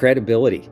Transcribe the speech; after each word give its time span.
credibility, 0.00 0.66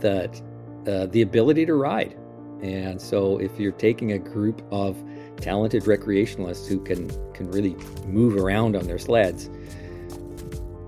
that 0.00 0.40
uh, 0.86 1.04
the 1.06 1.20
ability 1.20 1.66
to 1.66 1.74
ride. 1.74 2.16
And 2.62 3.00
so, 3.00 3.38
if 3.38 3.60
you're 3.60 3.72
taking 3.72 4.12
a 4.12 4.18
group 4.18 4.62
of 4.70 4.96
talented 5.36 5.82
recreationalists 5.82 6.66
who 6.66 6.80
can 6.80 7.08
can 7.34 7.50
really 7.50 7.74
move 8.06 8.36
around 8.36 8.74
on 8.74 8.86
their 8.86 8.98
sleds, 8.98 9.50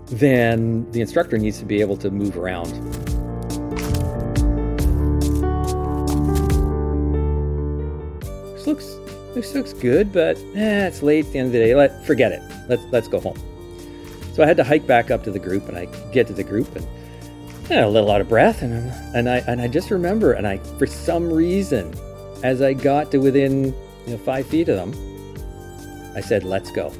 then 0.06 0.90
the 0.92 1.00
instructor 1.02 1.36
needs 1.36 1.58
to 1.58 1.66
be 1.66 1.82
able 1.82 1.96
to 1.98 2.10
move 2.10 2.38
around. 2.38 2.70
This 8.54 8.66
looks 8.66 8.96
this 9.34 9.54
looks 9.54 9.74
good, 9.74 10.10
but 10.10 10.38
eh, 10.54 10.86
it's 10.86 11.02
late 11.02 11.26
at 11.26 11.32
the 11.32 11.38
end 11.38 11.46
of 11.48 11.52
the 11.52 11.58
day. 11.58 11.74
Let 11.74 12.06
forget 12.06 12.32
it. 12.32 12.42
Let's 12.66 12.84
let's 12.92 13.08
go 13.08 13.20
home. 13.20 13.38
So 14.32 14.42
I 14.42 14.46
had 14.46 14.56
to 14.56 14.64
hike 14.64 14.86
back 14.86 15.10
up 15.10 15.22
to 15.24 15.30
the 15.30 15.38
group, 15.38 15.68
and 15.68 15.76
I 15.76 15.84
get 16.12 16.26
to 16.28 16.32
the 16.32 16.44
group, 16.44 16.74
and 16.76 16.86
a 17.70 17.88
little 17.88 18.10
out 18.10 18.20
of 18.20 18.28
breath, 18.28 18.62
and 18.62 18.90
and 19.14 19.28
I 19.28 19.38
and 19.38 19.60
I 19.60 19.68
just 19.68 19.90
remember, 19.90 20.32
and 20.32 20.46
I 20.46 20.58
for 20.78 20.86
some 20.86 21.32
reason, 21.32 21.94
as 22.42 22.62
I 22.62 22.72
got 22.72 23.10
to 23.12 23.18
within 23.18 23.74
you 24.06 24.12
know 24.12 24.18
five 24.18 24.46
feet 24.46 24.68
of 24.68 24.76
them, 24.76 24.92
I 26.14 26.20
said, 26.20 26.44
"Let's 26.44 26.70
go," 26.70 26.92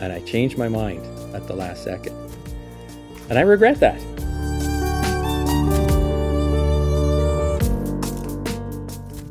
and 0.00 0.12
I 0.12 0.20
changed 0.20 0.58
my 0.58 0.68
mind 0.68 1.04
at 1.34 1.46
the 1.46 1.54
last 1.54 1.84
second, 1.84 2.16
and 3.28 3.38
I 3.38 3.42
regret 3.42 3.80
that. 3.80 4.00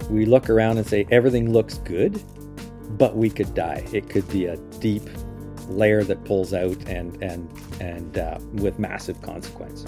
We 0.10 0.26
look 0.26 0.50
around 0.50 0.78
and 0.78 0.88
say 0.88 1.08
everything 1.12 1.54
looks 1.54 1.78
good, 1.80 2.22
but 2.98 3.16
we 3.16 3.30
could 3.30 3.54
die. 3.54 3.86
It 3.94 4.10
could 4.10 4.28
be 4.30 4.46
a 4.46 4.58
deep 4.80 5.08
layer 5.70 6.04
that 6.04 6.24
pulls 6.26 6.54
out 6.54 6.78
and 6.88 7.22
and 7.22 7.50
and 7.80 8.18
uh, 8.18 8.40
with 8.54 8.80
massive 8.80 9.22
consequence. 9.22 9.86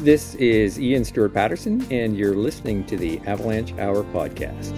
This 0.00 0.34
is 0.36 0.78
Iain 0.78 1.04
Stewart-Patterson, 1.04 1.86
and 1.90 2.16
you're 2.16 2.34
listening 2.34 2.86
to 2.86 2.96
the 2.96 3.20
Avalanche 3.26 3.74
Hour 3.74 4.02
podcast. 4.04 4.74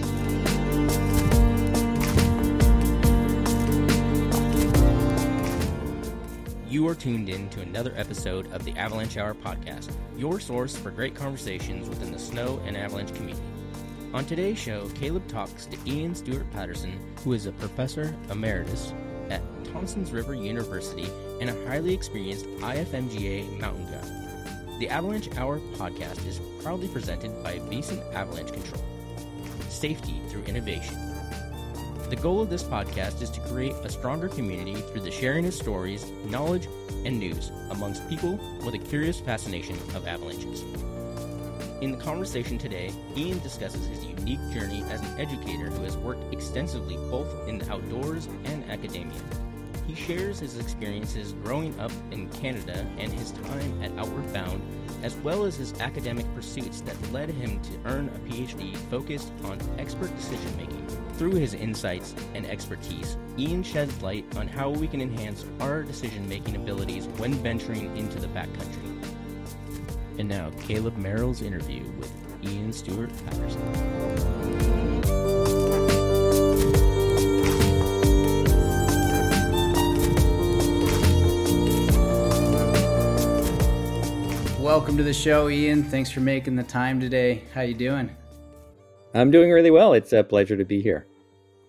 You 6.67 6.87
are 6.89 6.95
tuned 6.95 7.29
in 7.29 7.49
to 7.51 7.61
another 7.61 7.93
episode 7.95 8.51
of 8.51 8.65
the 8.65 8.73
Avalanche 8.73 9.15
Hour 9.15 9.33
podcast, 9.33 9.91
your 10.17 10.41
source 10.41 10.75
for 10.75 10.91
great 10.91 11.15
conversations 11.15 11.87
within 11.87 12.11
the 12.11 12.19
snow 12.19 12.59
and 12.65 12.75
avalanche 12.75 13.13
community. 13.13 13.52
On 14.13 14.23
today's 14.23 14.59
show, 14.59 14.87
Caleb 14.89 15.27
talks 15.27 15.65
to 15.65 15.77
Iain 15.87 16.13
Stewart-Patterson, 16.13 16.99
who 17.23 17.33
is 17.33 17.47
a 17.47 17.51
professor 17.53 18.15
emeritus 18.29 18.93
at 19.31 19.41
Thompson 19.73 20.05
Rivers 20.05 20.37
University 20.37 21.09
and 21.41 21.49
a 21.49 21.65
highly 21.65 21.95
experienced 21.95 22.45
IFMGA 22.59 23.59
mountain 23.59 23.85
guide. 23.85 24.79
The 24.79 24.87
Avalanche 24.87 25.35
Hour 25.35 25.57
podcast 25.77 26.27
is 26.27 26.39
proudly 26.61 26.89
presented 26.89 27.43
by 27.43 27.57
Wyssen 27.57 28.03
Avalanche 28.13 28.53
Control. 28.53 28.83
Safety 29.69 30.21
through 30.29 30.43
innovation. 30.43 30.95
The 32.11 32.19
goal 32.21 32.39
of 32.39 32.51
this 32.51 32.63
podcast 32.63 33.19
is 33.23 33.31
to 33.31 33.41
create 33.41 33.73
a 33.83 33.89
stronger 33.89 34.29
community 34.29 34.75
through 34.75 35.01
the 35.01 35.09
sharing 35.09 35.47
of 35.47 35.55
stories, 35.55 36.11
knowledge, 36.25 36.67
and 37.03 37.17
news 37.17 37.51
amongst 37.71 38.07
people 38.07 38.39
with 38.63 38.75
a 38.75 38.77
curious 38.77 39.19
fascination 39.19 39.75
of 39.95 40.07
avalanches. 40.07 40.63
In 41.83 41.91
the 41.91 41.97
conversation 41.97 42.57
today, 42.57 42.93
Iain 43.17 43.39
discusses 43.39 43.85
his 43.87 44.05
unique 44.05 44.39
journey 44.53 44.83
as 44.83 45.01
an 45.01 45.19
educator 45.19 45.69
who 45.69 45.83
has 45.83 45.97
worked 45.97 46.33
extensively 46.33 46.95
both 47.11 47.45
in 47.45 47.57
the 47.57 47.69
outdoors 47.69 48.29
and 48.45 48.63
academia. 48.71 49.19
He 49.85 49.93
shares 49.93 50.39
his 50.39 50.57
experiences 50.57 51.33
growing 51.43 51.77
up 51.81 51.91
in 52.11 52.29
Canada 52.29 52.87
and 52.97 53.11
his 53.11 53.31
time 53.31 53.83
at 53.83 53.91
Outward 53.99 54.31
Bound, 54.31 54.61
as 55.03 55.17
well 55.17 55.43
as 55.43 55.57
his 55.57 55.77
academic 55.81 56.25
pursuits 56.33 56.79
that 56.79 57.11
led 57.11 57.27
him 57.27 57.61
to 57.63 57.71
earn 57.83 58.07
a 58.07 58.29
PhD 58.29 58.77
focused 58.89 59.33
on 59.43 59.59
expert 59.77 60.15
decision 60.15 60.55
making. 60.55 60.87
Through 61.15 61.35
his 61.35 61.53
insights 61.53 62.15
and 62.33 62.45
expertise, 62.45 63.17
Iain 63.37 63.61
sheds 63.61 64.01
light 64.01 64.23
on 64.37 64.47
how 64.47 64.69
we 64.69 64.87
can 64.87 65.01
enhance 65.01 65.43
our 65.59 65.83
decision 65.83 66.29
making 66.29 66.55
abilities 66.55 67.07
when 67.17 67.33
venturing 67.33 67.97
into 67.97 68.21
the 68.21 68.27
backcountry. 68.27 68.92
And 70.17 70.29
now, 70.29 70.51
Caleb 70.61 70.95
Merrill's 70.97 71.41
interview 71.41 71.83
with 71.99 72.11
Ian 72.43 72.71
Stewart 72.71 73.09
Patterson. 73.25 74.73
Welcome 84.61 84.97
to 84.97 85.03
the 85.03 85.13
show, 85.13 85.47
Iain. 85.47 85.83
Thanks 85.83 86.09
for 86.09 86.19
making 86.19 86.55
the 86.55 86.63
time 86.63 86.99
today. 86.99 87.43
How 87.53 87.61
you 87.61 87.73
doing? 87.73 88.09
I'm 89.13 89.29
doing 89.29 89.51
really 89.51 89.71
well. 89.71 89.93
It's 89.93 90.13
a 90.13 90.23
pleasure 90.23 90.57
to 90.57 90.65
be 90.65 90.81
here. 90.81 91.05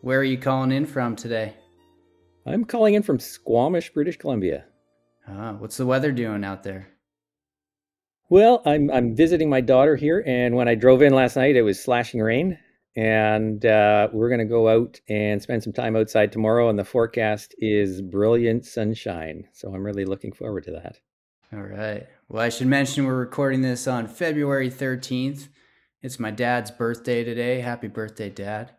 Where 0.01 0.21
are 0.21 0.25
you 0.25 0.39
calling 0.39 0.71
in 0.71 0.87
from 0.87 1.17
today? 1.17 1.55
I'm 2.47 2.65
calling 2.65 2.95
in 2.95 3.03
from 3.03 3.19
Squamish, 3.19 3.93
British 3.93 4.17
Columbia. 4.19 4.67
Ah, 5.27 5.55
what's 5.59 5.77
the 5.77 5.87
weather 5.87 6.13
doing 6.13 6.45
out 6.45 6.63
there? 6.63 6.94
Well, 8.31 8.63
I'm 8.65 8.91
I'm 8.91 9.15
visiting 9.15 9.51
my 9.51 9.61
daughter 9.61 9.97
here, 9.97 10.23
and 10.27 10.57
when 10.57 10.67
I 10.67 10.75
drove 10.75 11.03
in 11.03 11.13
last 11.13 11.37
night, 11.37 11.57
it 11.57 11.63
was 11.63 11.83
slashing 11.83 12.21
rain, 12.21 12.59
and 12.97 13.65
uh, 13.67 14.09
we're 14.13 14.31
going 14.31 14.39
to 14.39 14.47
go 14.47 14.69
out 14.69 14.99
and 15.09 15.43
spend 15.43 15.63
some 15.63 15.75
time 15.75 15.95
outside 15.95 16.33
tomorrow. 16.33 16.71
And 16.71 16.79
the 16.79 16.85
forecast 16.85 17.55
is 17.59 18.01
brilliant 18.01 18.65
sunshine, 18.65 19.45
so 19.53 19.75
I'm 19.75 19.85
really 19.85 20.07
looking 20.07 20.33
forward 20.33 20.65
to 20.65 20.71
that. 20.71 20.99
All 21.53 21.63
right. 21.63 22.07
Well, 22.29 22.43
I 22.43 22.49
should 22.49 22.67
mention 22.67 23.05
we're 23.05 23.15
recording 23.15 23.61
this 23.61 23.87
on 23.87 24.09
February 24.09 24.71
13th. 24.71 25.49
It's 26.03 26.19
my 26.19 26.31
dad's 26.31 26.71
birthday 26.71 27.25
today. 27.25 27.61
Happy 27.61 27.89
birthday, 27.89 28.31
Dad! 28.31 28.73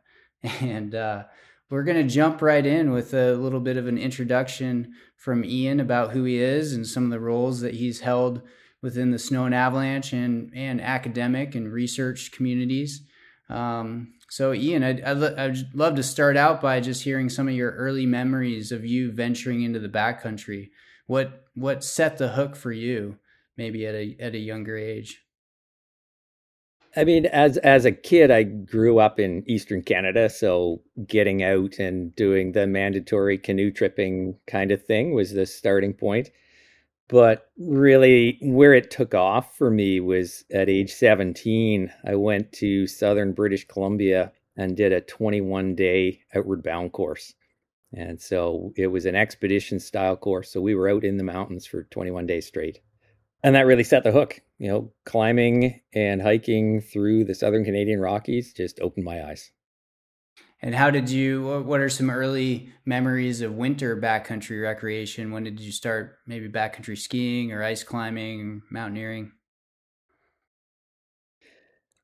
And 0.62 0.94
uh, 0.94 1.24
we're 1.70 1.84
going 1.84 2.08
to 2.08 2.14
jump 2.14 2.42
right 2.42 2.66
in 2.66 2.92
with 2.92 3.14
a 3.14 3.34
little 3.34 3.60
bit 3.60 3.78
of 3.78 3.88
an 3.88 3.98
introduction 3.98 4.94
from 5.16 5.44
Iain 5.44 5.80
about 5.80 6.12
who 6.12 6.24
he 6.24 6.38
is 6.38 6.74
and 6.74 6.86
some 6.86 7.06
of 7.06 7.10
the 7.12 7.20
roles 7.20 7.62
that 7.62 7.76
he's 7.76 8.02
held 8.02 8.42
within 8.82 9.12
the 9.12 9.20
snow 9.20 9.46
and 9.46 9.56
avalanche 9.56 10.14
and, 10.14 10.52
and 10.56 10.82
academic 10.82 11.56
and 11.56 11.72
research 11.72 12.32
communities. 12.32 13.02
Um, 13.50 14.14
so, 14.30 14.52
Iain, 14.52 14.84
I'd, 14.84 15.02
I'd, 15.02 15.24
I'd, 15.24 15.76
love 15.76 15.96
to 15.96 16.04
start 16.04 16.36
out 16.36 16.62
by 16.62 16.80
just 16.80 17.04
hearing 17.04 17.30
some 17.30 17.48
of 17.48 17.54
your 17.54 17.72
early 17.72 18.06
memories 18.06 18.72
of 18.72 18.86
you 18.86 19.12
venturing 19.12 19.62
into 19.62 19.80
the 19.80 19.90
backcountry. 19.90 20.70
What 21.08 21.44
what 21.54 21.84
set 21.84 22.18
the 22.18 22.30
hook 22.30 22.56
for 22.56 22.72
you, 22.72 23.18
maybe 23.56 23.86
at 23.86 23.94
a 23.94 24.18
at 24.20 24.34
a 24.34 24.40
younger 24.40 24.78
age? 24.78 25.22
I 26.98 27.04
mean, 27.04 27.26
as 27.28 27.58
as 27.58 27.86
a 27.86 27.92
kid, 27.92 28.32
I 28.32 28.44
grew 28.44 29.00
up 29.00 29.20
in 29.20 29.44
Eastern 29.48 29.84
Canada, 29.84 30.30
so 30.30 30.82
getting 31.06 31.44
out 31.44 31.78
and 31.78 32.16
doing 32.16 32.54
the 32.54 32.66
mandatory 32.66 33.38
canoe 33.38 33.70
tripping 33.70 34.38
kind 34.48 34.72
of 34.72 34.84
thing 34.84 35.14
was 35.14 35.34
the 35.34 35.46
starting 35.46 35.94
point. 35.94 36.30
But 37.08 37.52
really, 37.58 38.40
where 38.42 38.74
it 38.74 38.90
took 38.90 39.14
off 39.14 39.56
for 39.58 39.70
me 39.70 40.00
was 40.00 40.44
at 40.52 40.70
age 40.70 40.92
17. 40.92 41.92
I 42.06 42.16
went 42.16 42.52
to 42.54 42.88
southern 42.88 43.34
British 43.34 43.68
Columbia 43.68 44.32
and 44.58 44.76
did 44.76 44.92
a 44.92 45.02
21 45.02 45.76
day 45.76 46.22
outward 46.34 46.64
bound 46.64 46.94
course. 46.94 47.34
And 47.94 48.20
so 48.20 48.74
it 48.76 48.88
was 48.88 49.06
an 49.06 49.16
expedition 49.16 49.80
style 49.80 50.18
course. 50.18 50.52
So 50.52 50.62
we 50.62 50.76
were 50.76 50.90
out 50.90 51.04
in 51.04 51.18
the 51.18 51.24
mountains 51.24 51.66
for 51.66 51.84
21 51.84 52.26
days 52.26 52.48
straight. 52.48 52.82
And 53.44 53.56
that 53.56 53.68
really 53.68 53.84
set 53.84 54.04
the 54.04 54.12
hook. 54.12 54.42
You 54.58 54.70
know, 54.70 54.94
climbing 55.06 55.82
and 55.94 56.22
hiking 56.22 56.82
through 56.82 57.26
the 57.26 57.36
Southern 57.36 57.64
Canadian 57.64 58.00
Rockies 58.00 58.54
just 58.54 58.80
opened 58.80 59.06
my 59.06 59.24
eyes. 59.28 59.52
And 60.66 60.74
how 60.74 60.90
did 60.90 61.12
you, 61.12 61.64
what 61.64 61.80
are 61.80 61.90
some 61.90 62.10
early 62.10 62.74
memories 62.86 63.42
of 63.42 63.54
winter 63.54 63.96
backcountry 63.96 64.64
recreation? 64.64 65.32
When 65.32 65.44
did 65.44 65.60
you 65.60 65.72
start 65.72 66.18
maybe 66.26 66.50
backcountry 66.50 66.98
skiing 66.98 67.52
or 67.52 67.64
ice 67.64 67.84
climbing, 67.84 68.64
mountaineering? 68.72 69.32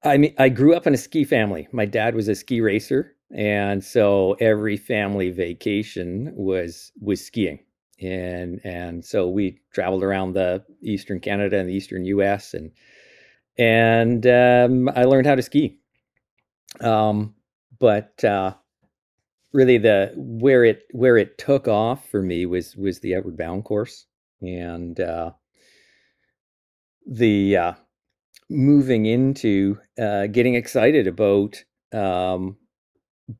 I 0.03 0.17
mean, 0.17 0.35
I 0.37 0.49
grew 0.49 0.75
up 0.75 0.85
in 0.85 0.93
a 0.93 0.97
ski 0.97 1.23
family. 1.23 1.69
My 1.71 1.85
dad 1.85 2.13
was 2.13 2.27
a 2.27 2.35
ski 2.35 2.61
racer 2.61 3.15
and 3.35 3.83
so 3.83 4.33
every 4.39 4.77
family 4.77 5.31
vacation 5.31 6.31
was 6.35 6.91
was 7.01 7.25
skiing 7.25 7.59
and 7.99 8.59
and 8.63 9.03
so 9.03 9.29
we 9.29 9.59
traveled 9.73 10.03
around 10.03 10.33
the 10.33 10.63
eastern 10.81 11.19
canada 11.19 11.57
and 11.57 11.69
the 11.69 11.73
eastern 11.73 12.03
us 12.03 12.53
and 12.53 12.71
and 13.57 14.27
um, 14.27 14.89
i 14.97 15.05
learned 15.05 15.25
how 15.25 15.35
to 15.35 15.41
ski 15.41 15.77
um, 16.81 17.33
but 17.81 18.23
uh, 18.23 18.53
really 19.51 19.79
the 19.79 20.13
where 20.15 20.63
it 20.63 20.83
where 20.91 21.17
it 21.17 21.37
took 21.37 21.67
off 21.67 22.07
for 22.09 22.21
me 22.21 22.45
was 22.45 22.77
was 22.77 22.99
the 22.99 23.15
outward 23.15 23.35
bound 23.35 23.65
course. 23.65 24.05
And 24.41 24.99
uh, 24.99 25.31
the 27.05 27.57
uh, 27.57 27.73
moving 28.49 29.07
into 29.07 29.79
uh, 30.01 30.27
getting 30.27 30.55
excited 30.55 31.07
about 31.07 31.63
um, 31.91 32.55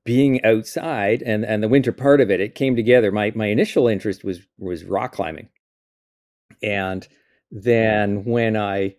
being 0.04 0.44
outside 0.44 1.22
and 1.22 1.46
and 1.46 1.64
the 1.64 1.70
winter 1.70 1.92
part 1.92 2.20
of 2.20 2.32
it, 2.32 2.42
it 2.42 2.56
came 2.56 2.76
together. 2.76 3.12
My 3.12 3.32
my 3.36 3.48
initial 3.48 3.88
interest 3.88 4.24
was 4.24 4.42
was 4.58 4.84
rock 4.84 5.14
climbing, 5.14 5.50
and 6.64 7.08
then 7.52 8.26
when 8.26 8.58
I 8.58 8.96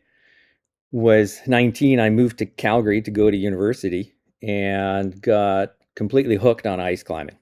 was 0.92 1.40
19, 1.46 1.98
I 1.98 2.10
moved 2.10 2.38
to 2.38 2.46
Calgary 2.46 3.00
to 3.00 3.10
go 3.10 3.30
to 3.30 3.36
university 3.36 4.14
and 4.42 5.20
got 5.20 5.74
completely 5.94 6.36
hooked 6.36 6.66
on 6.66 6.80
ice 6.80 7.02
climbing. 7.02 7.36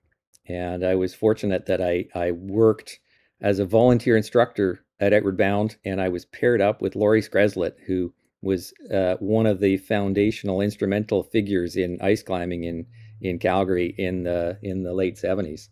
And 0.47 0.85
I 0.85 0.95
was 0.95 1.15
fortunate 1.15 1.67
that 1.67 1.81
I 1.81 2.07
I 2.15 2.33
worked 2.33 3.01
as 3.41 3.59
a 3.59 3.65
volunteer 3.65 4.17
instructor 4.17 4.85
at 4.99 5.13
Outward 5.13 5.37
Bound, 5.37 5.77
and 5.85 6.01
I 6.01 6.09
was 6.09 6.27
paired 6.27 6.61
up 6.61 6.83
with 6.83 6.97
Laurie 6.97 7.23
Skreslet, 7.23 7.75
who 7.87 8.13
was 8.43 8.73
uh, 8.93 9.17
one 9.21 9.47
of 9.47 9.61
the 9.61 9.77
foundational 9.79 10.61
instrumental 10.61 11.23
figures 11.23 11.77
in 11.77 11.99
ice 12.01 12.23
climbing 12.23 12.65
in 12.65 12.87
in 13.21 13.39
Calgary 13.39 13.95
in 13.99 14.25
the 14.25 14.59
in 14.63 14.83
the 14.83 14.95
late 14.95 15.17
70s. 15.17 15.69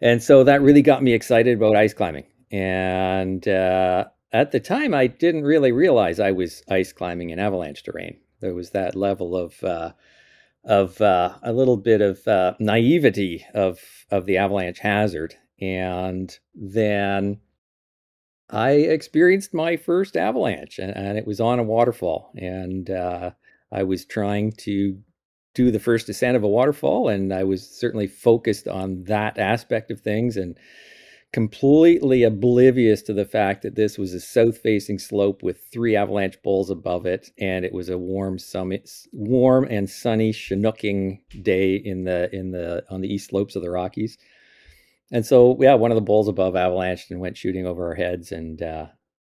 And 0.00 0.22
so 0.22 0.44
that 0.44 0.62
really 0.62 0.82
got 0.82 1.02
me 1.02 1.12
excited 1.12 1.56
about 1.56 1.76
ice 1.76 1.94
climbing. 1.94 2.24
And 2.50 3.46
uh, 3.46 4.06
at 4.32 4.50
the 4.50 4.60
time, 4.60 4.94
I 4.94 5.06
didn't 5.06 5.44
really 5.44 5.72
realize 5.72 6.18
I 6.18 6.32
was 6.32 6.62
ice 6.68 6.92
climbing 6.92 7.30
in 7.30 7.38
avalanche 7.38 7.84
terrain. 7.84 8.18
There 8.42 8.54
was 8.54 8.70
that 8.70 8.94
level 8.94 9.34
of 9.34 9.64
uh, 9.64 9.92
of 10.64 11.00
uh, 11.00 11.38
a 11.42 11.52
little 11.52 11.78
bit 11.78 12.02
of 12.02 12.28
uh, 12.28 12.54
naivety 12.58 13.46
of 13.54 13.80
of 14.10 14.26
the 14.26 14.36
avalanche 14.36 14.80
hazard, 14.80 15.36
and 15.60 16.38
then 16.54 17.40
I 18.50 18.72
experienced 18.72 19.54
my 19.54 19.76
first 19.76 20.16
avalanche, 20.16 20.78
and, 20.78 20.94
and 20.94 21.16
it 21.16 21.26
was 21.26 21.40
on 21.40 21.58
a 21.58 21.64
waterfall, 21.64 22.32
and 22.36 22.90
uh, 22.90 23.30
I 23.72 23.82
was 23.84 24.04
trying 24.04 24.52
to 24.58 24.98
do 25.54 25.70
the 25.70 25.80
first 25.80 26.06
descent 26.06 26.36
of 26.36 26.42
a 26.42 26.48
waterfall, 26.48 27.08
and 27.08 27.32
I 27.32 27.44
was 27.44 27.68
certainly 27.68 28.06
focused 28.06 28.68
on 28.68 29.04
that 29.04 29.38
aspect 29.38 29.90
of 29.90 30.00
things, 30.00 30.36
and 30.36 30.58
completely 31.32 32.22
oblivious 32.22 33.00
to 33.02 33.14
the 33.14 33.24
fact 33.24 33.62
that 33.62 33.74
this 33.74 33.96
was 33.96 34.12
a 34.12 34.20
south-facing 34.20 34.98
slope 34.98 35.42
with 35.42 35.64
three 35.72 35.96
avalanche 35.96 36.40
bowls 36.42 36.68
above 36.68 37.06
it, 37.06 37.30
and 37.38 37.64
it 37.64 37.72
was 37.72 37.88
a 37.88 37.98
warm 37.98 38.38
summit, 38.38 38.90
warm 39.12 39.66
and 39.70 39.88
sunny 39.88 40.32
Chinooking 40.32 41.20
day 41.42 41.74
in 41.74 42.04
the 42.04 42.34
in 42.34 42.50
the 42.50 42.84
on 42.90 43.00
the 43.00 43.12
east 43.12 43.30
slopes 43.30 43.56
of 43.56 43.62
the 43.62 43.70
Rockies. 43.70 44.18
And 45.10 45.26
so, 45.26 45.58
yeah, 45.60 45.74
one 45.74 45.90
of 45.90 45.96
the 45.96 46.00
bowls 46.00 46.28
above 46.28 46.54
avalanched 46.54 47.10
and 47.10 47.20
went 47.20 47.36
shooting 47.36 47.66
over 47.66 47.86
our 47.86 47.94
heads, 47.94 48.32
and 48.32 48.62
uh, 48.62 48.86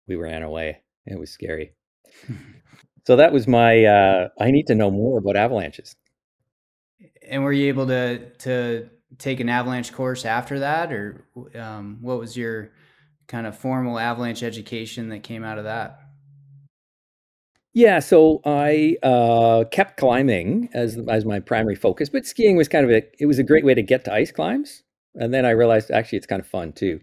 we 0.06 0.16
ran 0.16 0.42
away. 0.42 0.82
It 1.06 1.18
was 1.18 1.30
scary. 1.30 1.72
so 3.06 3.16
that 3.16 3.32
was 3.32 3.46
my. 3.46 3.84
Uh, 3.84 4.28
I 4.40 4.50
need 4.50 4.66
to 4.68 4.74
know 4.74 4.90
more 4.90 5.18
about 5.18 5.36
avalanches. 5.36 5.96
And 7.28 7.44
were 7.44 7.52
you 7.52 7.68
able 7.68 7.86
to 7.86 8.30
to 8.40 8.90
take 9.18 9.40
an 9.40 9.48
avalanche 9.48 9.92
course 9.92 10.24
after 10.24 10.58
that, 10.60 10.92
or 10.92 11.26
um, 11.54 11.98
what 12.00 12.18
was 12.18 12.36
your 12.36 12.70
kind 13.26 13.46
of 13.46 13.56
formal 13.56 13.98
avalanche 13.98 14.42
education 14.42 15.08
that 15.08 15.22
came 15.22 15.44
out 15.44 15.58
of 15.58 15.64
that? 15.64 15.98
Yeah, 17.74 18.00
so 18.00 18.42
I 18.44 18.96
uh, 19.02 19.64
kept 19.70 19.96
climbing 19.96 20.68
as 20.74 20.98
as 21.08 21.24
my 21.24 21.40
primary 21.40 21.74
focus, 21.74 22.10
but 22.10 22.26
skiing 22.26 22.56
was 22.56 22.68
kind 22.68 22.84
of 22.84 22.90
a 22.90 23.02
it 23.18 23.26
was 23.26 23.38
a 23.38 23.42
great 23.42 23.64
way 23.64 23.74
to 23.74 23.82
get 23.82 24.04
to 24.04 24.12
ice 24.12 24.30
climbs, 24.30 24.82
and 25.14 25.32
then 25.32 25.46
I 25.46 25.50
realized 25.50 25.90
actually 25.90 26.18
it's 26.18 26.26
kind 26.26 26.40
of 26.40 26.46
fun 26.46 26.72
too. 26.72 27.00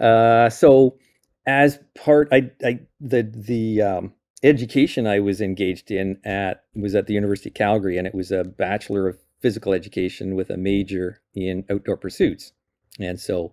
Uh, 0.00 0.50
so 0.50 0.98
as 1.46 1.80
part, 1.96 2.28
I, 2.30 2.52
I 2.64 2.80
the 3.00 3.22
the 3.22 3.82
um, 3.82 4.12
education 4.44 5.06
I 5.06 5.18
was 5.18 5.40
engaged 5.40 5.90
in 5.90 6.20
at 6.24 6.62
was 6.76 6.94
at 6.94 7.08
the 7.08 7.14
University 7.14 7.50
of 7.50 7.54
Calgary, 7.54 7.98
and 7.98 8.06
it 8.06 8.14
was 8.14 8.30
a 8.30 8.44
bachelor 8.44 9.08
of 9.08 9.18
physical 9.40 9.72
education 9.72 10.34
with 10.34 10.50
a 10.50 10.56
major 10.56 11.20
in 11.34 11.64
outdoor 11.70 11.96
pursuits. 11.96 12.52
And 12.98 13.18
so, 13.20 13.52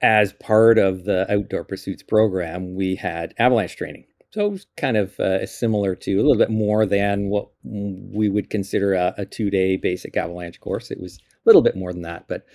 as 0.00 0.32
part 0.32 0.78
of 0.78 1.04
the 1.04 1.32
outdoor 1.32 1.64
pursuits 1.64 2.02
program, 2.02 2.74
we 2.74 2.96
had 2.96 3.34
avalanche 3.38 3.76
training. 3.76 4.04
So 4.30 4.46
it 4.46 4.50
was 4.50 4.66
kind 4.78 4.96
of 4.96 5.20
uh, 5.20 5.44
similar 5.46 5.94
to 5.94 6.14
a 6.14 6.22
little 6.22 6.38
bit 6.38 6.50
more 6.50 6.86
than 6.86 7.28
what 7.28 7.48
we 7.62 8.30
would 8.30 8.48
consider 8.48 8.94
a, 8.94 9.14
a 9.18 9.26
two 9.26 9.50
day 9.50 9.76
basic 9.76 10.16
avalanche 10.16 10.58
course. 10.58 10.90
It 10.90 11.00
was 11.00 11.18
a 11.18 11.20
little 11.44 11.60
bit 11.60 11.76
more 11.76 11.92
than 11.92 12.02
that, 12.02 12.26
but 12.28 12.46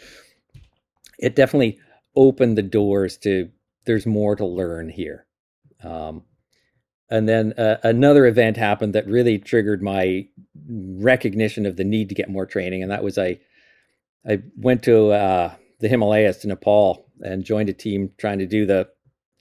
it 1.20 1.36
definitely 1.36 1.80
opened 2.16 2.58
the 2.58 2.64
doors 2.64 3.18
to 3.20 3.50
there's 3.86 4.08
more 4.08 4.36
to 4.36 4.46
learn 4.46 4.90
here. 4.90 5.28
Um, 5.84 6.24
and 7.10 7.28
then 7.28 7.54
uh, 7.54 7.78
another 7.84 8.26
event 8.26 8.58
happened 8.58 8.94
that 8.94 9.08
really 9.08 9.38
triggered 9.38 9.82
my 9.82 10.28
recognition 10.70 11.66
of 11.66 11.78
the 11.78 11.84
need 11.84 12.10
to 12.10 12.16
get 12.16 12.30
more 12.30 12.46
training, 12.46 12.82
and 12.82 12.92
that 12.92 13.04
was 13.04 13.18
I 13.18 13.40
I 14.28 14.42
went 14.58 14.84
to 14.84 15.12
uh, 15.12 15.54
the 15.80 15.88
Himalayas 15.88 16.38
to 16.38 16.48
Nepal 16.48 17.10
and 17.22 17.44
joined 17.44 17.70
a 17.70 17.74
team 17.74 18.12
trying 18.18 18.40
to 18.40 18.46
do 18.46 18.66
the 18.66 18.90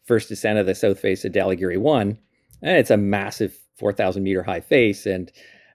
first 0.05 0.29
descent 0.29 0.59
of 0.59 0.67
the 0.67 0.75
south 0.75 1.01
face 1.01 1.25
of 1.25 1.33
Dhaulagiri 1.33 1.79
One, 1.79 2.19
and 2.63 2.77
it's 2.77 2.91
a 2.91 2.97
massive 2.97 3.59
four 3.79 3.93
thousand 3.93 4.23
meter 4.23 4.43
high 4.43 4.61
face, 4.61 5.07
and 5.07 5.33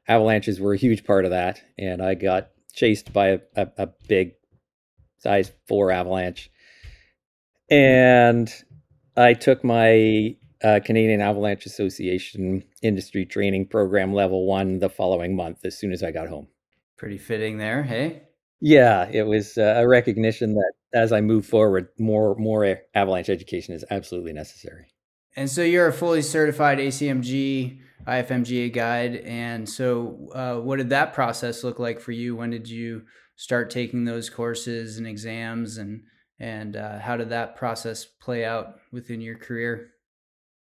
avalanches 0.07 0.59
were 0.59 0.73
a 0.73 0.77
huge 0.77 1.03
part 1.03 1.25
of 1.25 1.31
that, 1.31 1.61
and 1.77 2.01
I 2.01 2.15
got 2.15 2.49
chased 2.73 3.11
by 3.11 3.27
a, 3.27 3.39
a, 3.55 3.67
a 3.77 3.89
big 4.07 4.31
size 5.17 5.51
four 5.67 5.91
avalanche, 5.91 6.49
and 7.69 8.51
I 9.17 9.33
took 9.33 9.63
my 9.63 10.37
uh, 10.63 10.79
Canadian 10.83 11.21
Avalanche 11.21 11.65
Association 11.65 12.63
industry 12.81 13.25
training 13.25 13.67
program 13.67 14.13
level 14.13 14.45
one 14.45 14.79
the 14.79 14.89
following 14.89 15.35
month 15.35 15.65
as 15.65 15.77
soon 15.77 15.91
as 15.91 16.03
I 16.03 16.11
got 16.11 16.27
home. 16.27 16.47
Pretty 16.97 17.17
fitting 17.17 17.57
there, 17.57 17.83
hey? 17.83 18.23
Yeah, 18.59 19.09
it 19.11 19.23
was 19.23 19.57
uh, 19.57 19.75
a 19.77 19.87
recognition 19.87 20.53
that 20.53 20.73
as 20.93 21.11
I 21.11 21.21
move 21.21 21.45
forward, 21.45 21.89
more 21.97 22.35
more 22.35 22.77
avalanche 22.93 23.29
education 23.29 23.73
is 23.73 23.83
absolutely 23.89 24.33
necessary. 24.33 24.87
And 25.35 25.49
so 25.49 25.63
you're 25.63 25.87
a 25.87 25.93
fully 25.93 26.21
certified 26.21 26.77
ACMG 26.77 27.79
IFMGA 28.05 28.73
guide, 28.73 29.15
and 29.17 29.67
so 29.67 30.29
uh, 30.33 30.55
what 30.55 30.77
did 30.77 30.89
that 30.89 31.13
process 31.13 31.63
look 31.63 31.79
like 31.79 31.99
for 31.99 32.11
you? 32.11 32.35
When 32.35 32.49
did 32.49 32.69
you 32.69 33.03
start 33.35 33.69
taking 33.69 34.05
those 34.05 34.29
courses 34.29 34.97
and 34.97 35.07
exams, 35.07 35.77
and 35.77 36.03
and 36.39 36.75
uh, 36.75 36.99
how 36.99 37.17
did 37.17 37.29
that 37.29 37.55
process 37.55 38.05
play 38.05 38.43
out 38.43 38.75
within 38.91 39.21
your 39.21 39.37
career? 39.37 39.91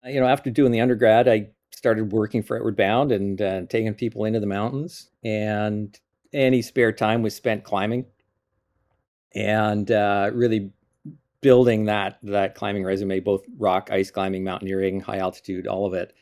You 0.06 0.20
know, 0.20 0.26
after 0.26 0.50
doing 0.50 0.72
the 0.72 0.80
undergrad, 0.80 1.28
I 1.28 1.48
started 1.72 2.12
working 2.12 2.42
for 2.42 2.56
Outward 2.56 2.76
Bound 2.76 3.12
and 3.12 3.40
uh, 3.40 3.62
taking 3.68 3.94
people 3.94 4.24
into 4.24 4.40
the 4.40 4.46
mountains. 4.46 5.10
And 5.24 5.98
any 6.32 6.62
spare 6.62 6.92
time 6.92 7.22
was 7.22 7.34
spent 7.34 7.64
climbing 7.64 8.06
and 9.34 9.90
uh, 9.90 10.30
really 10.32 10.72
building 11.40 11.86
that 11.86 12.18
that 12.22 12.54
climbing 12.54 12.84
resume, 12.84 13.20
both 13.20 13.44
rock, 13.58 13.90
ice 13.90 14.10
climbing, 14.10 14.44
mountaineering, 14.44 15.00
high 15.00 15.18
altitude, 15.18 15.66
all 15.66 15.86
of 15.86 15.94
it. 15.94 16.12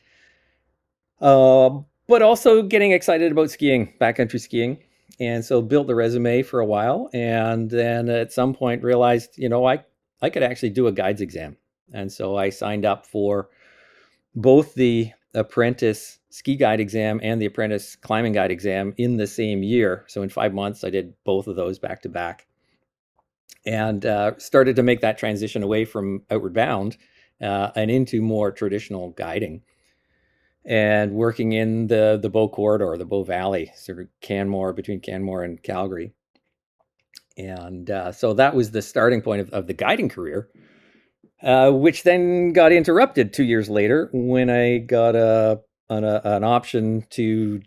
Uh, 1.21 1.81
but 2.07 2.23
also 2.23 2.63
getting 2.63 2.93
excited 2.93 3.33
about 3.33 3.51
skiing, 3.51 3.93
backcountry 4.01 4.41
skiing. 4.41 4.79
And 5.21 5.45
so 5.45 5.61
built 5.61 5.89
the 5.89 5.97
resume 5.97 6.43
for 6.43 6.61
a 6.61 6.67
while, 6.67 7.11
and 7.13 7.69
then 7.69 8.09
at 8.09 8.33
some 8.33 8.55
point 8.55 8.85
realized, 8.85 9.37
you 9.37 9.49
know, 9.49 9.67
I 9.67 9.85
I 10.23 10.31
could 10.31 10.45
actually 10.45 10.71
do 10.71 10.87
a 10.87 10.93
guides 10.93 11.21
exam, 11.21 11.57
and 11.93 12.13
so 12.13 12.37
I 12.37 12.51
signed 12.51 12.85
up 12.85 13.05
for 13.05 13.49
both 14.39 14.75
the 14.75 15.11
apprentice 15.35 16.21
ski 16.31 16.55
guide 16.55 16.79
exam 16.79 17.19
and 17.25 17.43
the 17.43 17.47
apprentice 17.47 17.97
climbing 17.97 18.33
guide 18.33 18.53
exam 18.53 18.95
in 18.97 19.17
the 19.17 19.27
same 19.27 19.65
year. 19.65 20.05
So 20.07 20.23
in 20.23 20.29
five 20.29 20.55
months, 20.55 20.85
I 20.85 20.91
did 20.91 21.13
both 21.25 21.49
of 21.49 21.57
those 21.57 21.81
back 21.81 22.03
to 22.03 22.09
back, 22.09 22.47
and 23.67 24.07
uh, 24.07 24.39
started 24.39 24.77
to 24.77 24.85
make 24.85 25.01
that 25.01 25.19
transition 25.19 25.65
away 25.65 25.85
from 25.85 26.23
Outward 26.31 26.55
Bound 26.55 26.97
uh, 27.43 27.73
and 27.75 27.91
into 27.91 28.23
more 28.23 28.53
traditional 28.53 29.11
guiding, 29.11 29.63
and 30.65 31.13
working 31.15 31.53
in 31.53 31.89
the 31.89 32.19
the 32.23 32.31
Bow 32.31 32.49
corridor, 32.49 32.97
the 32.97 33.05
Bow 33.05 33.25
Valley, 33.25 33.73
sort 33.75 33.99
of 33.99 34.07
Canmore 34.21 34.73
between 34.73 35.01
Canmore 35.01 35.43
and 35.43 35.61
Calgary, 35.61 36.13
and 37.37 37.91
uh, 37.91 38.13
so 38.13 38.35
that 38.35 38.55
was 38.55 38.71
the 38.71 38.83
starting 38.83 39.21
point 39.21 39.41
of, 39.41 39.51
of 39.51 39.67
the 39.67 39.75
guiding 39.75 40.09
career. 40.09 40.49
Uh, 41.41 41.71
which 41.71 42.03
then 42.03 42.53
got 42.53 42.73
interrupted 42.73 43.33
two 43.33 43.45
years 43.45 43.71
later 43.71 44.09
when 44.13 44.51
I 44.51 44.79
got 44.79 45.15
a 45.15 45.61
an, 45.89 46.03
a, 46.03 46.21
an 46.25 46.43
option 46.43 47.07
to 47.11 47.63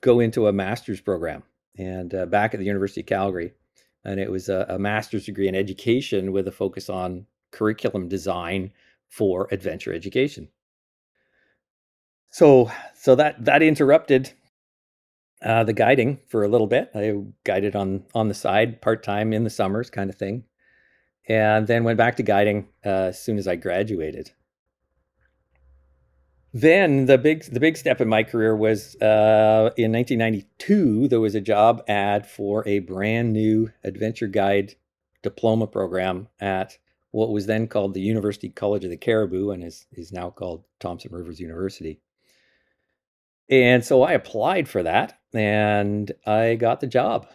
go 0.00 0.20
into 0.20 0.48
a 0.48 0.52
master's 0.52 1.02
program 1.02 1.42
and 1.76 2.14
uh, 2.14 2.24
back 2.24 2.54
at 2.54 2.60
the 2.60 2.66
University 2.66 3.02
of 3.02 3.06
Calgary, 3.06 3.52
and 4.04 4.18
it 4.18 4.30
was 4.30 4.48
a, 4.48 4.64
a 4.70 4.78
master's 4.78 5.26
degree 5.26 5.48
in 5.48 5.54
education 5.54 6.32
with 6.32 6.48
a 6.48 6.52
focus 6.52 6.88
on 6.88 7.26
curriculum 7.52 8.08
design 8.08 8.72
for 9.08 9.48
adventure 9.52 9.92
education. 9.92 10.48
So, 12.30 12.70
so 12.94 13.14
that 13.16 13.44
that 13.44 13.62
interrupted 13.62 14.32
uh, 15.42 15.62
the 15.64 15.74
guiding 15.74 16.20
for 16.26 16.42
a 16.42 16.48
little 16.48 16.66
bit. 16.66 16.90
I 16.94 17.20
guided 17.44 17.76
on 17.76 18.04
on 18.14 18.28
the 18.28 18.34
side, 18.34 18.80
part 18.80 19.02
time 19.02 19.34
in 19.34 19.44
the 19.44 19.50
summers, 19.50 19.90
kind 19.90 20.08
of 20.08 20.16
thing 20.16 20.44
and 21.28 21.66
then 21.66 21.84
went 21.84 21.98
back 21.98 22.16
to 22.16 22.22
guiding 22.22 22.68
uh, 22.84 23.10
as 23.10 23.22
soon 23.22 23.38
as 23.38 23.48
I 23.48 23.56
graduated. 23.56 24.32
then 26.52 27.06
the 27.06 27.18
big 27.18 27.42
the 27.46 27.58
big 27.58 27.76
step 27.76 28.00
in 28.00 28.08
my 28.08 28.22
career 28.22 28.54
was 28.56 28.94
uh, 29.02 29.70
in 29.76 29.90
1992. 29.92 31.08
There 31.08 31.20
was 31.20 31.34
a 31.34 31.40
job 31.40 31.82
ad 31.88 32.26
for 32.26 32.66
a 32.66 32.78
brand 32.78 33.32
new 33.32 33.72
adventure 33.82 34.28
guide 34.28 34.76
diploma 35.22 35.66
program 35.66 36.28
at 36.38 36.78
what 37.10 37.30
was 37.30 37.46
then 37.46 37.66
called 37.66 37.94
the 37.94 38.00
University 38.00 38.48
College 38.48 38.84
of 38.84 38.90
the 38.90 38.96
Cariboo 38.96 39.50
and 39.50 39.64
is 39.64 39.86
is 39.92 40.12
now 40.12 40.30
called 40.30 40.64
Thompson 40.78 41.12
Rivers 41.12 41.40
University. 41.40 42.00
And 43.50 43.84
so 43.84 44.02
I 44.02 44.12
applied 44.12 44.68
for 44.68 44.84
that, 44.84 45.18
and 45.34 46.10
I 46.24 46.54
got 46.54 46.80
the 46.80 46.86
job. 46.86 47.26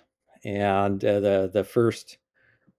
And 0.46 1.04
uh, 1.04 1.20
the 1.20 1.50
the 1.52 1.66
first 1.66 2.18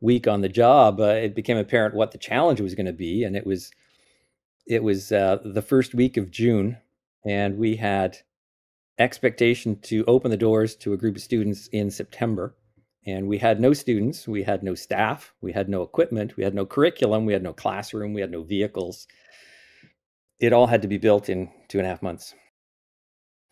week 0.00 0.26
on 0.26 0.40
the 0.40 0.48
job, 0.48 1.00
uh, 1.00 1.04
it 1.04 1.34
became 1.34 1.56
apparent 1.56 1.94
what 1.94 2.12
the 2.12 2.18
challenge 2.18 2.60
was 2.60 2.74
going 2.74 2.86
to 2.86 2.92
be, 2.92 3.24
and 3.24 3.36
it 3.36 3.46
was 3.46 3.70
it 4.66 4.82
was 4.82 5.10
uh, 5.10 5.38
the 5.44 5.62
first 5.62 5.94
week 5.94 6.16
of 6.16 6.30
June, 6.30 6.78
and 7.24 7.58
we 7.58 7.76
had 7.76 8.18
expectation 8.98 9.80
to 9.80 10.04
open 10.06 10.30
the 10.30 10.36
doors 10.36 10.76
to 10.76 10.92
a 10.92 10.96
group 10.96 11.16
of 11.16 11.22
students 11.22 11.68
in 11.68 11.90
September. 11.90 12.54
And 13.06 13.26
we 13.26 13.38
had 13.38 13.60
no 13.60 13.72
students, 13.72 14.28
we 14.28 14.42
had 14.42 14.62
no 14.62 14.74
staff, 14.74 15.32
we 15.40 15.52
had 15.52 15.70
no 15.70 15.82
equipment, 15.82 16.36
we 16.36 16.44
had 16.44 16.54
no 16.54 16.66
curriculum, 16.66 17.24
we 17.24 17.32
had 17.32 17.42
no 17.42 17.54
classroom, 17.54 18.12
we 18.12 18.20
had 18.20 18.30
no 18.30 18.42
vehicles. 18.42 19.06
It 20.38 20.52
all 20.52 20.66
had 20.66 20.82
to 20.82 20.88
be 20.88 20.98
built 20.98 21.30
in 21.30 21.50
two 21.68 21.78
and 21.78 21.86
a 21.86 21.90
half 21.90 22.02
months. 22.02 22.34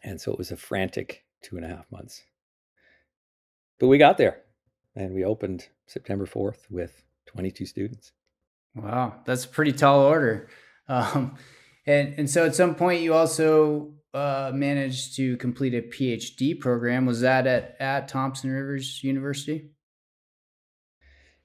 And 0.05 0.21
so 0.21 0.33
it 0.33 0.39
was 0.39 0.53
a 0.53 0.57
frantic 0.57 1.25
two 1.43 1.57
and 1.57 1.65
a 1.65 1.69
half 1.69 1.91
months. 1.91 2.23
But 3.81 3.89
we 3.89 3.97
got 3.97 4.19
there 4.19 4.43
and 4.95 5.15
we 5.15 5.25
opened 5.25 5.69
September 5.89 6.27
4th 6.27 6.71
with 6.71 7.03
22 7.27 7.67
students. 7.67 8.13
Wow, 8.75 9.17
that's 9.25 9.45
a 9.45 9.49
pretty 9.49 9.73
tall 9.73 10.01
order. 10.01 10.49
Um, 10.91 11.37
and, 11.87 12.15
and 12.17 12.31
so 12.31 12.47
at 12.47 12.55
some 12.55 12.75
point, 12.75 13.03
you 13.03 13.13
also 13.13 13.93
uh, 14.15 14.53
managed 14.55 15.17
to 15.17 15.37
complete 15.37 15.75
a 15.75 15.83
PhD 15.83 16.59
program. 16.59 17.05
Was 17.05 17.21
that 17.21 17.47
at, 17.47 17.77
at 17.79 18.09
Thompson 18.09 18.51
Rivers 18.51 19.05
University? 19.05 19.69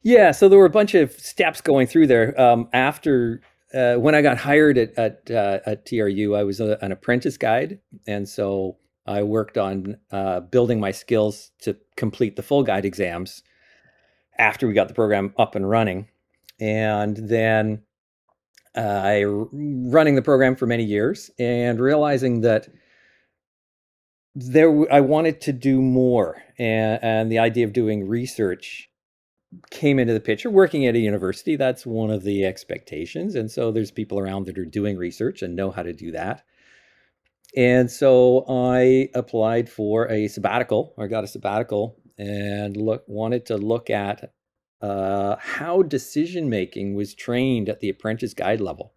Yeah, 0.01 0.31
so 0.31 0.47
there 0.47 0.57
were 0.57 0.65
a 0.65 0.69
bunch 0.69 0.95
of 0.95 1.12
steps 1.12 1.59
going 1.59 1.88
through 1.88 2.07
there. 2.07 2.39
Um, 2.39 2.69
after 2.71 3.41
uh, 3.73 3.95
when 3.95 4.15
I 4.15 4.21
got 4.21 4.38
hired 4.38 4.77
at 4.77 4.97
at, 4.97 5.29
uh, 5.29 5.59
at 5.65 5.85
TRU, 5.85 6.35
I 6.35 6.43
was 6.43 6.62
a, 6.62 6.77
an 6.81 6.93
apprentice 6.93 7.35
guide, 7.35 7.79
and 8.07 8.29
so 8.29 8.77
I 9.05 9.23
worked 9.23 9.57
on 9.57 9.97
uh, 10.12 10.39
building 10.39 10.79
my 10.79 10.91
skills 10.91 11.51
to 11.63 11.75
complete 11.97 12.38
the 12.38 12.43
full 12.43 12.63
guide 12.63 12.85
exams 12.85 13.43
after 14.37 14.67
we 14.67 14.73
got 14.73 14.87
the 14.87 14.93
program 14.93 15.33
up 15.37 15.55
and 15.55 15.69
running, 15.69 16.07
and 16.59 17.17
then 17.17 17.83
uh, 18.75 18.79
I 19.03 19.23
running 19.23 20.15
the 20.15 20.21
program 20.21 20.55
for 20.55 20.65
many 20.65 20.83
years 20.83 21.29
and 21.37 21.79
realizing 21.79 22.41
that 22.41 22.67
there 24.35 24.91
I 24.91 25.01
wanted 25.01 25.41
to 25.41 25.53
do 25.53 25.81
more, 25.81 26.41
and, 26.57 26.99
and 27.03 27.31
the 27.31 27.39
idea 27.39 27.65
of 27.65 27.73
doing 27.73 28.07
research 28.07 28.89
came 29.69 29.99
into 29.99 30.13
the 30.13 30.19
picture. 30.19 30.49
Working 30.49 30.87
at 30.87 30.95
a 30.95 30.99
university, 30.99 31.55
that's 31.55 31.85
one 31.85 32.09
of 32.09 32.23
the 32.23 32.43
expectations, 32.43 33.35
and 33.35 33.51
so 33.51 33.71
there's 33.71 33.91
people 33.91 34.17
around 34.17 34.47
that 34.47 34.57
are 34.57 34.65
doing 34.65 34.97
research 34.97 35.43
and 35.43 35.55
know 35.55 35.69
how 35.69 35.83
to 35.83 35.93
do 35.93 36.11
that. 36.11 36.43
And 37.55 37.91
so 37.91 38.45
I 38.49 39.09
applied 39.13 39.69
for 39.69 40.09
a 40.09 40.27
sabbatical. 40.27 40.95
I 40.97 41.05
got 41.05 41.23
a 41.23 41.27
sabbatical 41.27 41.99
and 42.17 42.77
look 42.77 43.03
wanted 43.08 43.46
to 43.48 43.58
look 43.58 43.89
at 43.89 44.34
uh, 44.82 45.38
how 45.39 45.82
decision 45.82 46.50
making 46.50 46.93
was 46.93 47.13
trained 47.13 47.70
at 47.70 47.79
the 47.79 47.89
apprentice 47.89 48.34
guide 48.34 48.60
level. 48.60 48.93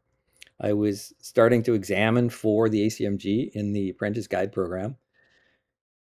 I 0.60 0.72
was 0.72 1.12
starting 1.20 1.62
to 1.64 1.74
examine 1.74 2.30
for 2.30 2.68
the 2.68 2.86
ACMG 2.86 3.50
in 3.52 3.72
the 3.72 3.90
apprentice 3.90 4.26
guide 4.26 4.52
program. 4.52 4.96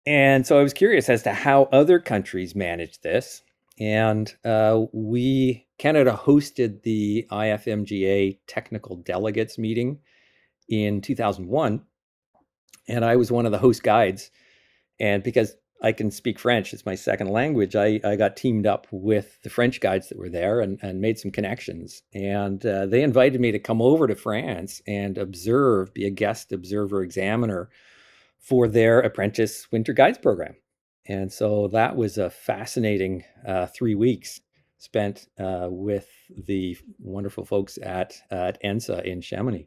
And 0.06 0.46
so 0.46 0.58
I 0.58 0.62
was 0.62 0.72
curious 0.72 1.08
as 1.08 1.22
to 1.24 1.32
how 1.32 1.64
other 1.64 1.98
countries 1.98 2.54
managed 2.54 3.02
this. 3.02 3.42
And 3.78 4.34
uh, 4.44 4.86
we, 4.92 5.66
Canada 5.78 6.18
hosted 6.20 6.82
the 6.82 7.26
IFMGA 7.30 8.38
technical 8.46 8.96
delegates 8.96 9.58
meeting 9.58 10.00
in 10.68 11.00
2001. 11.00 11.82
And 12.88 13.04
I 13.04 13.16
was 13.16 13.30
one 13.30 13.46
of 13.46 13.52
the 13.52 13.58
host 13.58 13.82
guides. 13.82 14.30
And 14.98 15.22
because 15.22 15.54
I 15.82 15.92
can 15.92 16.10
speak 16.10 16.38
French. 16.38 16.74
It's 16.74 16.84
my 16.84 16.94
second 16.94 17.28
language. 17.28 17.74
I, 17.74 18.00
I 18.04 18.16
got 18.16 18.36
teamed 18.36 18.66
up 18.66 18.86
with 18.90 19.40
the 19.42 19.50
French 19.50 19.80
guides 19.80 20.08
that 20.08 20.18
were 20.18 20.28
there 20.28 20.60
and, 20.60 20.78
and 20.82 21.00
made 21.00 21.18
some 21.18 21.30
connections. 21.30 22.02
And 22.12 22.64
uh, 22.66 22.86
they 22.86 23.02
invited 23.02 23.40
me 23.40 23.50
to 23.52 23.58
come 23.58 23.80
over 23.80 24.06
to 24.06 24.14
France 24.14 24.82
and 24.86 25.16
observe, 25.16 25.94
be 25.94 26.06
a 26.06 26.10
guest 26.10 26.52
observer 26.52 27.02
examiner 27.02 27.70
for 28.38 28.68
their 28.68 29.00
apprentice 29.00 29.70
winter 29.72 29.92
guides 29.92 30.18
program. 30.18 30.56
And 31.06 31.32
so 31.32 31.68
that 31.68 31.96
was 31.96 32.18
a 32.18 32.30
fascinating 32.30 33.24
uh, 33.46 33.66
three 33.66 33.94
weeks 33.94 34.40
spent 34.76 35.28
uh, 35.38 35.68
with 35.70 36.08
the 36.46 36.76
wonderful 36.98 37.44
folks 37.44 37.78
at, 37.82 38.20
at 38.30 38.62
ENSA 38.62 39.04
in 39.04 39.20
Chamonix 39.20 39.66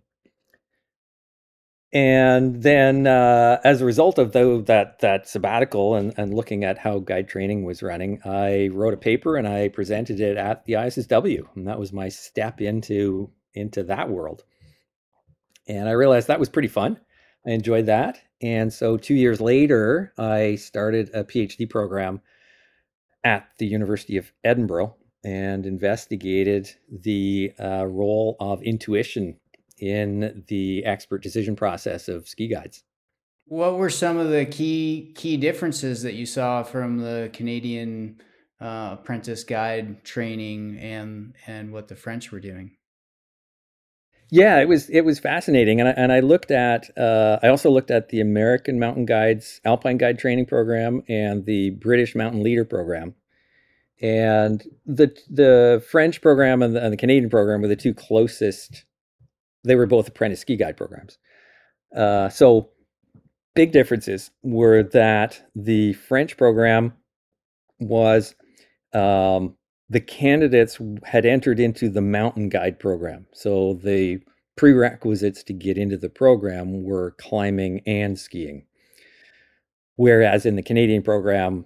and 1.93 2.63
then 2.63 3.05
uh, 3.05 3.61
as 3.63 3.79
a 3.79 3.85
result 3.85 4.17
of 4.17 4.31
the, 4.31 4.63
that 4.65 4.99
that 4.99 5.29
sabbatical 5.29 5.95
and, 5.95 6.11
and 6.17 6.33
looking 6.33 6.63
at 6.63 6.79
how 6.79 6.97
guide 6.97 7.27
training 7.27 7.63
was 7.63 7.83
running 7.83 8.19
i 8.25 8.67
wrote 8.73 8.93
a 8.93 8.97
paper 8.97 9.37
and 9.37 9.47
i 9.47 9.69
presented 9.69 10.19
it 10.19 10.35
at 10.35 10.65
the 10.65 10.73
issw 10.73 11.43
and 11.55 11.67
that 11.67 11.79
was 11.79 11.93
my 11.93 12.09
step 12.09 12.59
into 12.59 13.29
into 13.53 13.83
that 13.83 14.09
world. 14.09 14.43
And 15.67 15.87
i 15.87 15.91
realized 15.91 16.27
that 16.27 16.39
was 16.39 16.49
pretty 16.49 16.67
fun. 16.67 16.99
I 17.45 17.51
enjoyed 17.51 17.85
that. 17.85 18.19
And 18.41 18.73
so 18.73 18.97
two 18.97 19.15
years 19.15 19.39
later 19.39 20.13
i 20.17 20.55
started 20.55 21.11
a 21.13 21.23
phd 21.23 21.69
program 21.69 22.21
at 23.23 23.47
the 23.59 23.67
university 23.67 24.17
of 24.17 24.31
edinburgh 24.43 24.95
and 25.23 25.65
investigated 25.65 26.69
the 26.91 27.53
uh, 27.57 27.85
role 27.85 28.35
of 28.41 28.61
intuition 28.63 29.37
in 29.83 30.45
the 30.47 30.85
expert 30.85 31.21
decision 31.21 31.55
process 31.55 32.07
of 32.07 32.27
ski 32.27 32.47
guides. 32.47 32.83
What 33.45 33.77
were 33.77 33.89
some 33.89 34.17
of 34.17 34.29
the 34.29 34.45
key 34.45 35.11
key 35.15 35.35
differences 35.35 36.03
that 36.03 36.13
you 36.13 36.25
saw 36.25 36.63
from 36.63 36.99
the 36.99 37.29
Canadian 37.33 38.21
uh, 38.61 38.95
apprentice 38.99 39.43
guide 39.43 40.05
training 40.05 40.77
and 40.79 41.35
and 41.45 41.73
what 41.73 41.89
the 41.89 41.95
French 41.95 42.31
were 42.31 42.39
doing? 42.39 42.71
Yeah, 44.29 44.61
it 44.61 44.69
was 44.69 44.89
it 44.89 45.01
was 45.01 45.19
fascinating, 45.19 45.81
and 45.81 45.89
I, 45.89 45.91
and 45.91 46.13
I 46.13 46.21
looked 46.21 46.51
at 46.51 46.97
uh, 46.97 47.39
I 47.43 47.49
also 47.49 47.69
looked 47.69 47.91
at 47.91 48.09
the 48.09 48.21
American 48.21 48.79
Mountain 48.79 49.05
Guides 49.05 49.59
Alpine 49.65 49.97
Guide 49.97 50.17
Training 50.17 50.45
Program 50.45 51.03
and 51.09 51.45
the 51.45 51.71
British 51.71 52.15
Mountain 52.15 52.41
Leader 52.41 52.63
Program, 52.63 53.13
and 54.01 54.63
the 54.85 55.13
the 55.29 55.85
French 55.91 56.21
program 56.21 56.61
and 56.61 56.73
the, 56.73 56.81
and 56.81 56.93
the 56.93 56.97
Canadian 56.97 57.29
program 57.29 57.61
were 57.61 57.67
the 57.67 57.75
two 57.75 57.93
closest 57.93 58.85
they 59.63 59.75
were 59.75 59.85
both 59.85 60.07
apprentice 60.07 60.41
ski 60.41 60.55
guide 60.55 60.77
programs. 60.77 61.17
Uh, 61.95 62.29
so 62.29 62.69
big 63.55 63.71
differences 63.71 64.31
were 64.41 64.83
that 64.83 65.41
the 65.55 65.93
French 65.93 66.37
program 66.37 66.93
was 67.79 68.35
um, 68.93 69.55
the 69.89 70.01
candidates 70.01 70.79
had 71.03 71.25
entered 71.25 71.59
into 71.59 71.89
the 71.89 72.01
mountain 72.01 72.49
guide 72.49 72.79
program. 72.79 73.27
So 73.33 73.75
the 73.75 74.21
prerequisites 74.55 75.43
to 75.43 75.53
get 75.53 75.77
into 75.77 75.97
the 75.97 76.09
program 76.09 76.83
were 76.83 77.11
climbing 77.19 77.81
and 77.85 78.17
skiing. 78.17 78.65
Whereas 79.95 80.45
in 80.45 80.55
the 80.55 80.63
Canadian 80.63 81.03
program, 81.03 81.65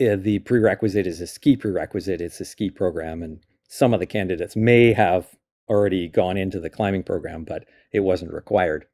uh, 0.00 0.16
the 0.16 0.40
prerequisite 0.40 1.06
is 1.06 1.20
a 1.20 1.26
ski 1.26 1.56
prerequisite. 1.56 2.20
It's 2.20 2.40
a 2.40 2.44
ski 2.44 2.70
program, 2.70 3.22
and 3.22 3.44
some 3.68 3.94
of 3.94 4.00
the 4.00 4.06
candidates 4.06 4.56
may 4.56 4.92
have 4.92 5.26
already 5.72 6.08
gone 6.08 6.36
into 6.36 6.60
the 6.60 6.70
climbing 6.70 7.02
program, 7.02 7.44
but 7.44 7.64
it 7.92 8.00
wasn't 8.00 8.32
required. 8.32 8.84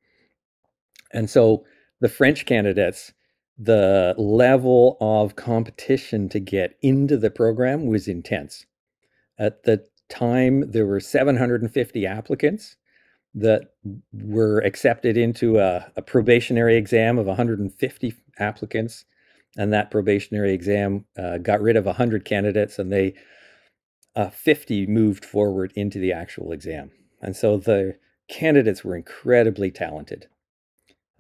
And 1.12 1.28
so 1.28 1.64
the 2.00 2.08
French 2.08 2.47
candidates, 2.47 3.12
the 3.58 4.14
level 4.16 4.97
of 5.00 5.37
competition 5.37 6.28
to 6.28 6.38
get 6.38 6.78
into 6.80 7.16
the 7.16 7.30
program 7.30 7.87
was 7.87 8.06
intense. 8.06 8.64
At 9.38 9.64
the 9.64 9.85
time, 10.08 10.70
there 10.70 10.87
were 10.87 11.00
750 11.00 12.06
applicants 12.06 12.76
that 13.35 13.73
were 14.12 14.61
accepted 14.61 15.16
into 15.16 15.58
a, 15.58 15.90
a 15.97 16.02
probationary 16.02 16.76
exam 16.76 17.18
of 17.18 17.26
150 17.26 18.14
applicants. 18.38 19.04
And 19.56 19.73
that 19.73 19.90
probationary 19.90 20.52
exam 20.52 21.04
uh, 21.18 21.38
got 21.38 21.61
rid 21.61 21.76
of 21.76 21.87
100 21.87 22.25
candidates 22.25 22.78
and 22.78 22.92
they 22.92 23.14
uh, 24.16 24.30
50 24.30 24.86
moved 24.86 25.24
forward 25.24 25.72
into 25.74 25.98
the 25.98 26.12
actual 26.12 26.52
exam. 26.52 26.90
And 27.20 27.36
so 27.36 27.56
the 27.56 27.96
candidates 28.28 28.84
were 28.84 28.96
incredibly 28.96 29.70
talented. 29.70 30.26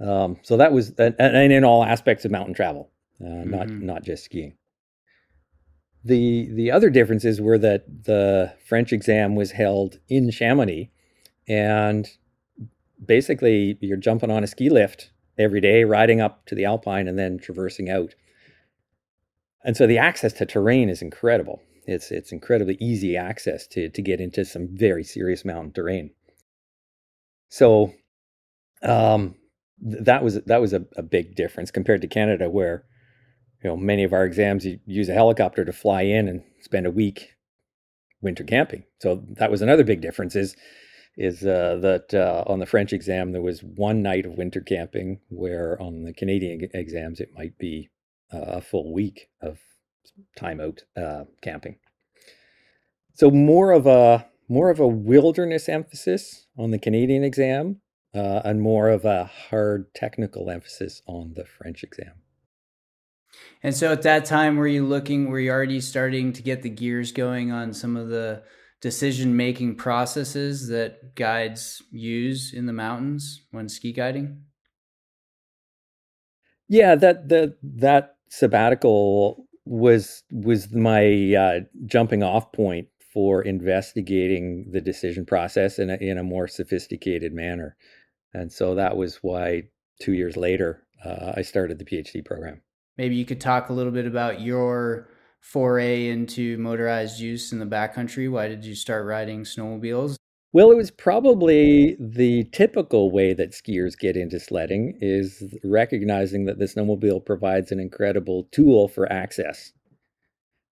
Um, 0.00 0.38
so 0.42 0.56
that 0.56 0.72
was, 0.72 0.90
and, 0.98 1.14
and, 1.18 1.52
in 1.52 1.64
all 1.64 1.84
aspects 1.84 2.24
of 2.24 2.30
mountain 2.30 2.54
travel, 2.54 2.90
uh, 3.20 3.24
mm-hmm. 3.24 3.50
not 3.50 3.68
not 3.68 4.02
just 4.04 4.24
skiing. 4.24 4.56
The 6.04 6.48
the 6.52 6.70
other 6.70 6.88
differences 6.88 7.40
were 7.40 7.58
that 7.58 8.04
the 8.04 8.54
French 8.64 8.92
exam 8.92 9.34
was 9.34 9.50
held 9.50 9.98
in 10.08 10.30
Chamonix, 10.30 10.90
and 11.48 12.08
basically 13.04 13.76
you're 13.80 13.96
jumping 13.96 14.30
on 14.30 14.44
a 14.44 14.46
ski 14.46 14.70
lift 14.70 15.10
every 15.36 15.60
day, 15.60 15.82
riding 15.82 16.20
up 16.20 16.46
to 16.46 16.54
the 16.54 16.64
alpine, 16.64 17.08
and 17.08 17.18
then 17.18 17.38
traversing 17.38 17.90
out. 17.90 18.14
And 19.64 19.76
so 19.76 19.86
the 19.86 19.98
access 19.98 20.32
to 20.34 20.46
terrain 20.46 20.88
is 20.88 21.02
incredible. 21.02 21.60
It's 21.88 22.10
it's 22.10 22.32
incredibly 22.32 22.76
easy 22.80 23.16
access 23.16 23.66
to 23.68 23.88
to 23.88 24.02
get 24.02 24.20
into 24.20 24.44
some 24.44 24.68
very 24.70 25.02
serious 25.02 25.42
mountain 25.44 25.72
terrain. 25.72 26.10
So 27.48 27.94
um, 28.82 29.36
that 29.80 30.22
was 30.22 30.34
that 30.42 30.60
was 30.60 30.74
a, 30.74 30.84
a 30.96 31.02
big 31.02 31.34
difference 31.34 31.70
compared 31.70 32.02
to 32.02 32.06
Canada, 32.06 32.50
where 32.50 32.84
you 33.64 33.70
know 33.70 33.76
many 33.76 34.04
of 34.04 34.12
our 34.12 34.26
exams 34.26 34.66
you 34.66 34.78
use 34.84 35.08
a 35.08 35.14
helicopter 35.14 35.64
to 35.64 35.72
fly 35.72 36.02
in 36.02 36.28
and 36.28 36.42
spend 36.60 36.86
a 36.86 36.90
week 36.90 37.36
winter 38.20 38.44
camping. 38.44 38.84
So 39.00 39.24
that 39.38 39.50
was 39.50 39.62
another 39.62 39.84
big 39.84 40.02
difference. 40.02 40.36
Is 40.36 40.56
is 41.16 41.42
uh, 41.42 41.78
that 41.80 42.12
uh, 42.12 42.44
on 42.46 42.58
the 42.58 42.66
French 42.66 42.92
exam 42.92 43.32
there 43.32 43.40
was 43.40 43.62
one 43.62 44.02
night 44.02 44.26
of 44.26 44.36
winter 44.36 44.60
camping, 44.60 45.20
where 45.30 45.80
on 45.80 46.02
the 46.02 46.12
Canadian 46.12 46.68
exams 46.74 47.18
it 47.18 47.32
might 47.34 47.56
be 47.56 47.88
uh, 48.30 48.58
a 48.58 48.60
full 48.60 48.92
week 48.92 49.30
of 49.40 49.58
time 50.36 50.60
out 50.60 50.82
uh, 50.96 51.24
camping. 51.42 51.76
So 53.14 53.30
more 53.30 53.72
of 53.72 53.86
a 53.86 54.26
more 54.48 54.70
of 54.70 54.80
a 54.80 54.86
wilderness 54.86 55.68
emphasis 55.68 56.46
on 56.56 56.70
the 56.70 56.78
Canadian 56.78 57.22
exam, 57.22 57.80
uh, 58.14 58.40
and 58.44 58.62
more 58.62 58.88
of 58.88 59.04
a 59.04 59.24
hard 59.24 59.94
technical 59.94 60.50
emphasis 60.50 61.02
on 61.06 61.34
the 61.34 61.44
French 61.44 61.82
exam. 61.82 62.12
And 63.62 63.74
so 63.74 63.92
at 63.92 64.02
that 64.02 64.24
time, 64.24 64.56
were 64.56 64.66
you 64.66 64.86
looking, 64.86 65.28
were 65.28 65.40
you 65.40 65.50
already 65.50 65.80
starting 65.80 66.32
to 66.32 66.42
get 66.42 66.62
the 66.62 66.70
gears 66.70 67.12
going 67.12 67.50
on 67.50 67.72
some 67.72 67.96
of 67.96 68.08
the 68.08 68.42
decision 68.80 69.36
making 69.36 69.76
processes 69.76 70.68
that 70.68 71.14
guides 71.14 71.82
use 71.90 72.52
in 72.54 72.66
the 72.66 72.72
mountains 72.72 73.42
when 73.50 73.68
ski 73.68 73.92
guiding? 73.92 74.44
Yeah, 76.68 76.94
that 76.96 77.28
the 77.28 77.56
that 77.62 78.16
sabbatical 78.28 79.47
was 79.68 80.22
was 80.30 80.72
my 80.72 81.34
uh, 81.34 81.60
jumping 81.86 82.22
off 82.22 82.52
point 82.52 82.88
for 83.12 83.42
investigating 83.42 84.70
the 84.70 84.80
decision 84.80 85.24
process 85.24 85.78
in 85.78 85.90
a, 85.90 85.96
in 85.96 86.18
a 86.18 86.22
more 86.22 86.48
sophisticated 86.48 87.32
manner. 87.32 87.76
And 88.34 88.52
so 88.52 88.74
that 88.74 88.96
was 88.96 89.16
why 89.22 89.64
two 90.00 90.12
years 90.12 90.36
later, 90.36 90.84
uh, 91.04 91.32
I 91.36 91.42
started 91.42 91.78
the 91.78 91.84
PhD 91.84 92.24
program. 92.24 92.60
Maybe 92.96 93.16
you 93.16 93.24
could 93.24 93.40
talk 93.40 93.68
a 93.68 93.72
little 93.72 93.92
bit 93.92 94.06
about 94.06 94.40
your 94.40 95.08
foray 95.40 96.08
into 96.08 96.58
motorized 96.58 97.20
use 97.20 97.52
in 97.52 97.58
the 97.58 97.66
backcountry. 97.66 98.30
Why 98.30 98.48
did 98.48 98.64
you 98.64 98.74
start 98.74 99.06
riding 99.06 99.44
snowmobiles? 99.44 100.17
Well, 100.52 100.70
it 100.70 100.76
was 100.76 100.90
probably 100.90 101.96
the 102.00 102.44
typical 102.52 103.10
way 103.10 103.34
that 103.34 103.52
skiers 103.52 103.98
get 103.98 104.16
into 104.16 104.40
sledding 104.40 104.98
is 105.00 105.42
recognizing 105.62 106.46
that 106.46 106.58
the 106.58 106.64
snowmobile 106.64 107.24
provides 107.26 107.70
an 107.70 107.80
incredible 107.80 108.48
tool 108.50 108.88
for 108.88 109.10
access. 109.12 109.72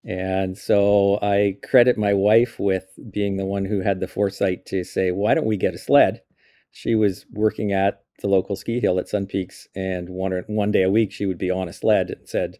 And 0.05 0.57
so 0.57 1.19
I 1.21 1.57
credit 1.63 1.97
my 1.97 2.13
wife 2.13 2.57
with 2.57 2.85
being 3.11 3.37
the 3.37 3.45
one 3.45 3.65
who 3.65 3.81
had 3.81 3.99
the 3.99 4.07
foresight 4.07 4.65
to 4.67 4.83
say, 4.83 5.11
why 5.11 5.33
don't 5.33 5.47
we 5.47 5.57
get 5.57 5.73
a 5.73 5.79
sled? 5.79 6.21
she 6.75 6.93
was 6.93 7.25
working 7.31 7.71
at 7.71 8.03
the 8.21 8.27
local 8.27 8.57
ski 8.57 8.81
hill 8.81 8.99
at 8.99 9.07
Sun 9.07 9.27
Peaks, 9.27 9.69
and 9.75 10.09
one 10.09 10.43
one 10.47 10.71
day 10.71 10.83
a 10.83 10.89
week 10.89 11.11
she 11.11 11.25
would 11.25 11.37
be 11.37 11.49
on 11.49 11.69
a 11.69 11.73
sled 11.73 12.09
and 12.09 12.27
said, 12.27 12.59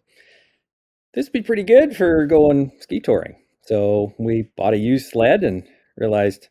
"This 1.14 1.26
would 1.26 1.34
be 1.34 1.42
pretty 1.42 1.64
good 1.64 1.98
for 1.98 2.26
going 2.26 2.72
ski 2.80 3.02
touring." 3.02 3.36
So 3.64 4.14
we 4.18 4.44
bought 4.56 4.74
a 4.74 4.78
used 4.78 5.10
sled 5.12 5.44
and 5.44 5.68
realized 5.98 6.48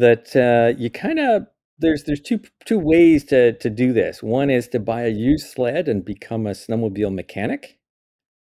that 0.00 0.34
uh, 0.34 0.78
you 0.78 0.90
kind 0.90 1.18
of 1.18 1.46
there's 1.78 2.04
there's 2.04 2.20
two 2.20 2.40
two 2.64 2.78
ways 2.78 3.24
to 3.24 3.52
to 3.58 3.70
do 3.70 3.92
this. 3.92 4.22
One 4.22 4.50
is 4.50 4.68
to 4.68 4.80
buy 4.80 5.02
a 5.02 5.08
used 5.08 5.46
sled 5.46 5.88
and 5.88 6.04
become 6.04 6.46
a 6.46 6.50
snowmobile 6.50 7.14
mechanic. 7.14 7.78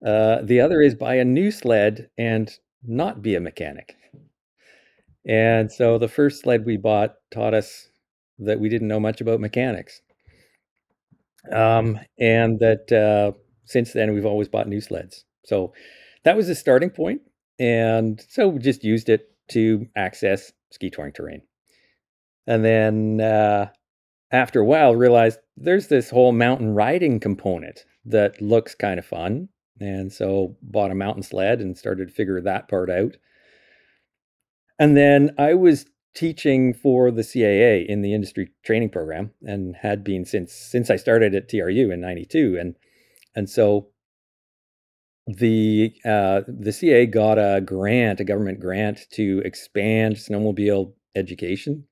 Uh, 0.05 0.39
the 0.43 0.61
other 0.61 0.81
is 0.81 0.95
buy 0.95 1.15
a 1.17 1.25
new 1.25 1.51
sled 1.51 2.09
and 2.17 2.51
not 2.83 3.23
be 3.23 3.35
a 3.35 3.41
mechanic. 3.41 3.97
And 5.27 5.71
so 5.71 5.99
the 5.99 6.09
first 6.09 6.43
sled 6.43 6.65
we 6.65 6.77
bought 6.77 7.17
taught 7.31 7.55
us 7.55 7.89
that 8.39 8.61
we 8.61 8.69
didn't 8.69 8.89
know 8.89 9.01
much 9.01 9.21
about 9.21 9.41
mechanics. 9.41 10.01
Um, 11.53 11.99
and 12.19 12.59
that 12.61 12.93
uh, 12.93 13.33
since 13.65 13.93
then 13.93 14.15
we've 14.15 14.27
always 14.27 14.49
bought 14.49 14.69
new 14.69 14.81
sleds. 14.81 15.25
So 15.45 15.73
that 16.25 16.37
was 16.37 16.49
the 16.49 16.55
starting. 16.55 16.91
And 17.59 18.25
so 18.29 18.49
we 18.49 18.59
just 18.61 18.85
used 18.85 19.11
it 19.11 19.31
to 19.49 19.87
access 19.97 20.53
ski 20.71 20.91
touring 20.91 21.13
terrain. 21.13 21.43
And 22.47 22.65
then 22.65 23.21
uh, 23.21 23.71
after 24.31 24.61
a 24.61 24.65
while, 24.65 24.95
realized 24.95 25.39
there's 25.57 25.89
this 25.89 26.11
whole 26.11 26.33
mountain 26.33 26.75
riding 26.75 27.21
component 27.21 27.85
that 28.05 28.41
looks 28.41 28.75
kind 28.75 28.99
of 28.99 29.07
fun. 29.07 29.49
And 29.81 30.13
so 30.13 30.57
bought 30.63 30.91
a 30.91 30.95
mountain 30.95 31.23
sled 31.23 31.61
and 31.61 31.77
started 31.77 32.09
to 32.09 32.15
figure 32.15 32.41
that 32.41 32.69
part 32.69 32.91
out. 32.91 33.17
And 34.79 34.97
then 34.97 35.35
I 35.39 35.55
was 35.55 35.87
teaching 36.15 36.75
for 36.75 37.11
the 37.11 37.23
CAA 37.23 37.87
in 37.87 38.03
the 38.03 38.15
industry 38.15 38.51
training 38.65 38.91
program 38.91 39.31
and 39.43 39.77
had 39.77 40.03
been 40.03 40.25
since 40.25 40.53
since 40.53 40.91
I 40.91 40.97
started 40.97 41.35
at 41.35 41.49
TRU 41.49 41.91
in 41.91 42.01
92 42.01 42.59
and 42.61 42.75
and 43.37 43.49
so 43.49 43.89
the 45.39 45.93
uh, 46.05 46.43
the 46.47 46.71
CAA 46.71 47.11
got 47.11 47.39
a 47.39 47.61
grant, 47.61 48.21
a 48.21 48.25
government 48.25 48.61
grant 48.61 49.07
to 49.13 49.43
expand 49.45 50.17
snowmobile 50.17 50.93
education. 51.15 51.85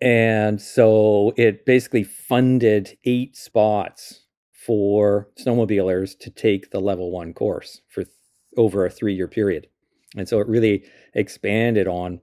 And 0.00 0.60
so 0.60 1.32
it 1.36 1.64
basically 1.64 2.04
funded 2.04 2.98
eight 3.04 3.36
spots 3.36 4.26
for 4.52 5.28
snowmobilers 5.38 6.18
to 6.18 6.30
take 6.30 6.70
the 6.70 6.80
level 6.80 7.10
one 7.10 7.32
course 7.32 7.80
for 7.88 8.04
th- 8.04 8.14
over 8.56 8.84
a 8.84 8.90
three 8.90 9.14
year 9.14 9.28
period. 9.28 9.68
And 10.16 10.28
so 10.28 10.40
it 10.40 10.48
really 10.48 10.84
expanded 11.14 11.86
on 11.86 12.20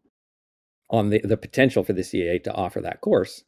on 0.89 1.10
the, 1.10 1.19
the 1.23 1.38
potential 1.38 1.84
for 1.84 1.93
the 1.93 2.01
CAA 2.01 2.43
to 2.43 2.53
offer 2.53 2.79
that 2.82 3.01
course. 3.01 3.43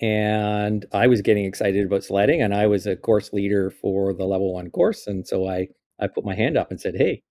And 0.00 0.86
I 0.92 1.06
was 1.08 1.22
getting 1.22 1.44
excited 1.44 1.84
about 1.86 2.04
sledding, 2.04 2.42
and 2.42 2.54
I 2.54 2.66
was 2.66 2.86
a 2.86 2.96
course 2.96 3.32
leader 3.32 3.70
for 3.70 4.14
the 4.14 4.24
level 4.26 4.54
one 4.54 4.70
course. 4.70 5.06
And 5.06 5.26
so 5.26 5.48
I 5.48 5.68
I 5.98 6.06
put 6.08 6.24
my 6.24 6.34
hand 6.34 6.56
up 6.56 6.70
and 6.70 6.80
said, 6.80 6.96
"Hey, 6.96 7.22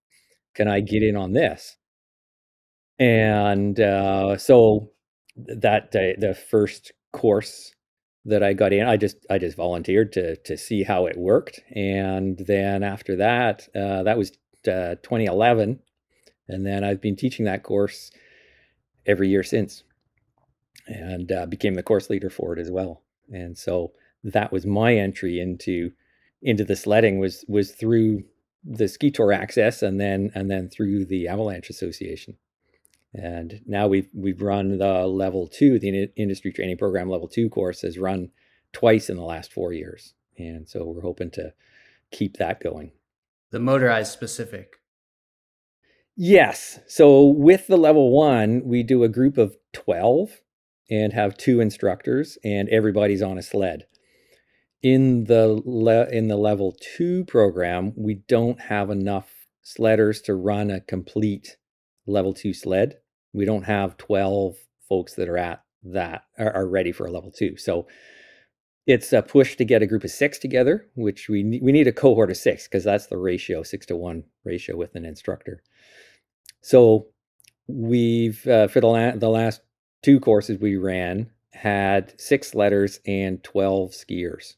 can 0.54 0.68
I 0.68 0.80
get 0.80 1.02
in 1.02 1.16
on 1.16 1.32
this?" 1.32 1.78
And 2.98 3.78
uh, 3.78 4.36
so 4.36 4.90
that 5.36 5.90
day, 5.92 6.16
the 6.18 6.34
first 6.34 6.92
course 7.12 7.74
that 8.24 8.42
I 8.42 8.52
got 8.52 8.72
in, 8.72 8.86
I 8.86 8.96
just 8.96 9.16
I 9.30 9.38
just 9.38 9.56
volunteered 9.56 10.12
to 10.14 10.36
to 10.36 10.56
see 10.56 10.82
how 10.82 11.06
it 11.06 11.16
worked, 11.16 11.60
and 11.74 12.38
then 12.38 12.82
after 12.82 13.16
that, 13.16 13.68
uh, 13.74 14.02
that 14.02 14.18
was 14.18 14.32
uh, 14.66 14.96
2011 15.02 15.80
and 16.48 16.66
then 16.66 16.82
I've 16.84 17.00
been 17.00 17.16
teaching 17.16 17.44
that 17.46 17.62
course 17.62 18.10
every 19.06 19.28
year 19.28 19.42
since 19.42 19.84
and 20.88 21.30
uh, 21.30 21.46
became 21.46 21.74
the 21.74 21.82
course 21.82 22.10
leader 22.10 22.30
for 22.30 22.52
it 22.52 22.58
as 22.58 22.70
well. 22.70 23.02
And 23.32 23.56
so 23.56 23.92
that 24.24 24.50
was 24.52 24.66
my 24.66 24.94
entry 24.96 25.38
into 25.38 25.92
into 26.42 26.64
the 26.64 26.76
sledding 26.76 27.18
was 27.18 27.44
was 27.48 27.72
through 27.72 28.24
the 28.64 28.88
ski 28.88 29.10
tour 29.10 29.32
access 29.32 29.82
and 29.82 30.00
then 30.00 30.30
and 30.34 30.50
then 30.50 30.68
through 30.68 31.04
the 31.04 31.28
avalanche 31.28 31.70
association. 31.70 32.36
And 33.14 33.60
now 33.66 33.86
we've 33.88 34.08
we've 34.14 34.42
run 34.42 34.78
the 34.78 35.06
level 35.06 35.46
two 35.46 35.78
the 35.78 36.10
industry 36.16 36.52
training 36.52 36.78
program 36.78 37.08
level 37.08 37.28
two 37.28 37.48
course 37.48 37.82
has 37.82 37.98
run 37.98 38.30
twice 38.72 39.08
in 39.08 39.16
the 39.16 39.22
last 39.22 39.52
four 39.52 39.72
years. 39.72 40.14
And 40.38 40.68
so 40.68 40.84
we're 40.84 41.02
hoping 41.02 41.30
to 41.32 41.52
keep 42.10 42.36
that 42.36 42.60
going. 42.60 42.92
The 43.50 43.58
motorized 43.58 44.12
specific. 44.12 44.76
Yes. 46.16 46.80
So 46.86 47.24
with 47.26 47.66
the 47.66 47.76
level 47.76 48.10
one, 48.10 48.62
we 48.64 48.82
do 48.82 49.04
a 49.04 49.08
group 49.08 49.38
of 49.38 49.56
12 49.72 50.40
and 50.90 51.12
have 51.12 51.36
two 51.36 51.60
instructors, 51.60 52.38
and 52.44 52.68
everybody's 52.68 53.22
on 53.22 53.38
a 53.38 53.42
sled. 53.42 53.86
In 54.82 55.24
the 55.24 55.60
le- 55.64 56.08
in 56.08 56.28
the 56.28 56.36
level 56.36 56.76
two 56.80 57.24
program, 57.24 57.92
we 57.96 58.14
don't 58.28 58.60
have 58.60 58.90
enough 58.90 59.46
sledders 59.64 60.22
to 60.24 60.34
run 60.34 60.70
a 60.70 60.80
complete 60.80 61.56
level 62.06 62.32
two 62.32 62.54
sled. 62.54 62.98
We 63.32 63.44
don't 63.44 63.64
have 63.64 63.96
12 63.96 64.56
folks 64.88 65.14
that 65.14 65.28
are 65.28 65.36
at 65.36 65.62
that 65.82 66.22
are, 66.38 66.52
are 66.52 66.68
ready 66.68 66.92
for 66.92 67.06
a 67.06 67.10
level 67.10 67.30
two. 67.30 67.56
So 67.56 67.86
it's 68.86 69.12
a 69.12 69.20
push 69.20 69.56
to 69.56 69.64
get 69.64 69.82
a 69.82 69.86
group 69.86 70.04
of 70.04 70.10
six 70.10 70.38
together, 70.38 70.88
which 70.94 71.28
we 71.28 71.42
ne- 71.42 71.60
we 71.60 71.72
need 71.72 71.86
a 71.86 71.92
cohort 71.92 72.30
of 72.30 72.36
six 72.36 72.66
because 72.66 72.84
that's 72.84 73.06
the 73.06 73.18
ratio, 73.18 73.62
six 73.62 73.84
to 73.86 73.96
one 73.96 74.24
ratio 74.44 74.76
with 74.76 74.94
an 74.94 75.04
instructor. 75.04 75.62
So 76.62 77.08
we've 77.66 78.46
uh, 78.46 78.68
for 78.68 78.80
the, 78.80 78.86
la- 78.86 79.16
the 79.16 79.28
last 79.28 79.60
two 80.02 80.20
courses 80.20 80.58
we 80.58 80.76
ran 80.76 81.30
had 81.52 82.18
six 82.20 82.54
letters 82.54 83.00
and 83.06 83.42
12 83.42 83.90
skiers. 83.90 84.54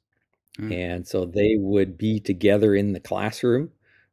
Mm. 0.59 0.75
And 0.75 1.09
so 1.09 1.25
they 1.25 1.57
would 1.57 1.97
be 1.97 2.21
together 2.21 2.75
in 2.75 2.93
the 2.93 3.01
classroom 3.01 3.71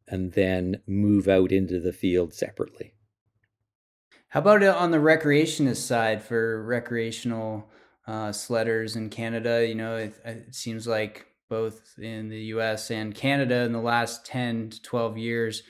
and 0.07 0.33
then 0.33 0.81
move 0.87 1.27
out 1.27 1.51
into 1.51 1.79
the 1.79 1.91
field 1.91 2.33
separately. 2.33 2.93
How 4.29 4.39
about 4.41 4.63
on 4.63 4.91
the 4.91 4.97
recreationist 4.97 5.85
side 5.85 6.21
for 6.21 6.63
recreational 6.63 7.69
uh, 8.07 8.29
sledders 8.29 8.95
in 8.95 9.09
Canada? 9.09 9.65
You 9.67 9.75
know, 9.75 9.95
it, 9.95 10.15
it 10.23 10.55
seems 10.55 10.87
like 10.87 11.27
both 11.49 11.95
in 11.97 12.29
the 12.29 12.41
US 12.53 12.91
and 12.91 13.15
Canada 13.15 13.63
in 13.63 13.71
the 13.71 13.81
last 13.81 14.25
10 14.25 14.69
to 14.71 14.81
12 14.81 15.17
years, 15.17 15.63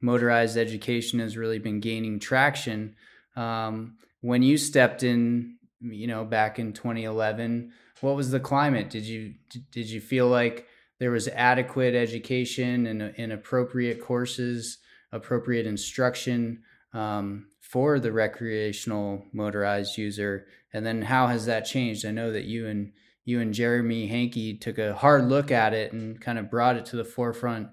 motorized 0.00 0.56
education 0.56 1.18
has 1.18 1.36
really 1.36 1.58
been 1.58 1.80
gaining 1.80 2.18
traction. 2.18 2.94
Um, 3.36 3.96
when 4.24 4.42
you 4.42 4.56
stepped 4.56 5.02
in, 5.02 5.56
you 5.82 6.06
know, 6.06 6.24
back 6.24 6.58
in 6.58 6.72
2011, 6.72 7.70
what 8.00 8.16
was 8.16 8.30
the 8.30 8.40
climate? 8.40 8.88
Did 8.88 9.04
you 9.04 9.34
did 9.70 9.90
you 9.90 10.00
feel 10.00 10.28
like 10.28 10.66
there 10.98 11.10
was 11.10 11.28
adequate 11.28 11.94
education 11.94 12.86
and, 12.86 13.02
and 13.02 13.32
appropriate 13.34 14.00
courses, 14.00 14.78
appropriate 15.12 15.66
instruction 15.66 16.62
um, 16.94 17.48
for 17.60 18.00
the 18.00 18.12
recreational 18.12 19.26
motorized 19.34 19.98
user? 19.98 20.46
And 20.72 20.86
then 20.86 21.02
how 21.02 21.26
has 21.26 21.44
that 21.44 21.66
changed? 21.66 22.06
I 22.06 22.10
know 22.10 22.32
that 22.32 22.44
you 22.44 22.66
and 22.66 22.92
you 23.26 23.40
and 23.40 23.52
Jeremy 23.52 24.06
Hankey 24.06 24.58
took 24.58 24.78
a 24.78 24.94
hard 24.94 25.28
look 25.28 25.50
at 25.50 25.74
it 25.74 25.92
and 25.92 26.18
kind 26.18 26.38
of 26.38 26.50
brought 26.50 26.76
it 26.76 26.86
to 26.86 26.96
the 26.96 27.04
forefront 27.04 27.68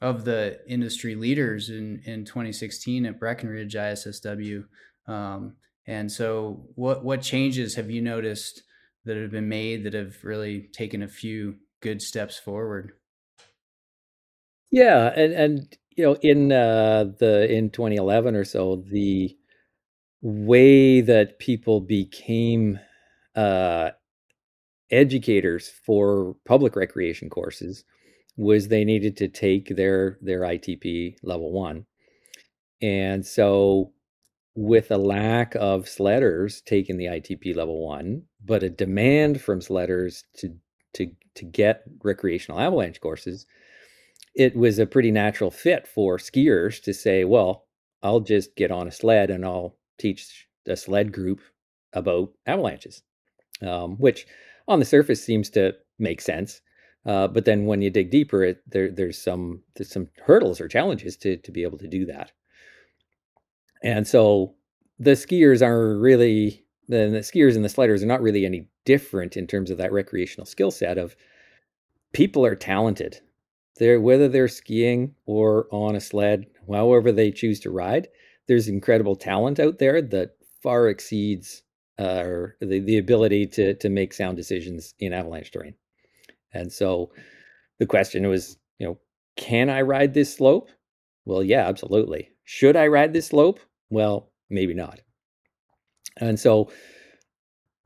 of 0.00 0.24
the 0.24 0.60
industry 0.66 1.14
leaders 1.14 1.68
in, 1.68 2.00
in 2.06 2.24
2016 2.24 3.04
at 3.04 3.20
Breckenridge 3.20 3.74
ISSW. 3.74 4.64
Um, 5.06 5.56
and 5.86 6.10
so, 6.10 6.66
what 6.74 7.04
what 7.04 7.22
changes 7.22 7.74
have 7.76 7.90
you 7.90 8.00
noticed 8.02 8.62
that 9.04 9.16
have 9.16 9.30
been 9.30 9.48
made 9.48 9.84
that 9.84 9.94
have 9.94 10.16
really 10.24 10.68
taken 10.72 11.02
a 11.02 11.08
few 11.08 11.56
good 11.80 12.02
steps 12.02 12.38
forward? 12.38 12.92
Yeah, 14.70 15.12
and 15.16 15.32
and 15.32 15.78
you 15.96 16.04
know, 16.04 16.16
in 16.22 16.52
uh, 16.52 17.04
the 17.18 17.50
in 17.52 17.70
2011 17.70 18.36
or 18.36 18.44
so, 18.44 18.76
the 18.76 19.36
way 20.22 21.00
that 21.02 21.38
people 21.38 21.80
became 21.80 22.80
uh, 23.36 23.90
educators 24.90 25.68
for 25.68 26.36
public 26.44 26.76
recreation 26.76 27.30
courses 27.30 27.84
was 28.36 28.68
they 28.68 28.84
needed 28.84 29.16
to 29.18 29.28
take 29.28 29.76
their 29.76 30.18
their 30.22 30.40
ITP 30.40 31.16
level 31.22 31.52
one, 31.52 31.86
and 32.82 33.24
so 33.26 33.92
with 34.54 34.90
a 34.90 34.96
lack 34.96 35.54
of 35.54 35.84
sledders 35.84 36.64
taking 36.64 36.96
the 36.96 37.06
ITP 37.06 37.54
level 37.54 37.86
one, 37.86 38.22
but 38.44 38.62
a 38.62 38.70
demand 38.70 39.40
from 39.40 39.60
sledders 39.60 40.24
to 40.38 40.54
to 40.94 41.10
to 41.36 41.44
get 41.44 41.84
recreational 42.02 42.60
avalanche 42.60 43.00
courses, 43.00 43.46
it 44.34 44.56
was 44.56 44.78
a 44.78 44.86
pretty 44.86 45.10
natural 45.10 45.50
fit 45.50 45.86
for 45.86 46.18
skiers 46.18 46.82
to 46.82 46.92
say, 46.92 47.24
well, 47.24 47.66
I'll 48.02 48.20
just 48.20 48.56
get 48.56 48.70
on 48.70 48.88
a 48.88 48.92
sled 48.92 49.30
and 49.30 49.44
I'll 49.44 49.76
teach 49.98 50.48
a 50.66 50.76
sled 50.76 51.12
group 51.12 51.40
about 51.92 52.32
avalanches, 52.46 53.02
um, 53.62 53.96
which 53.96 54.26
on 54.66 54.78
the 54.78 54.84
surface 54.84 55.22
seems 55.22 55.50
to 55.50 55.74
make 55.98 56.20
sense. 56.20 56.60
Uh, 57.06 57.28
but 57.28 57.44
then 57.44 57.66
when 57.66 57.80
you 57.82 57.90
dig 57.90 58.10
deeper, 58.10 58.44
it, 58.44 58.62
there, 58.66 58.90
there's 58.90 59.18
some 59.18 59.62
there's 59.76 59.90
some 59.90 60.08
hurdles 60.26 60.60
or 60.60 60.68
challenges 60.68 61.16
to 61.18 61.36
to 61.38 61.52
be 61.52 61.62
able 61.62 61.78
to 61.78 61.88
do 61.88 62.04
that. 62.06 62.32
And 63.82 64.06
so 64.06 64.54
the 64.98 65.12
skiers 65.12 65.62
are 65.62 65.98
really 65.98 66.64
the, 66.88 67.08
the 67.08 67.18
skiers 67.20 67.54
and 67.54 67.64
the 67.64 67.68
sliders 67.68 68.02
are 68.02 68.06
not 68.06 68.20
really 68.20 68.44
any 68.44 68.66
different 68.84 69.36
in 69.36 69.46
terms 69.46 69.70
of 69.70 69.78
that 69.78 69.92
recreational 69.92 70.46
skill 70.46 70.70
set 70.70 70.98
of 70.98 71.14
people 72.12 72.44
are 72.44 72.56
talented. 72.56 73.20
They're 73.78 74.00
whether 74.00 74.28
they're 74.28 74.48
skiing 74.48 75.14
or 75.24 75.66
on 75.70 75.96
a 75.96 76.00
sled, 76.00 76.46
however 76.68 77.12
they 77.12 77.30
choose 77.30 77.60
to 77.60 77.70
ride, 77.70 78.08
there's 78.48 78.68
incredible 78.68 79.16
talent 79.16 79.60
out 79.60 79.78
there 79.78 80.02
that 80.02 80.36
far 80.62 80.88
exceeds 80.88 81.62
uh, 81.98 82.48
the, 82.60 82.80
the 82.80 82.98
ability 82.98 83.46
to 83.46 83.74
to 83.74 83.88
make 83.88 84.12
sound 84.12 84.36
decisions 84.36 84.94
in 84.98 85.12
avalanche 85.12 85.50
terrain. 85.50 85.74
And 86.52 86.72
so 86.72 87.12
the 87.78 87.86
question 87.86 88.26
was, 88.28 88.58
you 88.78 88.86
know, 88.86 88.98
can 89.36 89.70
I 89.70 89.82
ride 89.82 90.14
this 90.14 90.34
slope? 90.34 90.68
Well, 91.24 91.42
yeah, 91.42 91.66
absolutely. 91.68 92.30
Should 92.44 92.76
I 92.76 92.88
ride 92.88 93.12
this 93.12 93.28
slope? 93.28 93.60
Well, 93.90 94.30
maybe 94.48 94.74
not. 94.74 95.00
And 96.16 96.38
so 96.38 96.70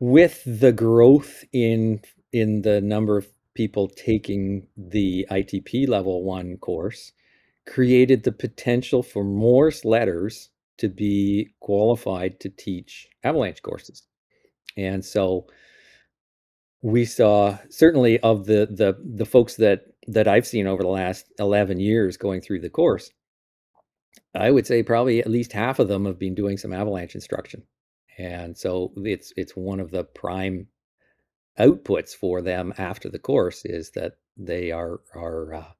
with 0.00 0.42
the 0.46 0.72
growth 0.72 1.44
in 1.52 2.00
in 2.32 2.62
the 2.62 2.80
number 2.80 3.16
of 3.16 3.28
people 3.54 3.88
taking 3.88 4.66
the 4.76 5.26
ITP 5.30 5.88
level 5.88 6.24
1 6.24 6.56
course 6.58 7.12
created 7.66 8.24
the 8.24 8.32
potential 8.32 9.02
for 9.02 9.24
more 9.24 9.70
sledders 9.70 10.48
to 10.78 10.88
be 10.88 11.54
qualified 11.60 12.40
to 12.40 12.48
teach 12.48 13.08
avalanche 13.22 13.62
courses. 13.62 14.02
And 14.76 15.04
so 15.04 15.46
we 16.82 17.04
saw 17.04 17.56
certainly 17.70 18.18
of 18.20 18.46
the 18.46 18.66
the 18.70 18.98
the 19.02 19.24
folks 19.24 19.56
that 19.56 19.86
that 20.08 20.28
I've 20.28 20.46
seen 20.46 20.66
over 20.66 20.82
the 20.82 20.88
last 20.88 21.32
11 21.38 21.80
years 21.80 22.18
going 22.18 22.42
through 22.42 22.60
the 22.60 22.68
course 22.68 23.10
I 24.34 24.50
would 24.50 24.66
say 24.66 24.82
probably 24.82 25.20
at 25.20 25.30
least 25.30 25.52
half 25.52 25.78
of 25.78 25.88
them 25.88 26.06
have 26.06 26.18
been 26.18 26.34
doing 26.34 26.56
some 26.58 26.72
avalanche 26.72 27.14
instruction. 27.14 27.62
And 28.18 28.56
so 28.56 28.92
it's 28.96 29.32
it's 29.36 29.56
one 29.56 29.80
of 29.80 29.90
the 29.90 30.04
prime 30.04 30.68
outputs 31.58 32.14
for 32.14 32.42
them 32.42 32.72
after 32.78 33.08
the 33.08 33.18
course 33.18 33.64
is 33.64 33.90
that 33.92 34.14
they 34.36 34.70
are 34.72 35.00
are 35.14 35.54
uh, 35.54 35.72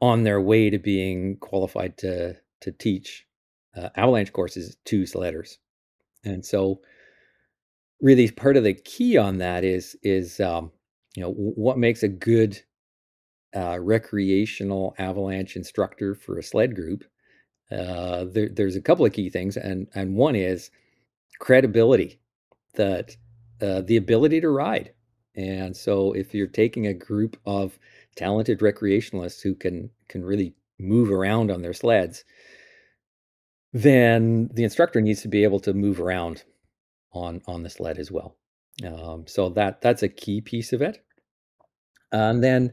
on 0.00 0.22
their 0.22 0.40
way 0.40 0.70
to 0.70 0.78
being 0.78 1.36
qualified 1.38 1.96
to 1.98 2.36
to 2.60 2.72
teach 2.72 3.26
uh, 3.76 3.88
avalanche 3.96 4.32
courses 4.32 4.76
to 4.84 5.02
sledders. 5.02 5.56
And 6.24 6.44
so 6.44 6.80
really 8.00 8.30
part 8.30 8.56
of 8.56 8.64
the 8.64 8.74
key 8.74 9.16
on 9.16 9.38
that 9.38 9.64
is 9.64 9.96
is 10.02 10.40
um, 10.40 10.72
you 11.14 11.22
know 11.22 11.32
what 11.32 11.78
makes 11.78 12.02
a 12.02 12.08
good 12.08 12.60
uh, 13.54 13.78
recreational 13.80 14.94
avalanche 14.98 15.56
instructor 15.56 16.14
for 16.14 16.38
a 16.38 16.42
sled 16.42 16.74
group. 16.74 17.04
Uh, 17.72 18.24
there, 18.24 18.48
there's 18.48 18.76
a 18.76 18.82
couple 18.82 19.06
of 19.06 19.12
key 19.12 19.30
things, 19.30 19.56
and 19.56 19.88
and 19.94 20.14
one 20.14 20.36
is 20.36 20.70
credibility, 21.38 22.20
that 22.74 23.16
uh, 23.60 23.80
the 23.80 23.96
ability 23.96 24.40
to 24.40 24.50
ride. 24.50 24.92
And 25.34 25.76
so, 25.76 26.12
if 26.12 26.34
you're 26.34 26.46
taking 26.46 26.86
a 26.86 26.94
group 26.94 27.38
of 27.46 27.78
talented 28.16 28.58
recreationalists 28.60 29.40
who 29.42 29.54
can 29.54 29.90
can 30.08 30.24
really 30.24 30.54
move 30.78 31.10
around 31.10 31.50
on 31.50 31.62
their 31.62 31.72
sleds, 31.72 32.24
then 33.72 34.50
the 34.52 34.64
instructor 34.64 35.00
needs 35.00 35.22
to 35.22 35.28
be 35.28 35.44
able 35.44 35.60
to 35.60 35.72
move 35.72 36.00
around 36.00 36.44
on 37.12 37.40
on 37.46 37.62
the 37.62 37.70
sled 37.70 37.98
as 37.98 38.10
well. 38.10 38.36
Um, 38.86 39.26
so 39.26 39.48
that 39.50 39.80
that's 39.80 40.02
a 40.02 40.08
key 40.08 40.40
piece 40.40 40.72
of 40.72 40.82
it. 40.82 41.04
And 42.10 42.42
then 42.42 42.72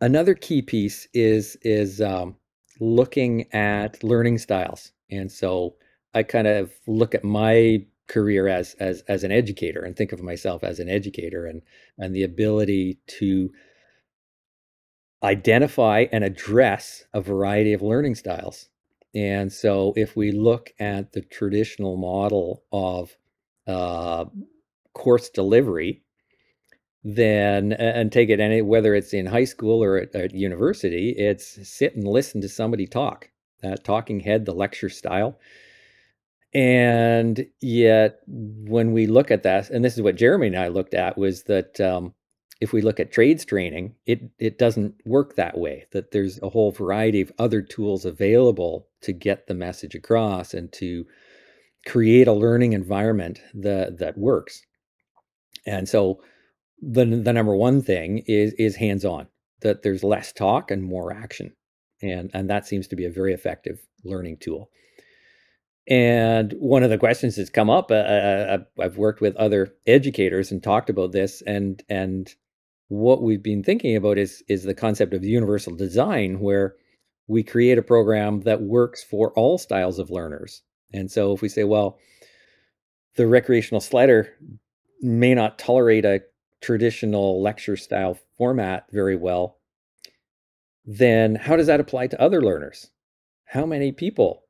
another 0.00 0.34
key 0.34 0.62
piece 0.62 1.06
is 1.14 1.56
is 1.62 2.00
um, 2.00 2.36
looking 2.80 3.52
at 3.52 4.02
learning 4.02 4.38
styles. 4.38 4.92
And 5.10 5.30
so 5.30 5.76
I 6.14 6.22
kind 6.22 6.46
of 6.46 6.72
look 6.86 7.14
at 7.14 7.24
my 7.24 7.86
career 8.08 8.48
as 8.48 8.74
as 8.80 9.02
as 9.02 9.22
an 9.22 9.30
educator 9.30 9.84
and 9.84 9.96
think 9.96 10.10
of 10.10 10.20
myself 10.20 10.64
as 10.64 10.80
an 10.80 10.88
educator 10.88 11.46
and 11.46 11.62
and 11.98 12.14
the 12.14 12.24
ability 12.24 12.98
to 13.06 13.50
identify 15.22 16.06
and 16.10 16.24
address 16.24 17.04
a 17.12 17.20
variety 17.20 17.72
of 17.72 17.82
learning 17.82 18.14
styles. 18.16 18.68
And 19.14 19.52
so 19.52 19.92
if 19.96 20.16
we 20.16 20.32
look 20.32 20.72
at 20.80 21.12
the 21.12 21.20
traditional 21.20 21.96
model 21.96 22.64
of 22.72 23.16
uh, 23.66 24.24
course 24.94 25.28
delivery, 25.28 26.02
then 27.02 27.72
and 27.72 28.12
take 28.12 28.28
it 28.28 28.40
any 28.40 28.60
whether 28.62 28.94
it's 28.94 29.14
in 29.14 29.26
high 29.26 29.44
school 29.44 29.82
or 29.82 29.96
at, 29.96 30.14
at 30.14 30.34
university, 30.34 31.10
it's 31.10 31.68
sit 31.68 31.94
and 31.96 32.06
listen 32.06 32.40
to 32.40 32.48
somebody 32.48 32.86
talk. 32.86 33.30
That 33.62 33.84
talking 33.84 34.20
head, 34.20 34.46
the 34.46 34.54
lecture 34.54 34.88
style. 34.88 35.38
And 36.52 37.46
yet, 37.60 38.20
when 38.26 38.92
we 38.92 39.06
look 39.06 39.30
at 39.30 39.42
that, 39.44 39.70
and 39.70 39.84
this 39.84 39.96
is 39.96 40.02
what 40.02 40.16
Jeremy 40.16 40.48
and 40.48 40.58
I 40.58 40.68
looked 40.68 40.94
at, 40.94 41.16
was 41.16 41.44
that 41.44 41.80
um, 41.80 42.14
if 42.60 42.72
we 42.72 42.82
look 42.82 42.98
at 43.00 43.12
trades 43.12 43.44
training, 43.44 43.94
it 44.06 44.30
it 44.38 44.58
doesn't 44.58 44.94
work 45.06 45.36
that 45.36 45.58
way. 45.58 45.86
That 45.92 46.10
there's 46.10 46.40
a 46.42 46.48
whole 46.48 46.72
variety 46.72 47.20
of 47.20 47.32
other 47.38 47.62
tools 47.62 48.04
available 48.04 48.88
to 49.02 49.12
get 49.12 49.46
the 49.46 49.54
message 49.54 49.94
across 49.94 50.52
and 50.54 50.72
to 50.72 51.06
create 51.86 52.28
a 52.28 52.32
learning 52.32 52.72
environment 52.72 53.40
that 53.54 53.98
that 53.98 54.18
works. 54.18 54.62
And 55.66 55.88
so 55.88 56.20
the 56.80 57.04
the 57.04 57.32
number 57.32 57.54
one 57.54 57.82
thing 57.82 58.18
is 58.26 58.52
is 58.54 58.76
hands 58.76 59.04
on. 59.04 59.28
That 59.60 59.82
there's 59.82 60.02
less 60.02 60.32
talk 60.32 60.70
and 60.70 60.82
more 60.82 61.12
action, 61.12 61.52
and 62.02 62.30
and 62.32 62.48
that 62.50 62.66
seems 62.66 62.88
to 62.88 62.96
be 62.96 63.04
a 63.04 63.10
very 63.10 63.34
effective 63.34 63.80
learning 64.04 64.38
tool. 64.38 64.70
And 65.88 66.52
one 66.54 66.82
of 66.82 66.90
the 66.90 66.98
questions 66.98 67.36
that's 67.36 67.50
come 67.50 67.68
up, 67.68 67.90
uh, 67.90 67.94
uh, 67.94 68.58
uh 68.78 68.82
I've 68.82 68.96
worked 68.96 69.20
with 69.20 69.36
other 69.36 69.74
educators 69.86 70.52
and 70.52 70.62
talked 70.62 70.90
about 70.90 71.12
this, 71.12 71.42
and 71.42 71.82
and 71.88 72.34
what 72.88 73.22
we've 73.22 73.42
been 73.42 73.62
thinking 73.62 73.96
about 73.96 74.18
is 74.18 74.42
is 74.48 74.64
the 74.64 74.74
concept 74.74 75.14
of 75.14 75.24
universal 75.24 75.74
design, 75.76 76.40
where 76.40 76.74
we 77.30 77.44
create 77.44 77.78
a 77.78 77.82
program 77.82 78.40
that 78.40 78.62
works 78.62 79.04
for 79.04 79.32
all 79.34 79.56
styles 79.56 80.00
of 80.00 80.10
learners 80.10 80.62
And 80.92 81.08
so 81.10 81.32
if 81.32 81.40
we 81.42 81.48
say, 81.48 81.62
well, 81.62 81.98
the 83.14 83.28
recreational 83.28 83.80
slider 83.80 84.34
may 85.00 85.34
not 85.34 85.56
tolerate 85.56 86.04
a 86.04 86.22
traditional 86.60 87.42
lecture 87.42 87.76
style 87.76 88.18
format 88.36 88.86
very 88.92 89.16
well, 89.16 89.58
then 90.84 91.34
how 91.34 91.56
does 91.56 91.66
that 91.66 91.80
apply 91.80 92.06
to 92.08 92.20
other 92.20 92.42
learners? 92.42 92.90
How 93.46 93.66
many 93.66 93.92
people? 93.92 94.44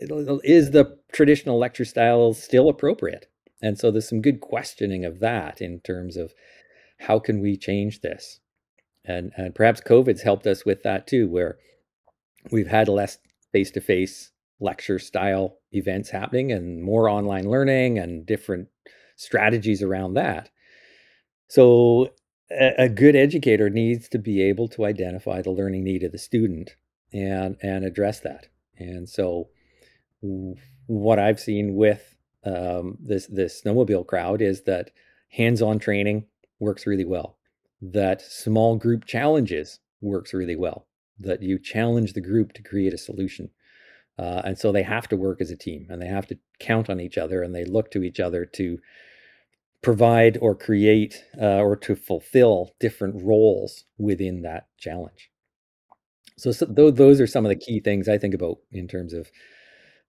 Is 0.00 0.70
the 0.70 0.98
traditional 1.12 1.58
lecture 1.58 1.84
style 1.84 2.34
still 2.34 2.68
appropriate? 2.68 3.26
And 3.60 3.78
so 3.78 3.90
there's 3.90 4.08
some 4.08 4.22
good 4.22 4.40
questioning 4.40 5.04
of 5.04 5.20
that 5.20 5.60
in 5.60 5.80
terms 5.80 6.16
of 6.16 6.34
how 6.98 7.18
can 7.18 7.40
we 7.40 7.56
change 7.56 8.00
this? 8.00 8.40
And, 9.04 9.32
and 9.36 9.54
perhaps 9.54 9.80
COVID's 9.80 10.22
helped 10.22 10.46
us 10.46 10.64
with 10.64 10.82
that 10.82 11.06
too, 11.06 11.28
where 11.28 11.58
we've 12.50 12.68
had 12.68 12.88
less 12.88 13.18
face 13.52 13.70
to 13.72 13.80
face 13.80 14.32
lecture 14.60 14.98
style 14.98 15.58
events 15.72 16.10
happening 16.10 16.52
and 16.52 16.82
more 16.82 17.08
online 17.08 17.48
learning 17.48 17.98
and 17.98 18.26
different 18.26 18.68
strategies 19.16 19.82
around 19.82 20.14
that. 20.14 20.50
So, 21.52 22.14
a, 22.50 22.84
a, 22.84 22.88
good 22.88 23.14
educator 23.14 23.68
needs 23.68 24.08
to 24.08 24.18
be 24.18 24.40
able 24.40 24.68
to 24.68 24.86
identify 24.86 25.42
the 25.42 25.50
learning 25.50 25.84
need 25.84 26.02
of 26.02 26.10
the 26.10 26.16
student 26.16 26.76
and 27.12 27.58
and 27.60 27.84
address 27.84 28.20
that. 28.20 28.46
And 28.78 29.06
so, 29.06 29.50
what 30.86 31.18
I've 31.18 31.38
seen 31.38 31.74
with 31.74 32.16
um, 32.46 32.96
this 32.98 33.26
this 33.26 33.60
snowmobile 33.60 34.06
crowd 34.06 34.40
is 34.40 34.62
that 34.62 34.92
hands-on 35.28 35.78
training 35.78 36.24
works 36.58 36.86
really 36.86 37.04
well. 37.04 37.36
That 37.82 38.22
small 38.22 38.76
group 38.76 39.04
challenges 39.04 39.78
works 40.00 40.32
really 40.32 40.56
well. 40.56 40.86
That 41.18 41.42
you 41.42 41.58
challenge 41.58 42.14
the 42.14 42.22
group 42.22 42.54
to 42.54 42.62
create 42.62 42.94
a 42.94 42.98
solution. 42.98 43.50
Uh, 44.18 44.40
and 44.42 44.58
so 44.58 44.72
they 44.72 44.84
have 44.84 45.06
to 45.08 45.16
work 45.18 45.42
as 45.42 45.50
a 45.50 45.56
team 45.56 45.88
and 45.90 46.00
they 46.00 46.06
have 46.06 46.26
to 46.28 46.38
count 46.60 46.88
on 46.88 46.98
each 46.98 47.18
other 47.18 47.42
and 47.42 47.54
they 47.54 47.66
look 47.66 47.90
to 47.90 48.02
each 48.02 48.20
other 48.20 48.46
to 48.46 48.78
provide 49.82 50.38
or 50.40 50.54
create 50.54 51.24
uh, 51.40 51.60
or 51.60 51.76
to 51.76 51.96
fulfill 51.96 52.70
different 52.78 53.22
roles 53.22 53.84
within 53.98 54.42
that 54.42 54.68
challenge. 54.78 55.30
So, 56.38 56.52
so 56.52 56.66
th- 56.66 56.94
those 56.94 57.20
are 57.20 57.26
some 57.26 57.44
of 57.44 57.50
the 57.50 57.56
key 57.56 57.80
things 57.80 58.08
I 58.08 58.18
think 58.18 58.34
about 58.34 58.58
in 58.70 58.88
terms 58.88 59.12
of 59.12 59.30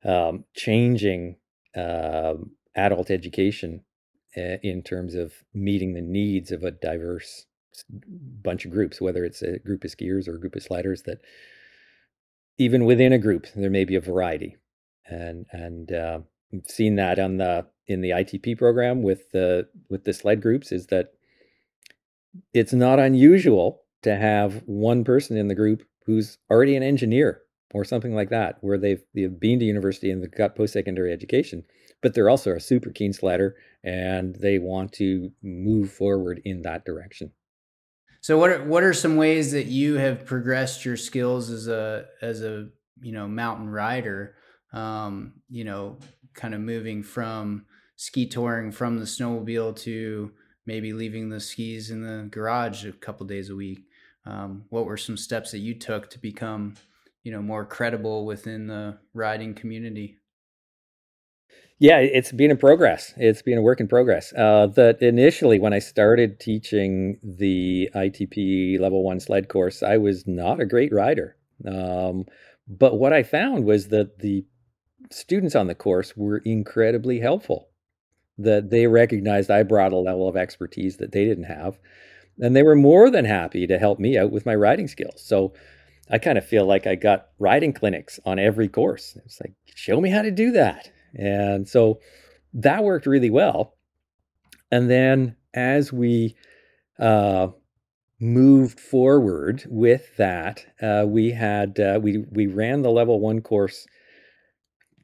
um, 0.06 0.46
changing 0.56 1.38
uh, 1.76 2.36
adult 2.76 3.10
education 3.10 3.84
uh, 4.38 4.58
in 4.62 4.84
terms 4.84 5.16
of 5.16 5.34
meeting 5.54 5.94
the 5.94 6.02
needs 6.02 6.52
of 6.52 6.64
a 6.64 6.72
diverse 6.72 7.46
bunch 7.90 8.66
of 8.66 8.72
groups, 8.72 9.02
whether 9.02 9.26
it's 9.26 9.42
a 9.42 9.60
group 9.60 9.84
of 9.84 9.92
skiers 9.92 10.28
or 10.28 10.36
a 10.36 10.40
group 10.40 10.56
of 10.56 10.64
sliders 10.64 11.04
that 11.04 11.20
even 12.58 12.86
within 12.86 13.14
a 13.14 13.18
group, 13.18 13.48
there 13.56 13.70
may 13.70 13.86
be 13.86 13.96
a 13.96 14.02
variety, 14.02 14.58
and 15.10 15.48
and 15.52 15.92
uh, 15.92 16.20
we've 16.52 16.66
seen 16.68 16.96
that 16.96 17.18
on 17.18 17.38
the 17.38 17.66
in 17.88 18.02
the 18.02 18.12
ITP 18.12 18.58
program 18.58 19.02
with 19.02 19.32
the 19.32 19.68
with 19.90 20.04
the 20.06 20.14
sled 20.14 20.42
groups 20.42 20.72
is 20.72 20.88
that 20.88 21.14
it's 22.54 22.74
not 22.74 23.00
unusual 23.00 23.82
to 24.04 24.16
have 24.16 24.64
one 24.66 25.04
person 25.04 25.38
in 25.38 25.48
the 25.48 25.56
group 25.56 25.84
who's 26.06 26.38
already 26.50 26.76
an 26.76 26.84
engineer 26.84 27.42
or 27.74 27.84
something 27.84 28.14
like 28.14 28.30
that, 28.30 28.58
where 28.62 28.78
they've 28.78 29.04
they've 29.14 29.40
been 29.40 29.60
to 29.60 29.66
university 29.66 30.12
and 30.12 30.22
they've 30.22 30.32
got 30.32 30.56
post 30.56 30.74
secondary 30.74 31.12
education, 31.12 31.64
but 32.02 32.14
they're 32.14 32.30
also 32.30 32.52
a 32.52 32.60
super 32.60 32.92
keen 32.92 33.14
slider 33.14 33.56
and 33.84 34.36
they 34.36 34.60
want 34.60 34.94
to 34.94 35.32
move 35.42 35.92
forward 35.92 36.42
in 36.46 36.62
that 36.62 36.86
direction. 36.86 37.32
So 38.22 38.38
what 38.38 38.52
are 38.52 38.64
what 38.64 38.84
are 38.84 38.94
some 38.94 39.18
ways 39.18 39.52
that 39.52 39.66
you 39.66 39.96
have 39.96 40.26
progressed 40.26 40.86
your 40.86 40.98
skills 40.98 41.50
as 41.50 41.68
a 41.68 42.06
as 42.22 42.42
a 42.42 42.70
you 43.02 43.12
know 43.12 43.28
mountain 43.28 43.70
rider? 43.70 44.36
Um, 44.72 45.34
you 45.50 45.66
know, 45.66 46.00
kind 46.34 46.54
of 46.54 46.62
moving 46.62 47.04
from 47.04 47.66
ski 47.96 48.26
touring 48.26 48.72
from 48.72 49.00
the 49.00 49.06
snowmobile 49.06 49.76
to 49.78 50.32
maybe 50.66 50.94
leaving 50.94 51.30
the 51.30 51.40
skis 51.40 51.90
in 51.90 52.02
the 52.02 52.28
garage 52.30 52.86
a 52.86 52.92
couple 52.92 53.26
days 53.26 53.50
a 53.50 53.56
week. 53.56 53.86
Um, 54.26 54.66
what 54.70 54.86
were 54.86 54.98
some 54.98 55.18
steps 55.18 55.52
that 55.52 55.60
you 55.60 55.74
took 55.74 56.10
to 56.12 56.20
become 56.20 56.76
you 57.24 57.32
know 57.32 57.42
more 57.42 57.66
credible 57.66 58.26
within 58.26 58.68
the 58.68 58.98
riding 59.14 59.54
community? 59.54 60.18
Yeah, 61.80 61.98
it's 61.98 62.32
been 62.32 62.52
in 62.52 62.58
progress. 62.58 63.14
It's 63.18 63.42
been 63.42 63.58
a 63.58 63.62
work 63.62 63.82
in 63.82 63.88
progress. 63.88 64.32
Uh, 64.38 64.68
that 64.76 65.02
initially, 65.02 65.60
when 65.60 65.74
I 65.74 65.80
started 65.80 66.40
teaching 66.40 67.20
the 67.24 67.90
ITP 67.94 68.80
level 68.80 69.04
one 69.04 69.20
sled 69.20 69.50
course, 69.50 69.84
I 69.84 69.98
was 69.98 70.26
not 70.26 70.62
a 70.62 70.66
great 70.66 70.94
rider. 70.94 71.36
Um, 71.68 72.26
but 72.68 73.00
what 73.00 73.12
I 73.12 73.24
found 73.24 73.66
was 73.66 73.90
that 73.90 74.20
the 74.20 74.46
students 75.12 75.56
on 75.56 75.68
the 75.68 75.76
course 75.76 76.16
were 76.16 76.38
incredibly 76.38 77.20
helpful 77.20 77.70
that 78.44 78.70
they 78.70 78.88
recognized 78.88 79.50
I 79.52 79.64
brought 79.64 79.94
a 79.94 79.98
level 79.98 80.28
of 80.28 80.38
expertise 80.38 80.98
that 80.98 81.12
they 81.12 81.26
didn't 81.26 81.46
have. 81.46 81.78
And 82.40 82.56
they 82.56 82.64
were 82.64 82.76
more 82.76 83.10
than 83.10 83.26
happy 83.26 83.68
to 83.68 83.78
help 83.78 84.00
me 84.00 84.18
out 84.18 84.32
with 84.32 84.46
my 84.46 84.56
writing 84.56 84.88
skills. 84.88 85.22
So 85.24 85.54
I 86.10 86.18
kind 86.18 86.38
of 86.38 86.46
feel 86.46 86.66
like 86.66 86.88
I 86.88 86.96
got 86.96 87.28
writing 87.40 87.74
clinics 87.74 88.20
on 88.26 88.40
every 88.40 88.68
course. 88.68 89.18
It's 89.26 89.40
like, 89.40 89.54
show 89.76 90.02
me 90.02 90.10
how 90.10 90.22
to 90.22 90.32
do 90.32 90.52
that. 90.52 90.92
And 91.16 91.68
so 91.68 92.00
that 92.54 92.84
worked 92.84 93.06
really 93.06 93.30
well. 93.30 93.76
And 94.72 94.90
then 94.90 95.36
as 95.54 95.94
we 95.94 96.36
uh, 97.00 97.50
moved 98.20 98.80
forward 98.80 99.64
with 99.70 100.16
that, 100.18 100.66
uh, 100.82 101.06
we 101.08 101.32
had 101.32 101.80
uh, 101.80 102.00
we 102.02 102.26
we 102.32 102.48
ran 102.48 102.82
the 102.82 102.90
level 102.90 103.20
one 103.20 103.42
course 103.42 103.86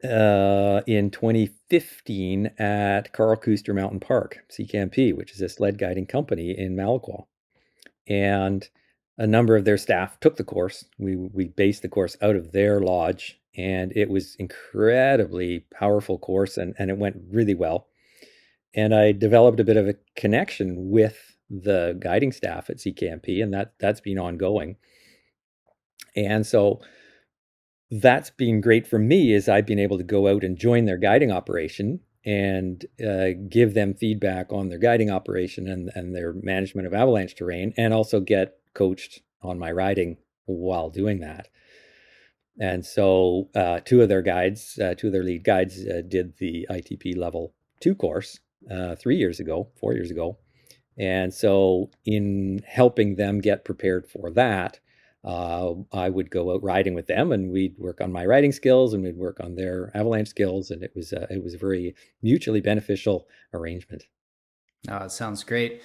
uh, 0.03 0.81
in 0.87 1.11
20 1.11 1.51
15 1.69 2.47
at 2.57 3.13
Carl 3.13 3.37
Kuster 3.37 3.75
Mountain 3.75 3.99
Park, 3.99 4.45
CKMP, 4.49 5.15
which 5.15 5.31
is 5.31 5.41
a 5.41 5.49
sled 5.49 5.77
guiding 5.77 6.05
company 6.05 6.57
in 6.57 6.75
Malakwa. 6.75 7.25
And 8.07 8.67
a 9.17 9.27
number 9.27 9.55
of 9.55 9.65
their 9.65 9.77
staff 9.77 10.19
took 10.19 10.37
the 10.37 10.43
course. 10.43 10.85
We, 10.97 11.15
we 11.15 11.45
based 11.45 11.81
the 11.81 11.89
course 11.89 12.17
out 12.21 12.35
of 12.35 12.51
their 12.51 12.79
lodge, 12.79 13.39
and 13.55 13.91
it 13.95 14.09
was 14.09 14.35
incredibly 14.35 15.65
powerful 15.73 16.17
course, 16.17 16.57
and, 16.57 16.73
and 16.79 16.89
it 16.89 16.97
went 16.97 17.17
really 17.29 17.55
well. 17.55 17.87
And 18.73 18.95
I 18.95 19.11
developed 19.11 19.59
a 19.59 19.65
bit 19.65 19.77
of 19.77 19.87
a 19.87 19.95
connection 20.15 20.89
with 20.89 21.35
the 21.49 21.97
guiding 21.99 22.31
staff 22.31 22.69
at 22.69 22.77
CKMP, 22.77 23.43
and 23.43 23.53
that 23.53 23.73
that's 23.79 24.01
been 24.01 24.19
ongoing. 24.19 24.77
And 26.15 26.45
so 26.45 26.81
that's 27.91 28.29
been 28.29 28.61
great 28.61 28.85
for 28.85 28.99
me 28.99 29.33
is 29.33 29.49
i've 29.49 29.65
been 29.65 29.79
able 29.79 29.97
to 29.97 30.03
go 30.03 30.27
out 30.27 30.43
and 30.43 30.57
join 30.57 30.85
their 30.85 30.97
guiding 30.97 31.31
operation 31.31 31.99
and 32.25 32.85
uh, 33.07 33.29
give 33.47 33.73
them 33.73 33.93
feedback 33.93 34.51
on 34.51 34.67
their 34.67 34.77
guiding 34.77 35.09
operation 35.09 35.67
and, 35.67 35.89
and 35.95 36.15
their 36.15 36.33
management 36.33 36.85
of 36.85 36.93
avalanche 36.93 37.35
terrain 37.35 37.73
and 37.77 37.93
also 37.93 38.19
get 38.19 38.57
coached 38.73 39.21
on 39.41 39.57
my 39.57 39.71
riding 39.71 40.17
while 40.45 40.89
doing 40.89 41.19
that 41.19 41.47
and 42.59 42.85
so, 42.85 43.47
uh, 43.55 43.79
two 43.79 44.01
of 44.01 44.09
their 44.09 44.21
guides, 44.21 44.77
uh, 44.79 44.93
two 44.93 45.07
of 45.07 45.13
their 45.13 45.23
lead 45.23 45.45
guides, 45.45 45.85
uh, 45.87 46.01
did 46.05 46.37
the 46.39 46.67
ITP 46.69 47.17
level 47.17 47.53
two 47.79 47.95
course 47.95 48.39
uh, 48.69 48.95
three 48.95 49.15
years 49.15 49.39
ago, 49.39 49.69
four 49.79 49.93
years 49.93 50.11
ago. 50.11 50.37
And 50.97 51.33
so, 51.33 51.89
in 52.05 52.61
helping 52.67 53.15
them 53.15 53.39
get 53.39 53.63
prepared 53.63 54.05
for 54.07 54.29
that, 54.31 54.81
uh, 55.23 55.73
I 55.91 56.09
would 56.09 56.31
go 56.31 56.53
out 56.53 56.63
riding 56.63 56.93
with 56.93 57.07
them, 57.07 57.31
and 57.31 57.51
we'd 57.51 57.77
work 57.77 58.01
on 58.01 58.11
my 58.11 58.25
riding 58.25 58.51
skills, 58.51 58.93
and 58.93 59.03
we'd 59.03 59.17
work 59.17 59.39
on 59.39 59.55
their 59.55 59.91
avalanche 59.95 60.29
skills, 60.29 60.71
and 60.71 60.83
it 60.83 60.91
was 60.95 61.13
it 61.13 61.43
was 61.43 61.53
a 61.53 61.57
very 61.57 61.95
mutually 62.21 62.61
beneficial 62.61 63.27
arrangement. 63.53 64.03
Oh, 64.87 65.05
it 65.05 65.11
sounds 65.11 65.43
great. 65.43 65.81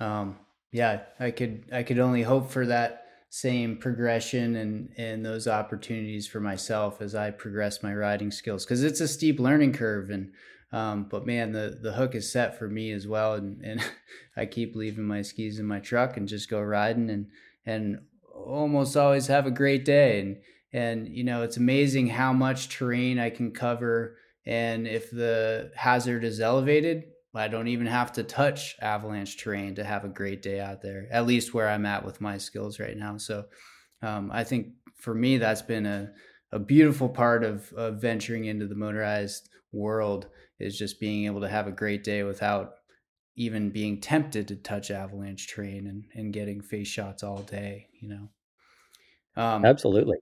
Um, 0.00 0.38
yeah, 0.72 1.02
I 1.20 1.30
could 1.30 1.64
I 1.72 1.82
could 1.82 1.98
only 1.98 2.22
hope 2.22 2.50
for 2.50 2.66
that 2.66 3.04
same 3.30 3.76
progression 3.76 4.56
and 4.56 4.90
and 4.96 5.24
those 5.24 5.46
opportunities 5.46 6.26
for 6.26 6.40
myself 6.40 7.02
as 7.02 7.14
I 7.14 7.30
progress 7.30 7.82
my 7.82 7.94
riding 7.94 8.30
skills 8.30 8.64
because 8.64 8.82
it's 8.82 9.00
a 9.00 9.08
steep 9.08 9.38
learning 9.38 9.74
curve 9.74 10.08
and 10.08 10.32
um, 10.72 11.04
but 11.10 11.26
man 11.26 11.52
the 11.52 11.78
the 11.82 11.92
hook 11.92 12.14
is 12.14 12.32
set 12.32 12.58
for 12.58 12.68
me 12.68 12.90
as 12.90 13.06
well 13.06 13.34
and 13.34 13.62
and 13.62 13.84
I 14.36 14.46
keep 14.46 14.74
leaving 14.74 15.04
my 15.04 15.20
skis 15.20 15.58
in 15.58 15.66
my 15.66 15.78
truck 15.78 16.16
and 16.16 16.26
just 16.26 16.48
go 16.48 16.60
riding 16.62 17.10
and 17.10 17.26
and 17.66 17.98
almost 18.46 18.96
always 18.96 19.26
have 19.26 19.46
a 19.46 19.50
great 19.50 19.84
day 19.84 20.20
and 20.20 20.36
and 20.72 21.08
you 21.08 21.24
know 21.24 21.42
it's 21.42 21.56
amazing 21.56 22.08
how 22.08 22.32
much 22.32 22.68
terrain 22.68 23.18
I 23.18 23.30
can 23.30 23.52
cover 23.52 24.18
and 24.46 24.86
if 24.86 25.10
the 25.10 25.70
hazard 25.74 26.24
is 26.24 26.40
elevated 26.40 27.04
I 27.38 27.48
don't 27.48 27.68
even 27.68 27.86
have 27.86 28.12
to 28.12 28.24
touch 28.24 28.76
avalanche 28.80 29.36
terrain 29.36 29.74
to 29.76 29.84
have 29.84 30.04
a 30.04 30.08
great 30.08 30.42
day 30.42 30.60
out 30.60 30.82
there, 30.82 31.06
at 31.10 31.26
least 31.26 31.54
where 31.54 31.68
I'm 31.68 31.86
at 31.86 32.04
with 32.04 32.20
my 32.20 32.38
skills 32.38 32.80
right 32.80 32.96
now. 32.96 33.16
So 33.16 33.44
um, 34.02 34.30
I 34.32 34.44
think 34.44 34.68
for 34.96 35.14
me, 35.14 35.38
that's 35.38 35.62
been 35.62 35.86
a, 35.86 36.12
a 36.52 36.58
beautiful 36.58 37.08
part 37.08 37.44
of, 37.44 37.72
of 37.74 38.00
venturing 38.00 38.46
into 38.46 38.66
the 38.66 38.74
motorized 38.74 39.48
world 39.72 40.28
is 40.58 40.76
just 40.76 41.00
being 41.00 41.26
able 41.26 41.40
to 41.42 41.48
have 41.48 41.66
a 41.66 41.72
great 41.72 42.02
day 42.02 42.22
without 42.22 42.74
even 43.38 43.70
being 43.70 44.00
tempted 44.00 44.48
to 44.48 44.56
touch 44.56 44.90
avalanche 44.90 45.46
Train 45.46 45.86
and, 45.86 46.04
and 46.14 46.32
getting 46.32 46.60
face 46.60 46.88
shots 46.88 47.22
all 47.22 47.38
day, 47.42 47.86
you 48.00 48.08
know? 48.08 48.28
Um, 49.40 49.64
Absolutely. 49.64 50.16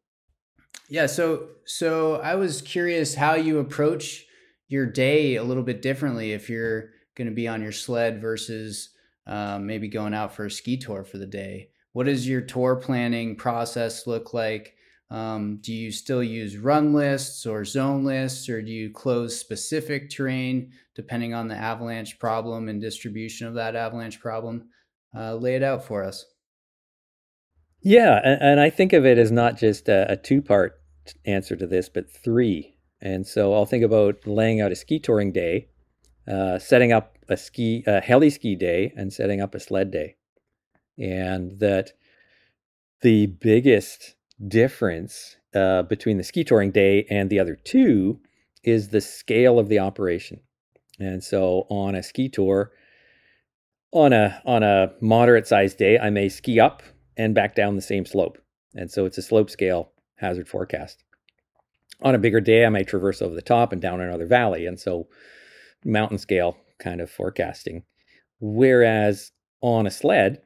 Yeah, 0.88 1.06
so 1.06 1.48
so 1.64 2.16
I 2.16 2.34
was 2.34 2.60
curious 2.60 3.14
how 3.14 3.34
you 3.34 3.58
approach 3.58 4.26
your 4.68 4.86
day 4.86 5.36
a 5.36 5.42
little 5.42 5.62
bit 5.62 5.80
differently 5.80 6.32
if 6.32 6.50
you're 6.50 6.90
going 7.16 7.26
to 7.26 7.34
be 7.34 7.48
on 7.48 7.62
your 7.62 7.72
sled 7.72 8.20
versus 8.20 8.90
um, 9.26 9.66
maybe 9.66 9.88
going 9.88 10.14
out 10.14 10.34
for 10.34 10.44
a 10.44 10.50
ski 10.50 10.76
tour 10.76 11.02
for 11.02 11.18
the 11.18 11.26
day. 11.26 11.70
What 11.92 12.06
does 12.06 12.28
your 12.28 12.42
tour 12.42 12.76
planning 12.76 13.36
process 13.36 14.06
look 14.06 14.34
like? 14.34 14.75
Um, 15.10 15.58
do 15.60 15.72
you 15.72 15.92
still 15.92 16.22
use 16.22 16.56
run 16.56 16.92
lists 16.92 17.46
or 17.46 17.64
zone 17.64 18.04
lists, 18.04 18.48
or 18.48 18.60
do 18.60 18.70
you 18.70 18.90
close 18.90 19.38
specific 19.38 20.10
terrain 20.10 20.72
depending 20.94 21.32
on 21.32 21.46
the 21.46 21.54
avalanche 21.54 22.18
problem 22.18 22.68
and 22.68 22.80
distribution 22.80 23.46
of 23.46 23.54
that 23.54 23.76
avalanche 23.76 24.20
problem? 24.20 24.68
Uh, 25.14 25.34
lay 25.36 25.54
it 25.54 25.62
out 25.62 25.84
for 25.84 26.02
us. 26.02 26.26
Yeah, 27.80 28.20
and, 28.24 28.42
and, 28.42 28.60
I 28.60 28.68
think 28.68 28.92
of 28.92 29.06
it 29.06 29.16
as 29.16 29.30
not 29.30 29.56
just 29.56 29.88
a, 29.88 30.10
a 30.10 30.16
two 30.16 30.42
part 30.42 30.80
answer 31.24 31.54
to 31.54 31.66
this, 31.68 31.88
but 31.88 32.10
three. 32.10 32.76
And 33.00 33.24
so 33.24 33.54
I'll 33.54 33.66
think 33.66 33.84
about 33.84 34.26
laying 34.26 34.60
out 34.60 34.72
a 34.72 34.76
ski 34.76 34.98
touring 34.98 35.30
day, 35.30 35.68
uh, 36.26 36.58
setting 36.58 36.92
up 36.92 37.16
a 37.28 37.36
ski, 37.36 37.84
a 37.86 38.00
heli 38.00 38.30
ski 38.30 38.56
day, 38.56 38.92
and 38.96 39.12
setting 39.12 39.40
up 39.40 39.54
a 39.54 39.60
sled 39.60 39.92
day. 39.92 40.16
And 40.98 41.60
that 41.60 41.92
the 43.02 43.26
biggest 43.26 44.15
difference 44.48 45.36
uh, 45.54 45.82
between 45.82 46.18
the 46.18 46.24
ski 46.24 46.44
touring 46.44 46.70
day 46.70 47.06
and 47.10 47.30
the 47.30 47.40
other 47.40 47.56
two 47.56 48.20
is 48.62 48.88
the 48.88 49.00
scale 49.00 49.58
of 49.58 49.68
the 49.68 49.78
operation. 49.78 50.40
And 50.98 51.22
so 51.22 51.66
on 51.68 51.94
a 51.94 52.02
ski 52.02 52.28
tour, 52.28 52.72
on 53.92 54.12
a 54.12 54.42
on 54.44 54.62
a 54.62 54.92
moderate 55.00 55.46
sized 55.46 55.78
day, 55.78 55.98
I 55.98 56.10
may 56.10 56.28
ski 56.28 56.60
up 56.60 56.82
and 57.16 57.34
back 57.34 57.54
down 57.54 57.76
the 57.76 57.82
same 57.82 58.04
slope. 58.04 58.38
And 58.74 58.90
so 58.90 59.06
it's 59.06 59.18
a 59.18 59.22
slope 59.22 59.50
scale 59.50 59.92
hazard 60.16 60.48
forecast. 60.48 61.02
On 62.02 62.14
a 62.14 62.18
bigger 62.18 62.40
day, 62.40 62.66
I 62.66 62.68
may 62.68 62.84
traverse 62.84 63.22
over 63.22 63.34
the 63.34 63.42
top 63.42 63.72
and 63.72 63.80
down 63.80 64.00
another 64.00 64.26
valley. 64.26 64.66
And 64.66 64.78
so 64.78 65.08
mountain 65.84 66.18
scale 66.18 66.58
kind 66.78 67.00
of 67.00 67.10
forecasting. 67.10 67.84
Whereas 68.40 69.32
on 69.62 69.86
a 69.86 69.90
sled 69.90 70.42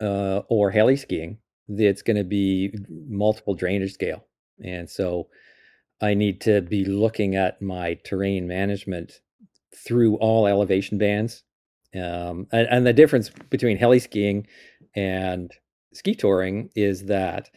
uh, 0.00 0.42
or 0.48 0.70
heli 0.70 0.96
skiing, 0.96 1.38
it's 1.68 2.02
going 2.02 2.16
to 2.16 2.24
be 2.24 2.74
multiple 3.08 3.54
drainage 3.54 3.94
scale. 3.94 4.24
And 4.62 4.88
so 4.88 5.28
I 6.00 6.14
need 6.14 6.40
to 6.42 6.60
be 6.60 6.84
looking 6.84 7.36
at 7.36 7.62
my 7.62 7.94
terrain 8.04 8.46
management 8.46 9.20
through 9.74 10.16
all 10.16 10.46
elevation 10.46 10.98
bands. 10.98 11.42
Um, 11.94 12.46
and, 12.52 12.68
and 12.70 12.86
the 12.86 12.92
difference 12.92 13.30
between 13.50 13.76
heli 13.76 13.98
skiing 13.98 14.46
and 14.94 15.50
ski 15.92 16.14
touring 16.14 16.70
is 16.74 17.06
that 17.06 17.50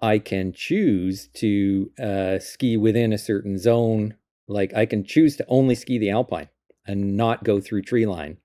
I 0.00 0.18
can 0.18 0.52
choose 0.52 1.28
to 1.34 1.90
uh, 2.02 2.38
ski 2.38 2.76
within 2.76 3.12
a 3.12 3.18
certain 3.18 3.58
zone. 3.58 4.14
Like 4.48 4.74
I 4.74 4.86
can 4.86 5.04
choose 5.04 5.36
to 5.36 5.44
only 5.48 5.74
ski 5.74 5.98
the 5.98 6.10
alpine 6.10 6.48
and 6.86 7.16
not 7.16 7.44
go 7.44 7.60
through 7.60 7.82
tree 7.82 8.06
line. 8.06 8.38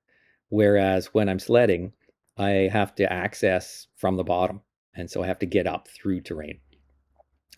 Whereas 0.50 1.08
when 1.08 1.30
I'm 1.30 1.40
sledding, 1.40 1.94
I 2.38 2.70
have 2.72 2.96
to 2.96 3.12
access 3.12 3.88
from 3.96 4.18
the 4.18 4.24
bottom. 4.24 4.62
And 4.96 5.10
so 5.10 5.24
I 5.24 5.28
have 5.28 5.40
to 5.40 5.46
get 5.46 5.68
up 5.68 5.88
through 5.88 6.22
terrain. 6.22 6.60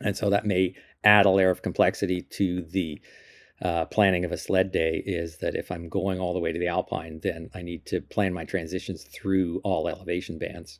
And 0.02 0.16
so 0.16 0.30
that 0.30 0.46
may 0.46 0.76
add 1.04 1.26
a 1.26 1.30
layer 1.30 1.50
of 1.50 1.62
complexity 1.62 2.22
to 2.22 2.62
the 2.62 3.02
uh, 3.62 3.86
planning 3.86 4.24
of 4.24 4.32
a 4.32 4.38
sled 4.38 4.72
day 4.72 5.02
is 5.06 5.38
that 5.38 5.56
if 5.56 5.72
I'm 5.72 5.90
going 5.90 6.20
all 6.20 6.34
the 6.34 6.40
way 6.40 6.52
to 6.52 6.60
the 6.60 6.68
alpine, 6.68 7.20
then 7.24 7.50
I 7.56 7.64
need 7.64 7.86
to 7.88 8.02
plan 8.02 8.34
my 8.34 8.46
transitions 8.46 9.04
through 9.04 9.62
all 9.64 9.88
elevation 9.88 10.38
bands. 10.38 10.80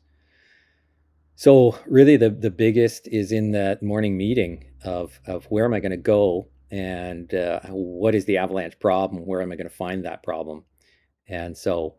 So 1.34 1.78
really, 1.86 2.16
the 2.16 2.30
the 2.30 2.50
biggest 2.50 3.06
is 3.08 3.30
in 3.30 3.52
that 3.52 3.82
morning 3.82 4.16
meeting 4.16 4.64
of 4.84 5.20
of 5.26 5.44
where 5.46 5.64
am 5.64 5.74
I 5.74 5.80
going 5.80 5.92
to 5.92 5.96
go 5.96 6.48
and 6.70 7.32
uh, 7.32 7.60
what 7.70 8.14
is 8.14 8.24
the 8.24 8.38
avalanche 8.38 8.78
problem? 8.80 9.24
Where 9.24 9.40
am 9.40 9.52
I 9.52 9.56
going 9.56 9.68
to 9.68 9.74
find 9.74 10.04
that 10.04 10.22
problem? 10.22 10.64
And 11.28 11.56
so 11.56 11.96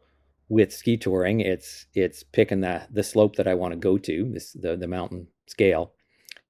with 0.50 0.74
ski 0.74 0.98
touring, 0.98 1.40
it's 1.40 1.86
it's 1.94 2.24
picking 2.24 2.62
the 2.62 2.88
the 2.92 3.04
slope 3.04 3.36
that 3.38 3.48
I 3.48 3.54
want 3.54 3.72
to 3.72 3.80
go 3.80 3.98
to, 4.00 4.30
this 4.34 4.52
the 4.54 4.76
the 4.76 4.88
mountain 4.88 5.28
scale, 5.48 5.94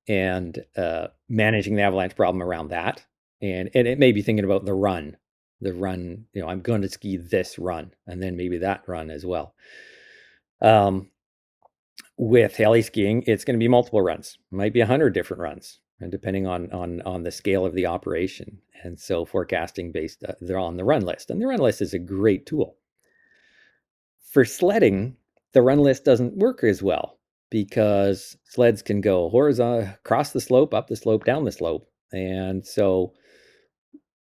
and 0.07 0.57
uh, 0.75 1.07
managing 1.27 1.75
the 1.75 1.83
avalanche 1.83 2.15
problem 2.15 2.41
around 2.41 2.69
that. 2.69 3.05
And 3.41 3.69
and 3.75 3.88
it 3.88 3.99
may 3.99 4.12
be 4.12 4.21
thinking 4.21 4.45
about 4.45 4.65
the 4.65 4.73
run, 4.73 5.17
the 5.62 5.73
run. 5.73 6.25
You 6.33 6.41
know, 6.41 6.47
I'm 6.47 6.62
going 6.62 6.81
to 6.81 6.89
ski 6.89 7.17
this 7.17 7.59
run, 7.59 7.93
and 8.07 8.23
then 8.23 8.38
maybe 8.38 8.57
that 8.57 8.83
run 8.88 9.12
as 9.12 9.25
well. 9.25 9.53
Um, 10.62 11.12
with 12.17 12.55
heli 12.55 12.81
skiing, 12.81 13.23
it's 13.27 13.45
going 13.45 13.57
to 13.57 13.63
be 13.63 13.69
multiple 13.69 14.01
runs. 14.01 14.38
It 14.51 14.55
might 14.55 14.73
be 14.73 14.81
a 14.81 14.85
hundred 14.85 15.13
different 15.13 15.41
runs, 15.41 15.79
and 15.99 16.09
depending 16.09 16.47
on 16.47 16.71
on 16.71 17.01
on 17.01 17.23
the 17.23 17.31
scale 17.31 17.65
of 17.65 17.73
the 17.73 17.85
operation. 17.85 18.59
And 18.81 18.97
so 18.97 19.25
forecasting 19.25 19.91
based, 19.91 20.23
uh, 20.23 20.35
they're 20.39 20.57
on 20.57 20.77
the 20.77 20.85
run 20.85 21.01
list, 21.01 21.29
and 21.29 21.41
the 21.41 21.47
run 21.47 21.59
list 21.59 21.81
is 21.81 21.93
a 21.93 21.99
great 21.99 22.45
tool. 22.45 22.77
For 24.29 24.45
sledding, 24.45 25.17
the 25.53 25.61
run 25.61 25.79
list 25.79 26.05
doesn't 26.05 26.37
work 26.37 26.63
as 26.63 26.83
well 26.83 27.17
because 27.49 28.37
sleds 28.45 28.81
can 28.83 29.01
go 29.01 29.29
horizontal 29.29 29.89
across 29.89 30.31
the 30.31 30.41
slope, 30.41 30.73
up 30.73 30.87
the 30.87 30.95
slope, 30.95 31.25
down 31.25 31.45
the 31.45 31.51
slope, 31.51 31.89
and 32.13 32.65
so 32.65 33.13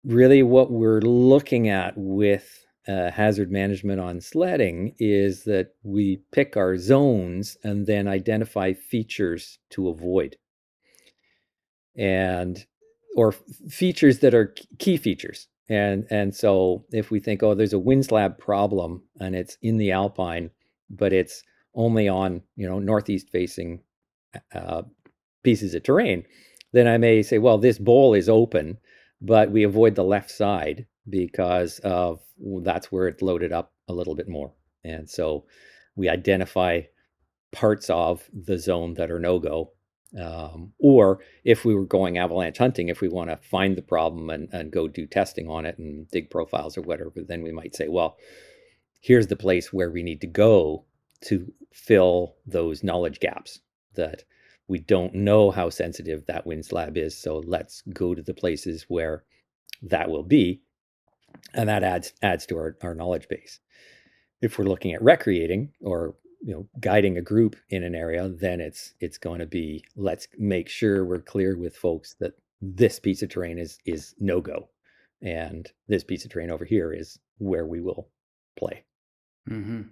really 0.05 0.43
what 0.43 0.71
we're 0.71 1.03
looking 1.03 1.69
at 1.69 1.93
with 1.97 2.65
uh, 2.89 3.11
hazard 3.11 3.53
management 3.53 4.01
on 4.01 4.21
sledding 4.21 4.95
is 4.99 5.45
that 5.45 5.75
we 5.83 6.23
pick 6.33 6.57
our 6.57 6.79
zones 6.79 7.59
and 7.63 7.87
then 7.87 8.09
identify 8.09 8.73
features 8.73 9.59
to 9.71 9.89
avoid. 9.89 10.37
And 11.97 12.65
or 13.17 13.33
features 13.69 14.21
that 14.21 14.35
are 14.35 14.55
key 14.79 14.97
features 14.97 15.49
and 15.71 16.07
and 16.11 16.35
so 16.35 16.85
if 16.93 17.11
we 17.11 17.21
think 17.21 17.43
oh 17.43 17.55
there's 17.55 17.73
a 17.73 17.79
wind 17.79 18.05
slab 18.05 18.39
problem 18.39 19.03
and 19.21 19.35
it's 19.35 19.57
in 19.63 19.79
the 19.79 19.93
alpine 19.93 20.51
but 20.91 21.13
it's 21.13 21.43
only 21.75 22.09
on 22.09 22.43
you 22.57 22.69
know 22.69 22.79
northeast 22.79 23.31
facing 23.31 23.81
uh, 24.55 24.83
pieces 25.43 25.75
of 25.75 25.83
terrain 25.83 26.23
then 26.73 26.87
i 26.87 26.99
may 26.99 27.23
say 27.23 27.39
well 27.39 27.57
this 27.57 27.79
bowl 27.79 28.13
is 28.13 28.29
open 28.29 28.77
but 29.21 29.51
we 29.51 29.63
avoid 29.63 29.95
the 29.95 30.05
left 30.05 30.31
side 30.31 30.87
because 31.09 31.79
of 31.81 32.21
that's 32.63 32.91
where 32.91 33.09
it's 33.09 33.23
loaded 33.23 33.53
up 33.53 33.73
a 33.89 33.93
little 33.93 34.15
bit 34.15 34.29
more. 34.29 34.53
And 34.85 35.09
so 35.09 35.45
we 35.97 36.09
identify 36.09 36.83
parts 37.53 37.91
of 37.91 38.29
the 38.33 38.59
zone 38.59 38.95
that 38.95 39.11
are 39.11 39.19
no 39.19 39.39
go. 39.39 39.73
Um, 40.19 40.73
or 40.79 41.21
if 41.45 41.65
we 41.65 41.75
were 41.75 41.85
going 41.85 42.19
avalanche 42.19 42.59
hunting, 42.59 42.89
if 42.89 43.01
we 43.01 43.09
want 43.09 43.31
to 43.31 43.37
find 43.37 43.77
the 43.77 43.83
problem 43.83 44.31
and, 44.31 44.49
and 44.53 44.73
go 44.73 44.89
do 44.89 45.07
testing 45.07 45.49
on 45.49 45.67
it 45.67 45.79
and 45.79 46.11
dig 46.11 46.31
profiles 46.31 46.77
or 46.77 46.83
whatever, 46.83 47.13
then 47.17 47.43
we 47.43 47.53
might 47.53 47.77
say, 47.77 47.89
well, 47.89 48.17
here's 49.01 49.29
the 49.29 49.37
place 49.37 49.73
where 49.73 49.91
we 49.91 50.03
need 50.03 50.21
to 50.23 50.27
go 50.27 50.85
to 51.23 51.53
fill 51.73 52.35
those 52.47 52.83
knowledge 52.83 53.21
gaps 53.21 53.61
that 53.95 54.25
we 54.67 54.79
don't 54.79 55.15
know 55.15 55.51
how 55.51 55.71
sensitive 55.71 56.27
that 56.27 56.47
wind 56.47 56.65
slab 56.65 56.97
is. 56.97 57.17
So 57.17 57.43
let's 57.47 57.83
go 57.93 58.15
to 58.15 58.23
the 58.23 58.35
places 58.35 58.87
where 58.89 59.25
that 59.83 60.11
will 60.11 60.23
be 60.23 60.63
and 61.55 61.69
that 61.69 61.83
adds 61.83 62.13
adds 62.23 62.47
to 62.47 62.57
our, 62.57 62.77
our 62.83 62.95
knowledge 62.95 63.29
base 63.29 63.61
if 64.41 64.59
we're 64.59 64.65
looking 64.65 64.93
at 64.93 65.03
recreating 65.03 65.71
or 65.81 66.15
you 66.41 66.55
know 66.55 66.67
guiding 66.81 67.19
a 67.19 67.23
group 67.23 67.57
in 67.69 67.83
an 67.83 67.95
area 67.95 68.29
then 68.29 68.61
it's 68.61 68.95
it's 69.01 69.19
going 69.19 69.39
to 69.39 69.47
be 69.47 69.85
let's 69.97 70.27
make 70.39 70.69
sure 70.69 71.05
we're 71.05 71.21
clear 71.21 71.57
with 71.57 71.77
folks 71.77 72.15
that 72.21 72.33
this 72.63 72.99
piece 72.99 73.23
of 73.23 73.29
terrain 73.29 73.59
is 73.59 73.79
is 73.85 74.15
no 74.19 74.41
go 74.41 74.69
and 75.23 75.71
this 75.89 76.05
piece 76.05 76.25
of 76.25 76.31
terrain 76.31 76.51
over 76.51 76.65
here 76.65 76.93
is 76.93 77.19
where 77.39 77.67
we 77.67 77.81
will 77.81 78.09
play 78.59 78.85
mm-hmm. 79.49 79.83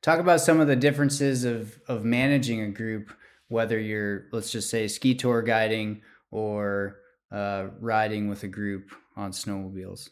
talk 0.00 0.20
about 0.20 0.40
some 0.40 0.60
of 0.60 0.68
the 0.68 0.76
differences 0.76 1.44
of 1.44 1.78
of 1.88 2.04
managing 2.04 2.60
a 2.60 2.70
group 2.70 3.12
whether 3.48 3.78
you're 3.78 4.26
let's 4.32 4.50
just 4.50 4.70
say 4.70 4.86
ski 4.88 5.14
tour 5.14 5.42
guiding 5.42 6.02
or 6.30 6.98
uh, 7.32 7.66
riding 7.80 8.28
with 8.28 8.42
a 8.44 8.48
group 8.48 8.90
on 9.16 9.32
snowmobiles 9.32 10.10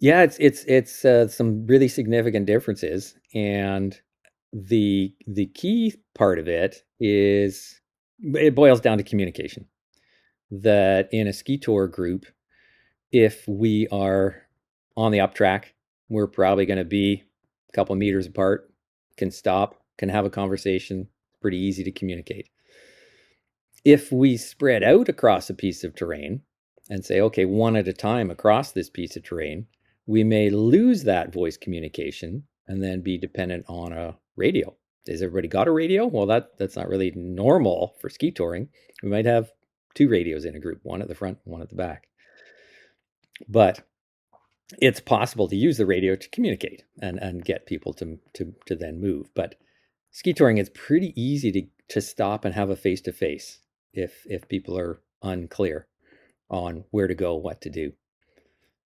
yeah, 0.00 0.22
it's 0.22 0.36
it's 0.38 0.64
it's 0.64 1.04
uh, 1.04 1.28
some 1.28 1.66
really 1.66 1.88
significant 1.88 2.46
differences, 2.46 3.14
and 3.34 4.00
the 4.52 5.14
the 5.26 5.46
key 5.46 5.94
part 6.14 6.38
of 6.38 6.48
it 6.48 6.84
is 7.00 7.80
it 8.20 8.54
boils 8.54 8.80
down 8.80 8.98
to 8.98 9.04
communication. 9.04 9.66
That 10.50 11.08
in 11.12 11.26
a 11.26 11.32
ski 11.32 11.58
tour 11.58 11.88
group, 11.88 12.26
if 13.12 13.46
we 13.48 13.88
are 13.88 14.42
on 14.96 15.12
the 15.12 15.20
up 15.20 15.34
track, 15.34 15.74
we're 16.08 16.26
probably 16.26 16.64
going 16.64 16.78
to 16.78 16.84
be 16.84 17.24
a 17.68 17.72
couple 17.72 17.94
meters 17.96 18.26
apart, 18.26 18.72
can 19.16 19.30
stop, 19.30 19.82
can 19.98 20.08
have 20.08 20.24
a 20.24 20.30
conversation. 20.30 21.08
Pretty 21.40 21.58
easy 21.58 21.84
to 21.84 21.92
communicate. 21.92 22.48
If 23.84 24.10
we 24.10 24.36
spread 24.36 24.82
out 24.82 25.08
across 25.08 25.50
a 25.50 25.54
piece 25.54 25.84
of 25.84 25.94
terrain 25.94 26.42
and 26.88 27.04
say, 27.04 27.20
okay, 27.20 27.44
one 27.44 27.76
at 27.76 27.86
a 27.86 27.92
time 27.92 28.30
across 28.30 28.72
this 28.72 28.90
piece 28.90 29.14
of 29.16 29.22
terrain, 29.22 29.66
we 30.08 30.24
may 30.24 30.48
lose 30.48 31.04
that 31.04 31.32
voice 31.32 31.56
communication 31.56 32.42
and 32.66 32.82
then 32.82 33.02
be 33.02 33.18
dependent 33.18 33.64
on 33.68 33.92
a 33.92 34.16
radio 34.36 34.74
Has 35.06 35.22
everybody 35.22 35.48
got 35.48 35.68
a 35.68 35.70
radio? 35.70 36.06
Well, 36.06 36.26
that 36.26 36.58
that's 36.58 36.76
not 36.76 36.88
really 36.88 37.12
normal 37.14 37.94
for 38.00 38.08
ski 38.08 38.32
touring. 38.32 38.68
We 39.02 39.10
might 39.10 39.26
have 39.26 39.52
two 39.94 40.08
radios 40.08 40.44
in 40.44 40.56
a 40.56 40.60
group, 40.60 40.80
one 40.82 41.02
at 41.02 41.08
the 41.08 41.14
front, 41.14 41.38
one 41.44 41.62
at 41.62 41.68
the 41.68 41.76
back. 41.76 42.08
But 43.48 43.86
it's 44.80 45.00
possible 45.00 45.48
to 45.48 45.56
use 45.56 45.76
the 45.76 45.86
radio 45.86 46.16
to 46.16 46.28
communicate 46.30 46.84
and, 47.00 47.18
and 47.18 47.44
get 47.44 47.66
people 47.66 47.92
to, 47.94 48.18
to, 48.34 48.54
to 48.66 48.76
then 48.76 49.00
move. 49.00 49.30
But 49.34 49.54
ski 50.10 50.32
touring, 50.32 50.58
it's 50.58 50.70
pretty 50.74 51.12
easy 51.20 51.52
to, 51.52 51.62
to 51.88 52.00
stop 52.00 52.44
and 52.44 52.54
have 52.54 52.70
a 52.70 52.76
face 52.76 53.00
to 53.02 53.12
face 53.12 53.60
if 53.92 54.24
if 54.26 54.48
people 54.48 54.78
are 54.78 55.00
unclear 55.22 55.86
on 56.50 56.84
where 56.90 57.08
to 57.08 57.14
go, 57.14 57.34
what 57.34 57.60
to 57.62 57.70
do. 57.70 57.92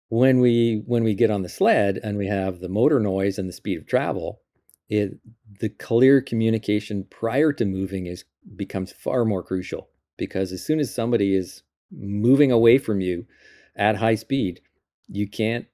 When 0.09 0.41
we 0.41 0.83
when 0.87 1.03
we 1.03 1.15
get 1.15 1.31
on 1.31 1.43
the 1.43 1.49
sled 1.49 1.99
and 2.03 2.17
we 2.17 2.27
have 2.27 2.61
the 2.61 2.69
motor 2.69 3.01
noise 3.01 3.39
and 3.39 3.49
the 3.49 3.53
speed 3.53 3.79
of 3.79 3.87
travel, 3.87 4.41
it 4.89 5.19
the 5.61 5.69
clear 5.69 6.21
communication 6.21 7.07
prior 7.11 7.53
to 7.55 7.65
moving 7.65 8.07
is 8.07 8.25
becomes 8.57 8.93
far 8.93 9.25
more 9.25 9.43
crucial 9.43 9.89
because 10.17 10.53
as 10.53 10.65
soon 10.65 10.79
as 10.79 10.95
somebody 10.95 11.35
is 11.35 11.63
moving 11.91 12.53
away 12.53 12.79
from 12.79 13.01
you 13.01 13.27
at 13.77 13.97
high 13.97 14.15
speed, 14.15 14.61
you 15.09 15.29
can't 15.29 15.67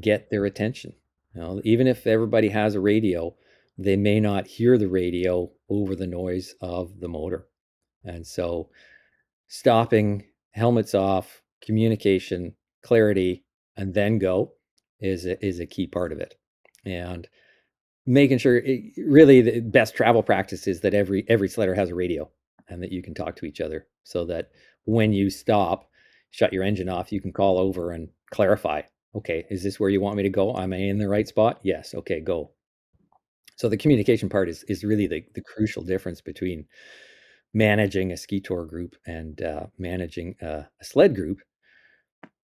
get 0.00 0.30
their 0.30 0.44
attention. 0.44 0.94
You 1.34 1.40
know, 1.40 1.60
even 1.64 1.86
if 1.86 2.06
everybody 2.06 2.48
has 2.48 2.74
a 2.74 2.80
radio, 2.80 3.34
they 3.78 3.96
may 3.96 4.20
not 4.20 4.46
hear 4.46 4.78
the 4.78 4.88
radio 4.88 5.50
over 5.68 5.94
the 5.94 6.06
noise 6.06 6.54
of 6.60 7.00
the 7.00 7.08
motor. 7.08 7.46
And 8.04 8.26
so 8.26 8.70
stopping, 9.48 10.24
helmets 10.50 10.94
off, 10.94 11.42
communication, 11.62 12.54
clarity, 12.82 13.44
and 13.76 13.94
then 13.94 14.18
go 14.18 14.52
is 15.00 15.26
a, 15.26 15.44
is 15.44 15.60
a 15.60 15.66
key 15.66 15.86
part 15.86 16.12
of 16.12 16.18
it. 16.18 16.36
And 16.84 17.28
making 18.06 18.38
sure 18.38 18.58
it, 18.58 18.92
really 19.06 19.40
the 19.40 19.60
best 19.60 19.94
travel 19.94 20.22
practice 20.22 20.66
is 20.66 20.80
that 20.80 20.94
every 20.94 21.24
every 21.28 21.48
sledder 21.48 21.76
has 21.76 21.90
a 21.90 21.94
radio 21.94 22.28
and 22.68 22.82
that 22.82 22.92
you 22.92 23.02
can 23.02 23.14
talk 23.14 23.36
to 23.36 23.46
each 23.46 23.60
other 23.60 23.86
so 24.04 24.24
that 24.26 24.50
when 24.84 25.12
you 25.12 25.30
stop 25.30 25.88
shut 26.30 26.52
your 26.52 26.64
engine 26.64 26.88
off 26.88 27.12
you 27.12 27.20
can 27.20 27.32
call 27.32 27.58
over 27.58 27.92
and 27.92 28.08
clarify 28.30 28.82
okay 29.14 29.44
is 29.50 29.62
this 29.62 29.78
where 29.78 29.90
you 29.90 30.00
want 30.00 30.16
me 30.16 30.22
to 30.22 30.28
go? 30.28 30.56
Am 30.56 30.72
i 30.72 30.76
in 30.76 30.98
the 30.98 31.08
right 31.08 31.28
spot? 31.28 31.60
Yes 31.62 31.94
okay 31.94 32.20
go. 32.20 32.50
So 33.56 33.68
the 33.68 33.76
communication 33.76 34.28
part 34.28 34.48
is 34.48 34.64
is 34.64 34.82
really 34.82 35.06
the, 35.06 35.24
the 35.34 35.42
crucial 35.42 35.82
difference 35.82 36.20
between 36.20 36.66
managing 37.54 38.10
a 38.10 38.16
ski 38.16 38.40
tour 38.40 38.64
group 38.64 38.96
and 39.06 39.40
uh, 39.42 39.66
managing 39.78 40.34
a, 40.40 40.66
a 40.80 40.84
sled 40.84 41.14
group 41.14 41.38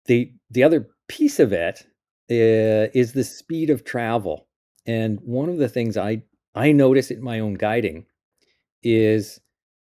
the 0.06 0.32
the 0.50 0.62
other 0.62 0.88
piece 1.08 1.38
of 1.40 1.52
it 1.52 1.86
uh, 2.30 2.90
is 2.94 3.12
the 3.12 3.24
speed 3.24 3.70
of 3.70 3.84
travel 3.84 4.46
and 4.86 5.18
one 5.20 5.48
of 5.48 5.58
the 5.58 5.68
things 5.68 5.96
I 5.96 6.22
I 6.54 6.72
notice 6.72 7.10
in 7.10 7.22
my 7.22 7.40
own 7.40 7.54
guiding 7.54 8.06
is 8.82 9.40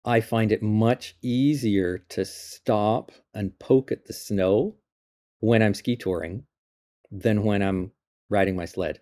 I 0.06 0.22
find 0.22 0.51
it 0.51 0.62
much 0.62 1.16
easier 1.22 1.97
to 2.10 2.24
stop 2.24 3.12
and 3.34 3.58
poke 3.60 3.91
at 3.91 4.06
the 4.06 4.14
snow 4.14 4.76
when 5.39 5.62
I'm 5.62 5.74
ski 5.74 5.95
touring 5.95 6.43
than 7.12 7.43
when 7.43 7.62
I'm 7.62 7.91
riding 8.30 8.56
my 8.56 8.66
sled. 8.66 8.99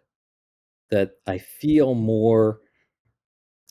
That 0.90 1.12
I 1.28 1.38
feel 1.38 1.94
more 1.94 2.60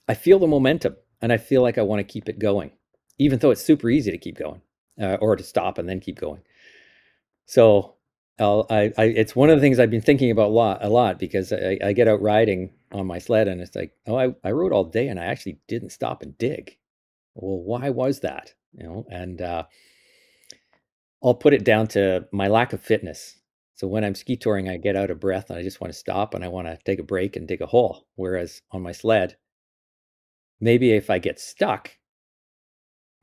I 0.09 0.14
feel 0.14 0.39
the 0.39 0.47
momentum 0.47 0.97
and 1.20 1.33
I 1.33 1.39
feel 1.39 1.62
like 1.62 1.78
I 1.78 1.83
want 1.83 2.01
to 2.01 2.12
keep 2.12 2.28
it 2.28 2.39
going, 2.39 2.72
even 3.18 3.39
though 3.39 3.51
it's 3.51 3.64
super 3.64 3.89
easy 3.89 4.11
to 4.11 4.18
keep 4.18 4.37
going 4.37 4.61
uh, 5.01 5.16
or 5.20 5.37
to 5.37 5.43
stop 5.43 5.78
and 5.78 5.89
then 5.89 6.01
keep 6.01 6.18
going. 6.18 6.43
So 7.47 7.97
I'll, 8.38 8.66
I, 8.70 8.93
I, 8.97 9.05
it's 9.05 9.36
one 9.36 9.51
of 9.51 9.57
the 9.57 9.61
things 9.61 9.78
I've 9.78 9.90
been 9.90 10.01
thinking 10.01 10.30
about 10.30 10.49
a 10.49 10.55
lot, 10.55 10.78
a 10.82 10.88
lot 10.88 11.18
because 11.18 11.53
I, 11.53 11.78
I 11.82 11.93
get 11.93 12.09
out 12.09 12.22
riding 12.22 12.70
on 12.93 13.07
my 13.07 13.18
sled 13.18 13.49
and 13.49 13.61
it's 13.61 13.76
like, 13.76 13.93
oh, 14.07 14.16
I, 14.16 14.34
I 14.45 14.53
rode 14.53 14.72
all 14.72 14.84
day 14.84 15.09
and 15.09 15.20
I 15.20 15.24
actually 15.24 15.59
didn't 15.68 15.90
stop 15.90 16.22
and 16.22 16.36
dig. 16.38 16.76
Well, 17.34 17.62
why 17.62 17.90
was 17.90 18.20
that? 18.20 18.55
You 18.72 18.84
know, 18.84 19.07
and 19.11 19.40
uh, 19.40 19.64
I'll 21.22 21.34
put 21.34 21.55
it 21.55 21.64
down 21.64 21.86
to 21.88 22.26
my 22.32 22.49
lack 22.49 22.72
of 22.72 22.80
fitness. 22.80 23.38
So 23.74 23.86
when 23.86 24.05
I'm 24.05 24.14
ski 24.14 24.36
touring, 24.36 24.68
I 24.68 24.76
get 24.76 24.97
out 24.97 25.11
of 25.11 25.20
breath 25.20 25.51
and 25.51 25.59
I 25.59 25.62
just 25.62 25.80
want 25.80 25.93
to 25.93 25.99
stop 25.99 26.34
and 26.34 26.45
I 26.45 26.49
want 26.49 26.68
to 26.68 26.78
take 26.84 26.99
a 26.99 27.05
break 27.05 27.36
and 27.36 27.49
dig 27.49 27.61
a 27.61 27.66
hole. 27.66 28.07
Whereas 28.16 28.62
on 28.70 28.82
my 28.82 28.93
sled, 28.93 29.36
maybe 30.61 30.93
if 30.93 31.11
I 31.11 31.18
get 31.18 31.40
stuck, 31.40 31.90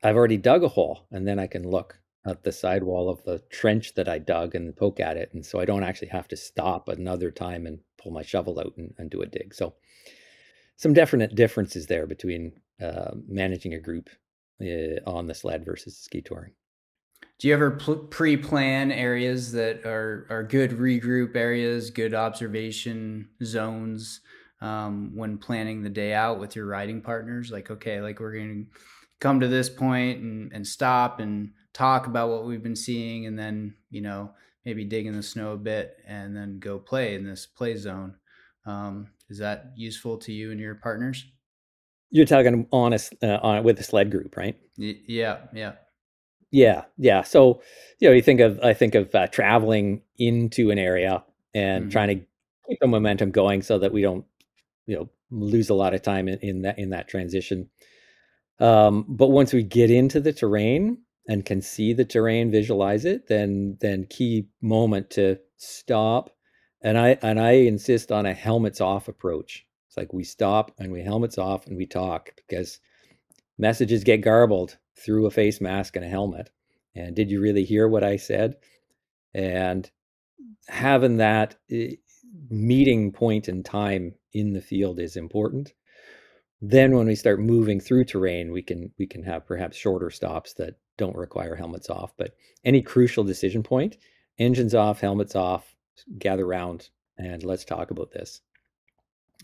I've 0.02 0.16
already 0.16 0.36
dug 0.36 0.62
a 0.62 0.68
hole 0.68 1.06
and 1.10 1.26
then 1.26 1.38
I 1.38 1.46
can 1.46 1.68
look 1.68 1.99
at 2.26 2.44
the 2.44 2.52
sidewall 2.52 3.08
of 3.08 3.22
the 3.24 3.38
trench 3.50 3.94
that 3.94 4.08
I 4.08 4.18
dug 4.18 4.54
and 4.54 4.76
poke 4.76 5.00
at 5.00 5.16
it. 5.16 5.30
And 5.32 5.44
so 5.44 5.58
I 5.58 5.64
don't 5.64 5.84
actually 5.84 6.08
have 6.08 6.28
to 6.28 6.36
stop 6.36 6.88
another 6.88 7.30
time 7.30 7.66
and 7.66 7.80
pull 7.98 8.12
my 8.12 8.22
shovel 8.22 8.60
out 8.60 8.74
and, 8.76 8.94
and 8.98 9.10
do 9.10 9.22
a 9.22 9.26
dig. 9.26 9.54
So 9.54 9.74
some 10.76 10.92
definite 10.92 11.34
differences 11.34 11.86
there 11.86 12.06
between 12.06 12.52
uh, 12.80 13.12
managing 13.26 13.74
a 13.74 13.80
group 13.80 14.10
uh, 14.60 15.00
on 15.06 15.26
the 15.26 15.34
sled 15.34 15.64
versus 15.64 15.96
ski 15.96 16.20
touring. 16.20 16.52
Do 17.38 17.48
you 17.48 17.54
ever 17.54 17.70
pl- 17.70 17.96
pre-plan 17.96 18.92
areas 18.92 19.52
that 19.52 19.86
are 19.86 20.26
are 20.28 20.42
good 20.42 20.72
regroup 20.72 21.36
areas, 21.36 21.90
good 21.90 22.14
observation 22.14 23.30
zones 23.42 24.20
um, 24.60 25.12
when 25.14 25.38
planning 25.38 25.82
the 25.82 25.88
day 25.88 26.12
out 26.12 26.38
with 26.38 26.54
your 26.54 26.66
riding 26.66 27.00
partners? 27.00 27.50
Like, 27.50 27.70
okay, 27.70 28.02
like 28.02 28.20
we're 28.20 28.34
going 28.34 28.66
to 28.66 28.80
come 29.20 29.40
to 29.40 29.48
this 29.48 29.70
point 29.70 30.20
and, 30.20 30.52
and 30.52 30.66
stop 30.66 31.20
and 31.20 31.52
talk 31.72 32.06
about 32.06 32.30
what 32.30 32.44
we've 32.44 32.62
been 32.62 32.76
seeing 32.76 33.26
and 33.26 33.38
then 33.38 33.74
you 33.90 34.00
know 34.00 34.30
maybe 34.64 34.84
dig 34.84 35.06
in 35.06 35.14
the 35.14 35.22
snow 35.22 35.52
a 35.52 35.56
bit 35.56 35.96
and 36.06 36.36
then 36.36 36.58
go 36.58 36.78
play 36.78 37.14
in 37.14 37.24
this 37.24 37.46
play 37.46 37.76
zone. 37.76 38.14
Um, 38.66 39.08
is 39.28 39.38
that 39.38 39.72
useful 39.76 40.18
to 40.18 40.32
you 40.32 40.50
and 40.50 40.60
your 40.60 40.74
partners? 40.74 41.24
You're 42.10 42.26
talking 42.26 42.66
honest 42.72 43.14
uh, 43.22 43.38
on 43.42 43.64
with 43.64 43.78
the 43.78 43.84
sled 43.84 44.10
group 44.10 44.36
right? 44.36 44.56
Y- 44.78 45.00
yeah 45.06 45.38
yeah. 45.54 45.72
Yeah 46.50 46.84
yeah. 46.98 47.22
So 47.22 47.62
you 47.98 48.08
know 48.08 48.14
you 48.14 48.22
think 48.22 48.40
of 48.40 48.60
i 48.60 48.74
think 48.74 48.94
of 48.94 49.14
uh, 49.14 49.26
traveling 49.28 50.02
into 50.18 50.70
an 50.70 50.78
area 50.78 51.24
and 51.54 51.84
mm-hmm. 51.84 51.90
trying 51.90 52.08
to 52.08 52.26
keep 52.68 52.78
the 52.80 52.86
momentum 52.86 53.30
going 53.30 53.62
so 53.62 53.78
that 53.78 53.92
we 53.92 54.02
don't 54.02 54.24
you 54.86 54.96
know 54.96 55.08
lose 55.30 55.70
a 55.70 55.74
lot 55.74 55.94
of 55.94 56.02
time 56.02 56.28
in, 56.28 56.38
in 56.40 56.62
that 56.62 56.78
in 56.78 56.90
that 56.90 57.08
transition. 57.08 57.70
Um, 58.58 59.06
but 59.08 59.28
once 59.28 59.52
we 59.52 59.62
get 59.62 59.90
into 59.90 60.20
the 60.20 60.32
terrain 60.32 60.98
and 61.30 61.46
can 61.46 61.62
see 61.62 61.92
the 61.92 62.04
terrain, 62.04 62.50
visualize 62.50 63.04
it, 63.04 63.28
then 63.28 63.78
then 63.80 64.04
key 64.10 64.48
moment 64.60 65.10
to 65.10 65.38
stop. 65.56 66.30
And 66.82 66.98
I 66.98 67.18
and 67.22 67.38
I 67.38 67.52
insist 67.52 68.10
on 68.10 68.26
a 68.26 68.34
helmets 68.34 68.80
off 68.80 69.06
approach. 69.06 69.64
It's 69.86 69.96
like 69.96 70.12
we 70.12 70.24
stop 70.24 70.72
and 70.76 70.90
we 70.90 71.02
helmets 71.02 71.38
off 71.38 71.68
and 71.68 71.76
we 71.76 71.86
talk 71.86 72.32
because 72.34 72.80
messages 73.58 74.02
get 74.02 74.22
garbled 74.22 74.76
through 74.96 75.26
a 75.26 75.30
face 75.30 75.60
mask 75.60 75.94
and 75.94 76.04
a 76.04 76.08
helmet. 76.08 76.50
And 76.96 77.14
did 77.14 77.30
you 77.30 77.40
really 77.40 77.64
hear 77.64 77.86
what 77.86 78.02
I 78.02 78.16
said? 78.16 78.56
And 79.32 79.88
having 80.66 81.18
that 81.18 81.54
eh, 81.70 81.92
meeting 82.48 83.12
point 83.12 83.48
in 83.48 83.62
time 83.62 84.16
in 84.32 84.52
the 84.52 84.60
field 84.60 84.98
is 84.98 85.16
important 85.16 85.74
then 86.62 86.94
when 86.94 87.06
we 87.06 87.14
start 87.14 87.40
moving 87.40 87.80
through 87.80 88.04
terrain 88.04 88.52
we 88.52 88.62
can 88.62 88.90
we 88.98 89.06
can 89.06 89.22
have 89.22 89.46
perhaps 89.46 89.76
shorter 89.76 90.10
stops 90.10 90.52
that 90.54 90.76
don't 90.98 91.16
require 91.16 91.54
helmets 91.54 91.88
off 91.88 92.12
but 92.16 92.34
any 92.64 92.82
crucial 92.82 93.24
decision 93.24 93.62
point 93.62 93.96
engines 94.38 94.74
off 94.74 95.00
helmets 95.00 95.34
off 95.34 95.74
gather 96.18 96.46
round 96.46 96.88
and 97.18 97.42
let's 97.42 97.64
talk 97.64 97.90
about 97.90 98.10
this. 98.10 98.40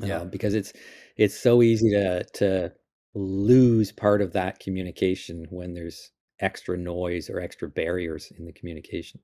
Yeah. 0.01 0.21
Uh, 0.21 0.25
because 0.25 0.55
it's 0.55 0.73
it's 1.17 1.39
so 1.39 1.62
easy 1.62 1.91
to 1.91 2.25
to 2.35 2.73
lose 3.14 3.93
part 3.93 4.21
of 4.21 4.33
that 4.33 4.59
communication 4.59 5.47
when 5.51 5.73
there's 5.73 6.11
extra 6.41 6.77
noise 6.77 7.31
or 7.31 7.41
extra 7.41 7.69
barriers 7.69 8.33
in 8.39 8.45
the 8.45 8.53
communication. 8.53 9.21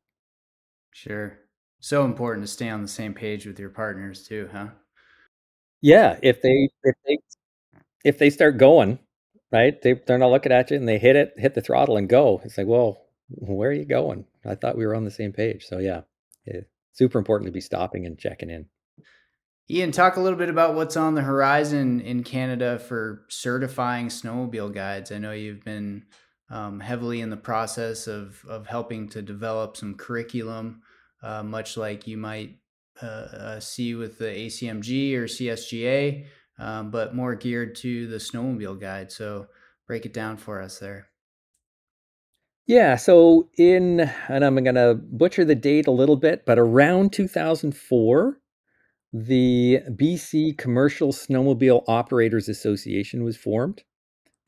Sure. 0.93 1.39
So 1.81 2.05
important 2.05 2.47
to 2.47 2.53
stay 2.53 2.69
on 2.69 2.81
the 2.81 2.89
same 2.89 3.13
page 3.13 3.45
with 3.45 3.59
your 3.59 3.71
partners 3.71 4.27
too 4.27 4.49
huh? 4.53 4.69
Yeah 5.81 6.19
if 6.23 6.41
they 6.41 6.69
if 6.85 6.95
they 7.07 7.19
if 8.05 8.19
they 8.19 8.31
start 8.31 8.59
going, 8.59 8.99
right, 9.51 9.81
they 9.83 9.95
they're 9.95 10.19
not 10.19 10.31
looking 10.31 10.53
at 10.53 10.71
you 10.71 10.77
and 10.77 10.89
they 10.89 10.99
hit 10.99 11.17
it, 11.17 11.35
hit 11.37 11.55
the 11.55 11.61
throttle 11.61 11.97
and 11.97 12.09
go. 12.09 12.41
It's 12.45 12.59
like, 12.59 12.67
well, 12.67 13.07
where 13.29 13.71
are 13.71 13.75
you 13.75 13.85
going? 13.85 14.27
I 14.45 14.55
thought 14.55 14.77
we 14.77 14.87
were 14.87 14.95
on 14.95 15.05
the 15.05 15.11
same 15.11 15.33
page. 15.33 15.65
So 15.65 15.79
yeah, 15.79 16.03
it's 16.45 16.69
super 16.93 17.19
important 17.19 17.49
to 17.49 17.53
be 17.53 17.61
stopping 17.61 18.07
and 18.07 18.19
checking 18.19 18.51
in. 18.51 18.67
Iain, 19.71 19.93
talk 19.93 20.17
a 20.17 20.21
little 20.21 20.39
bit 20.39 20.51
about 20.51 20.75
what's 20.75 20.97
on 20.97 21.15
the 21.15 21.23
horizon 21.23 22.01
in 22.01 22.25
Canada 22.25 22.79
for 22.79 23.25
certifying 23.29 24.09
snowmobile 24.09 24.75
guides. 24.75 25.13
I 25.13 25.19
know 25.19 25.33
you've 25.33 25.65
been 25.65 26.05
um, 26.51 26.81
heavily 26.81 27.21
in 27.21 27.31
the 27.31 27.37
process 27.37 28.07
of 28.07 28.45
of 28.49 28.67
helping 28.67 29.09
to 29.11 29.23
develop 29.23 29.77
some 29.77 29.95
curriculum, 29.95 30.83
uh, 31.23 31.43
much 31.43 31.77
like 31.77 32.07
you 32.07 32.19
might 32.19 32.59
uh, 33.01 33.07
uh, 33.07 33.61
see 33.61 33.95
with 33.95 34.19
the 34.19 34.27
ACMG 34.27 35.15
or 35.15 35.25
CSGA 35.25 36.27
um, 36.63 36.91
but 36.91 37.15
more 37.15 37.35
geared 37.35 37.75
to 37.75 38.07
the 38.07 38.17
snowmobile 38.17 38.81
guide. 38.81 39.11
So 39.11 39.49
break 39.87 40.07
it 40.07 40.15
down 40.15 40.37
for 40.37 40.63
us 40.63 40.79
there. 40.79 41.09
Yeah, 42.67 42.95
so 42.95 43.51
in, 43.59 44.09
and 44.29 44.45
I'm 44.45 44.63
going 44.63 44.77
to 44.77 44.95
butcher 44.95 45.45
the 45.45 45.57
date 45.57 45.89
a 45.89 45.93
little 45.93 46.17
bit, 46.17 46.47
but 46.47 46.61
around 46.61 47.13
2004, 47.13 48.39
the 49.13 49.81
BC 49.91 50.57
Commercial 50.57 51.13
Snowmobile 51.13 51.83
Operators 51.89 52.49
Association 52.49 53.25
was 53.25 53.37
formed. 53.37 53.83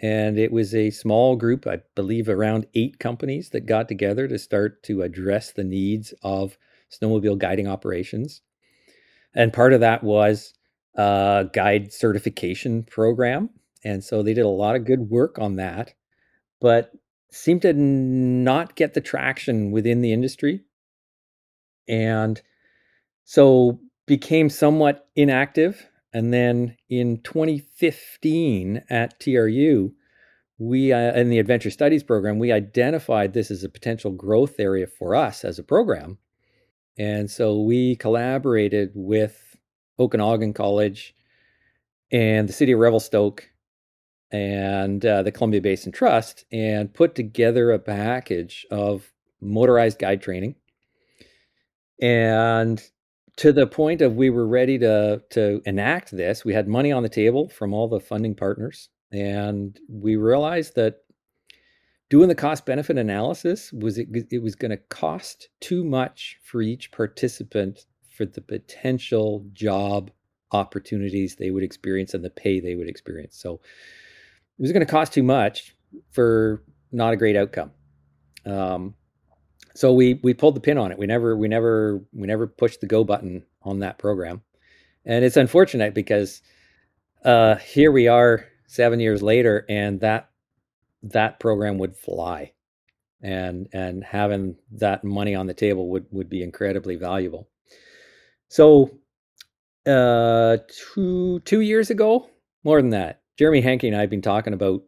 And 0.01 0.39
it 0.39 0.53
was 0.53 0.75
a 0.75 0.91
small 0.91 1.35
group, 1.35 1.67
I 1.67 1.81
believe 1.97 2.29
around 2.29 2.67
eight 2.75 2.99
companies 2.99 3.51
that 3.51 3.67
got 3.67 3.89
together 3.89 4.29
to 4.29 4.39
start 4.39 4.83
to 4.85 5.03
address 5.03 5.53
the 5.53 5.65
needs 5.65 6.15
of 6.23 6.57
snowmobile 6.91 7.39
guiding 7.39 7.67
operations. 7.67 8.43
And 9.35 9.53
part 9.53 9.73
of 9.73 9.81
that 9.81 10.05
was 10.05 10.55
a 10.95 11.47
guide 11.53 11.93
certification 11.93 12.85
program. 12.85 13.51
And 13.85 14.03
so 14.03 14.23
they 14.23 14.35
did 14.35 14.45
a 14.45 14.49
lot 14.49 14.77
of 14.77 14.85
good 14.85 15.11
work 15.11 15.39
on 15.39 15.57
that, 15.57 15.95
but 16.61 16.93
seemed 17.31 17.63
to 17.63 17.73
not 17.73 18.77
get 18.77 18.95
the 18.95 19.01
traction 19.01 19.71
within 19.71 20.01
the 20.01 20.13
industry. 20.13 20.63
And 21.89 22.41
so 23.25 23.81
became 24.07 24.49
somewhat 24.49 25.09
inactive. 25.17 25.87
And 26.13 26.33
then 26.33 26.77
in 26.89 27.21
2015 27.23 28.85
at 28.89 29.19
TRU, 29.19 29.93
we 30.59 30.93
uh, 30.93 31.13
in 31.15 31.31
the 31.31 31.39
adventure 31.39 31.71
studies 31.71 32.03
program 32.03 32.39
we 32.39 32.53
identified 32.53 33.33
this 33.33 33.51
as 33.51 33.65
a 33.65 33.69
potential 33.69 34.11
growth 34.13 34.61
area 34.61 34.87
for 34.87 35.15
us 35.15 35.45
as 35.45 35.59
a 35.59 35.65
program 35.65 36.19
and 36.97 37.31
so 37.31 37.61
we 37.61 37.97
collaborated 37.97 38.91
with 38.95 39.54
okanagan 39.99 40.53
college 40.53 41.15
and 42.13 42.49
the 42.49 42.53
city 42.53 42.73
of 42.73 42.81
revelstoke 42.81 43.49
and 44.31 45.05
uh, 45.07 45.23
the 45.23 45.33
columbia 45.33 45.61
basin 45.61 45.93
trust 45.93 46.45
and 46.53 46.93
put 46.93 47.15
together 47.15 47.71
a 47.71 47.79
package 47.79 48.67
of 48.71 49.13
motorized 49.41 49.99
guide 49.99 50.23
training. 50.23 50.55
And 52.01 52.83
to 53.37 53.53
the 53.53 53.67
point 53.67 54.01
of 54.01 54.17
we 54.17 54.31
were 54.31 54.47
ready 54.47 54.79
to 54.79 55.23
to 55.31 55.61
enact 55.65 56.11
this 56.13 56.45
we 56.45 56.55
had 56.55 56.69
money 56.69 56.93
on 56.93 57.03
the 57.03 57.09
table 57.09 57.49
from 57.49 57.75
all 57.75 57.89
the 57.89 58.01
funding 58.01 58.35
partners 58.35 58.89
and 59.11 59.79
we 59.89 60.17
realized 60.17 60.77
that 60.77 60.99
doing 62.11 62.29
the 62.29 62.35
cost 62.35 62.65
benefit 62.65 62.97
analysis 62.97 63.73
was 63.73 63.99
it, 63.99 64.09
it 64.31 64.43
was 64.43 64.55
going 64.55 64.71
to 64.71 64.77
cost 64.77 65.49
too 65.61 65.85
much 65.85 66.39
for 66.43 66.63
each 66.63 66.93
participant 66.93 67.87
for 68.15 68.25
the 68.25 68.41
potential 68.41 69.45
job 69.53 70.11
opportunities 70.53 71.37
they 71.37 71.51
would 71.51 71.65
experience 71.65 72.15
and 72.15 72.25
the 72.25 72.31
pay 72.31 72.61
they 72.61 72.77
would 72.77 72.89
experience. 72.89 73.37
So 73.37 73.55
it 73.55 74.63
was 74.63 74.73
going 74.73 74.87
to 74.87 74.91
cost 74.91 75.13
too 75.13 75.23
much 75.23 75.75
for 76.13 76.63
not 76.93 77.13
a 77.13 77.17
great 77.17 77.37
outcome. 77.37 77.73
Um, 78.47 78.95
so 79.75 79.93
we 79.93 80.21
we 80.23 80.35
pulled 80.35 80.55
the 80.55 80.61
pin 80.61 80.79
on 80.79 80.93
it. 80.93 80.99
We 80.99 81.07
never 81.07 81.37
we 81.37 81.49
never 81.49 82.01
we 82.13 82.27
never 82.27 82.47
pushed 82.47 82.81
the 82.81 82.87
go 82.87 83.03
button 83.03 83.45
on 83.63 83.81
that 83.81 83.99
program. 83.99 84.43
And 85.05 85.25
it's 85.25 85.37
unfortunate 85.37 85.93
because 85.93 86.41
uh, 87.25 87.57
here 87.57 87.91
we 87.91 88.07
are 88.07 88.47
seven 88.67 89.01
years 89.01 89.23
later, 89.23 89.67
and 89.69 90.01
that 90.01 90.31
that 91.03 91.41
program 91.41 91.79
would 91.79 91.97
fly, 91.97 92.53
and 93.21 93.69
and 93.73 94.05
having 94.05 94.57
that 94.73 95.03
money 95.03 95.35
on 95.35 95.47
the 95.47 95.55
table 95.55 95.89
would 95.91 96.07
would 96.11 96.29
be 96.29 96.43
incredibly 96.43 96.95
valuable. 96.95 97.49
So, 98.55 98.89
uh, 99.85 100.59
two 100.93 101.41
two 101.41 101.61
years 101.61 101.91
ago, 101.91 102.31
more 102.63 102.81
than 102.81 102.91
that, 102.91 103.23
Jeremy 103.37 103.61
Henke 103.61 103.83
and 103.83 103.97
I 103.97 104.01
have 104.03 104.11
been 104.11 104.23
talking 104.23 104.53
about 104.53 104.85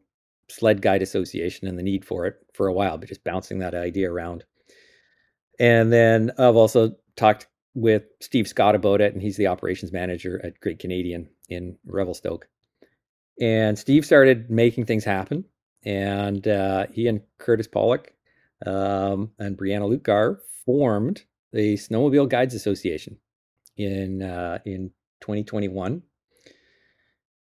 Sled 0.48 0.80
Guide 0.80 1.02
Association 1.02 1.66
and 1.66 1.76
the 1.76 1.82
need 1.82 2.04
for 2.04 2.26
it 2.26 2.36
for 2.54 2.68
a 2.68 2.72
while, 2.72 2.96
but 2.96 3.08
just 3.08 3.24
bouncing 3.24 3.58
that 3.58 3.74
idea 3.74 4.08
around. 4.08 4.44
And 5.58 5.92
then 5.92 6.30
I've 6.38 6.54
also 6.54 6.94
talked 7.16 7.48
with 7.74 8.04
Steve 8.20 8.46
Scott 8.46 8.76
about 8.76 9.00
it, 9.00 9.14
and 9.14 9.20
he's 9.20 9.36
the 9.36 9.48
operations 9.48 9.90
manager 9.90 10.40
at 10.44 10.60
Great 10.60 10.78
Canadian 10.78 11.28
in 11.48 11.76
Revelstoke. 11.86 12.46
And 13.40 13.76
Steve 13.76 14.06
started 14.06 14.48
making 14.48 14.84
things 14.84 15.04
happen. 15.04 15.44
And 15.84 16.46
uh, 16.46 16.86
he 16.92 17.08
and 17.08 17.20
Curtis 17.38 17.66
Pollock 17.66 18.14
um, 18.64 19.32
and 19.40 19.58
Brianna 19.58 19.90
Lutgar 19.90 20.38
formed 20.64 21.24
the 21.52 21.74
Snowmobile 21.74 22.28
Guides 22.28 22.54
Association 22.54 23.18
in 23.76 24.22
uh, 24.22 24.58
in 24.64 24.90
2021. 25.20 26.02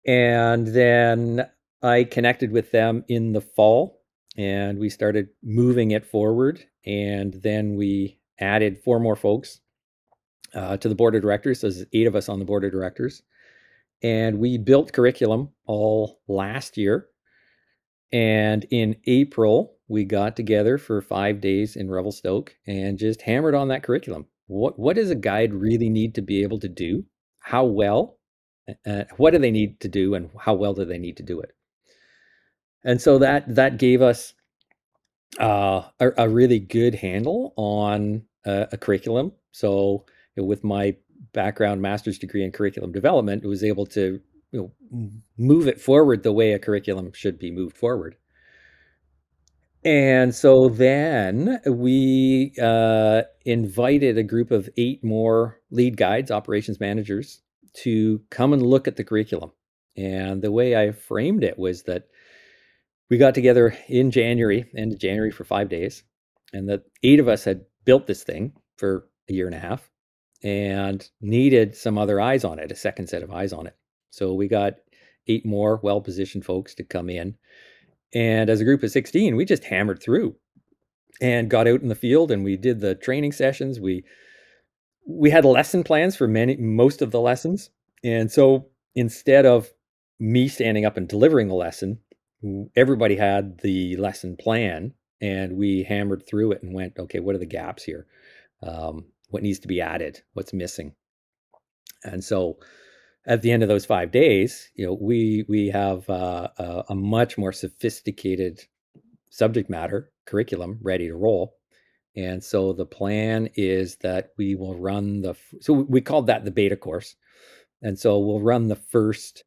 And 0.07 0.67
then 0.67 1.47
I 1.83 2.05
connected 2.05 2.53
with 2.53 2.71
them 2.71 3.05
in 3.09 3.33
the 3.33 3.41
fall 3.41 4.01
and 4.37 4.79
we 4.79 4.89
started 4.89 5.29
moving 5.43 5.93
it 5.93 6.05
forward. 6.05 6.65
And 6.85 7.35
then 7.35 7.77
we 7.77 8.19
added 8.39 8.83
four 8.83 9.01
more 9.01 9.17
folks 9.17 9.61
uh, 10.55 10.77
to 10.79 10.89
the 10.89 10.95
board 10.95 11.15
of 11.15 11.23
directors. 11.23 11.61
So 11.61 11.71
there's 11.71 11.87
eight 11.93 12.07
of 12.07 12.17
us 12.17 12.29
on 12.29 12.39
the 12.39 12.45
board 12.45 12.65
of 12.65 12.73
directors. 12.73 13.23
And 14.03 14.39
we 14.39 14.59
built 14.59 14.93
curriculum 14.93 15.51
all 15.67 16.21
last 16.29 16.77
year. 16.77 17.09
And 18.13 18.67
in 18.71 18.97
April, 19.07 19.77
we 19.89 20.05
got 20.05 20.37
together 20.37 20.79
for 20.79 21.01
five 21.01 21.41
days 21.41 21.77
in 21.77 21.91
Revelstoke 21.91 22.55
and 22.67 22.99
just 22.99 23.23
hammered 23.23 23.55
on 23.55 23.69
that 23.69 23.83
curriculum. 23.83 24.27
What 24.47 24.79
what 24.79 24.97
does 24.97 25.11
a 25.11 25.15
guide 25.15 25.55
really 25.55 25.89
need 25.89 26.15
to 26.17 26.23
be 26.23 26.43
able 26.43 26.59
to 26.61 26.69
do? 26.69 27.05
How 27.41 27.65
well? 27.65 28.19
Uh, 28.87 29.05
what 29.17 29.33
do 29.33 29.39
they 29.39 29.51
need 29.51 29.81
to 29.81 29.89
do, 29.89 30.15
and 30.15 30.31
how 30.39 30.55
well 30.55 30.75
do 30.75 30.85
they 30.85 30.99
need 30.99 31.17
to 31.19 31.23
do 31.23 31.41
it? 31.41 31.55
And 32.85 33.01
so 33.01 33.19
that 33.19 33.55
that 33.55 33.79
gave 33.79 34.03
us 34.03 34.35
uh, 35.39 35.83
a, 36.01 36.11
a, 36.19 36.29
really 36.29 36.59
good 36.59 36.95
handle 36.95 37.53
on 37.57 38.23
a, 38.45 38.69
a 38.73 38.79
curriculum. 38.79 39.33
So 39.53 40.05
with 40.37 40.65
my 40.65 40.97
background 41.33 41.83
master's 41.83 42.19
degree 42.19 42.45
in 42.45 42.53
curriculum 42.53 42.93
development 42.93 43.43
it 43.45 43.49
was 43.49 43.65
able 43.65 43.87
to 43.87 44.21
you 44.53 44.73
know, 44.91 45.11
move 45.37 45.67
it 45.67 45.81
forward 45.81 46.23
the 46.23 46.33
way 46.33 46.53
a 46.53 46.59
curriculum 46.59 47.13
should 47.13 47.39
be 47.39 47.51
moved 47.51 47.77
forward. 47.77 48.17
And 49.85 50.35
so 50.35 50.69
then 50.69 51.61
we 51.67 52.55
uh, 52.61 53.23
invited 53.45 54.17
a 54.17 54.23
group 54.23 54.51
of 54.51 54.69
eight 54.79 55.05
more 55.05 55.61
lead 55.71 55.97
guides, 55.97 56.31
operations 56.31 56.81
managers, 56.81 57.43
to 57.83 58.23
come 58.31 58.53
and 58.53 58.63
look 58.63 58.89
at 58.89 58.97
the 58.97 59.05
curriculum. 59.05 59.53
And 59.97 60.41
the 60.41 60.53
way 60.53 60.75
I 60.77 60.93
framed 60.93 61.45
it 61.45 61.59
was 61.59 61.83
that 61.83 62.05
we 63.11 63.19
got 63.19 63.35
together 63.35 63.77
in 63.89 64.11
January, 64.11 64.65
end 64.77 64.93
of 64.93 64.99
January 64.99 65.31
for 65.31 65.45
five 65.45 65.69
days, 65.69 66.03
and 66.53 66.69
that 66.69 66.85
eight 67.03 67.21
of 67.21 67.29
us 67.29 67.45
had 67.45 67.65
built 67.85 68.07
this 68.07 68.25
thing 68.25 68.55
for 68.79 69.07
a 69.29 69.35
year 69.35 69.47
and 69.47 69.55
a 69.55 69.59
half 69.59 69.91
and 70.43 71.09
needed 71.21 71.77
some 71.77 71.99
other 71.99 72.21
eyes 72.21 72.45
on 72.45 72.59
it, 72.59 72.73
a 72.73 72.77
second 72.77 73.09
set 73.09 73.23
of 73.23 73.31
eyes 73.31 73.53
on 73.53 73.67
it. 73.67 73.77
So 74.11 74.33
we 74.33 74.49
got 74.49 74.75
eight 75.27 75.45
more 75.45 75.79
well 75.83 76.01
positioned 76.01 76.45
folks 76.45 76.75
to 76.77 76.85
come 76.85 77.11
in. 77.11 77.37
And 78.15 78.49
as 78.49 78.61
a 78.61 78.65
group 78.65 78.83
of 78.83 78.91
16, 78.91 79.37
we 79.37 79.45
just 79.45 79.65
hammered 79.65 80.03
through 80.03 80.37
and 81.21 81.51
got 81.51 81.67
out 81.67 81.83
in 81.83 81.89
the 81.89 81.95
field 81.95 82.31
and 82.31 82.45
we 82.45 82.57
did 82.57 82.81
the 82.81 82.95
training 82.95 83.33
sessions. 83.33 83.81
We 83.81 84.05
we 85.07 85.31
had 85.31 85.45
lesson 85.45 85.85
plans 85.85 86.17
for 86.17 86.27
many 86.27 86.57
most 86.57 87.03
of 87.03 87.11
the 87.11 87.21
lessons. 87.21 87.71
And 88.03 88.31
so 88.33 88.69
instead 88.95 89.45
of 89.45 89.71
me 90.19 90.49
standing 90.49 90.87
up 90.87 90.97
and 90.97 91.07
delivering 91.07 91.49
the 91.49 91.55
lesson, 91.55 91.99
everybody 92.75 93.17
had 93.17 93.61
the 93.61 93.97
lesson 93.97 94.37
plan 94.37 94.95
and 95.21 95.57
we 95.57 95.83
hammered 95.83 96.27
through 96.27 96.53
it 96.53 96.63
and 96.63 96.75
went, 96.75 96.99
okay, 96.99 97.21
what 97.21 97.35
are 97.35 97.39
the 97.39 97.47
gaps 97.47 97.83
here? 97.83 98.07
Um, 98.63 99.07
what 99.29 99.43
needs 99.43 99.59
to 99.61 99.69
be 99.69 99.81
added, 99.81 100.23
what's 100.33 100.53
missing. 100.53 100.95
And 102.03 102.23
so 102.23 102.59
at 103.27 103.43
the 103.43 103.51
end 103.51 103.63
of 103.63 103.69
those 103.69 103.87
five 103.87 104.11
days, 104.11 104.71
you 104.75 104.85
know, 104.87 104.95
we 105.01 105.45
we 105.49 105.69
have 105.69 106.09
uh, 106.09 106.49
a, 106.59 106.85
a, 106.91 106.95
much 106.95 107.39
more 107.39 107.53
sophisticated 107.53 108.61
subject 109.31 109.71
matter 109.71 110.11
curriculum 110.27 110.79
ready 110.83 111.09
to 111.09 111.17
roll. 111.17 111.57
And 112.17 112.43
so 112.45 112.73
the 112.73 112.87
plan 112.87 113.49
is 113.55 113.97
that 113.97 114.31
we 114.39 114.55
will 114.55 114.77
run 114.77 115.23
the 115.23 115.35
so 115.61 115.73
we 115.73 116.01
called 116.01 116.27
that 116.29 116.45
the 116.45 116.51
beta 116.51 116.77
course, 116.77 117.17
and 117.83 117.99
so 117.99 118.19
we'll 118.19 118.41
run 118.41 118.69
the 118.69 118.77
first 118.77 119.45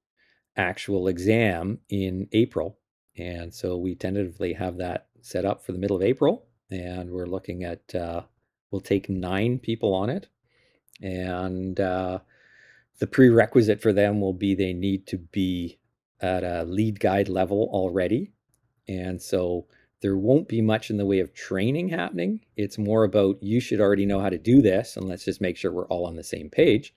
actual 0.56 1.08
exam 1.08 1.80
in 1.90 2.28
April. 2.32 2.80
And 3.18 3.54
so 3.54 3.78
we 3.78 3.96
tentatively 3.96 4.54
have 4.54 4.78
that 4.78 5.08
set 5.22 5.46
up 5.46 5.66
for 5.66 5.72
the 5.72 5.80
middle 5.80 5.98
of 5.98 6.04
April, 6.04 6.46
and 6.70 7.10
we're 7.10 7.26
looking 7.26 7.64
at 7.64 7.96
uh, 7.96 8.22
We'll 8.72 8.82
take 8.82 9.10
nine 9.10 9.60
people 9.60 9.94
on 9.94 10.10
it. 10.10 10.28
And 11.02 11.80
uh, 11.80 12.20
the 13.00 13.08
prerequisite 13.08 13.82
for 13.82 13.94
them 13.94 14.22
will 14.22 14.34
be 14.34 14.56
they 14.56 14.74
need 14.74 15.08
to 15.08 15.18
be 15.18 15.80
at 16.20 16.44
a 16.44 16.64
lead 16.64 17.00
guide 17.00 17.30
level 17.30 17.70
already. 17.72 18.32
And 18.88 19.22
so 19.22 19.68
there 20.02 20.18
won't 20.18 20.48
be 20.48 20.62
much 20.62 20.90
in 20.90 20.98
the 20.98 21.06
way 21.06 21.20
of 21.20 21.34
training 21.34 21.90
happening. 21.90 22.42
It's 22.56 22.78
more 22.78 23.04
about 23.04 23.42
you 23.42 23.60
should 23.60 23.82
already 23.82 24.06
know 24.06 24.20
how 24.20 24.30
to 24.30 24.38
do 24.38 24.62
this, 24.62 24.96
and 24.96 25.08
let's 25.08 25.26
just 25.26 25.42
make 25.42 25.58
sure 25.58 25.72
we're 25.72 25.88
all 25.88 26.06
on 26.06 26.16
the 26.16 26.24
same 26.24 26.50
page. 26.50 26.94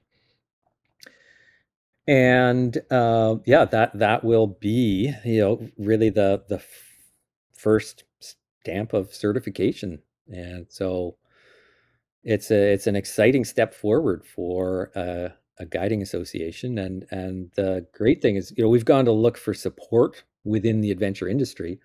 And 2.06 2.76
uh, 2.90 3.36
yeah, 3.46 3.64
that 3.66 3.98
that 3.98 4.24
will 4.24 4.46
be 4.46 5.14
you 5.24 5.40
know 5.40 5.68
really 5.78 6.10
the 6.10 6.42
the 6.48 6.56
f- 6.56 6.96
first 7.52 8.04
stamp 8.20 8.92
of 8.92 9.14
certification. 9.14 10.00
And 10.28 10.66
so 10.68 11.16
it's 12.22 12.50
a 12.50 12.72
it's 12.72 12.86
an 12.86 12.96
exciting 12.96 13.44
step 13.44 13.72
forward 13.74 14.24
for 14.26 14.90
a, 14.94 15.32
a 15.60 15.66
guiding 15.66 16.02
association, 16.02 16.78
and 16.78 17.06
and 17.10 17.50
the 17.54 17.86
great 17.92 18.20
thing 18.22 18.36
is, 18.36 18.52
you 18.56 18.64
know, 18.64 18.70
we've 18.70 18.84
gone 18.84 19.04
to 19.04 19.12
look 19.12 19.36
for 19.36 19.54
support 19.54 20.24
within 20.42 20.80
the 20.80 20.90
adventure 20.90 21.28
industry, 21.28 21.78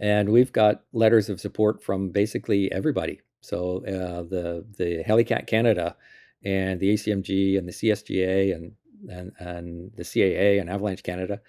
and 0.00 0.30
we've 0.30 0.52
got 0.52 0.82
letters 0.92 1.28
of 1.28 1.40
support 1.40 1.82
from 1.82 2.08
basically 2.08 2.72
everybody. 2.72 3.20
So 3.42 3.84
uh, 3.86 4.22
the 4.22 4.64
the 4.78 5.04
Helicat 5.06 5.46
Canada 5.46 5.96
and 6.44 6.80
the 6.80 6.94
ACMG 6.94 7.58
and 7.58 7.68
the 7.68 7.72
CSGA 7.72 8.54
and 8.54 8.72
and 9.08 9.32
and 9.38 9.92
the 9.96 10.02
CAA 10.02 10.58
and 10.58 10.70
Avalanche 10.70 11.02
Canada, 11.02 11.40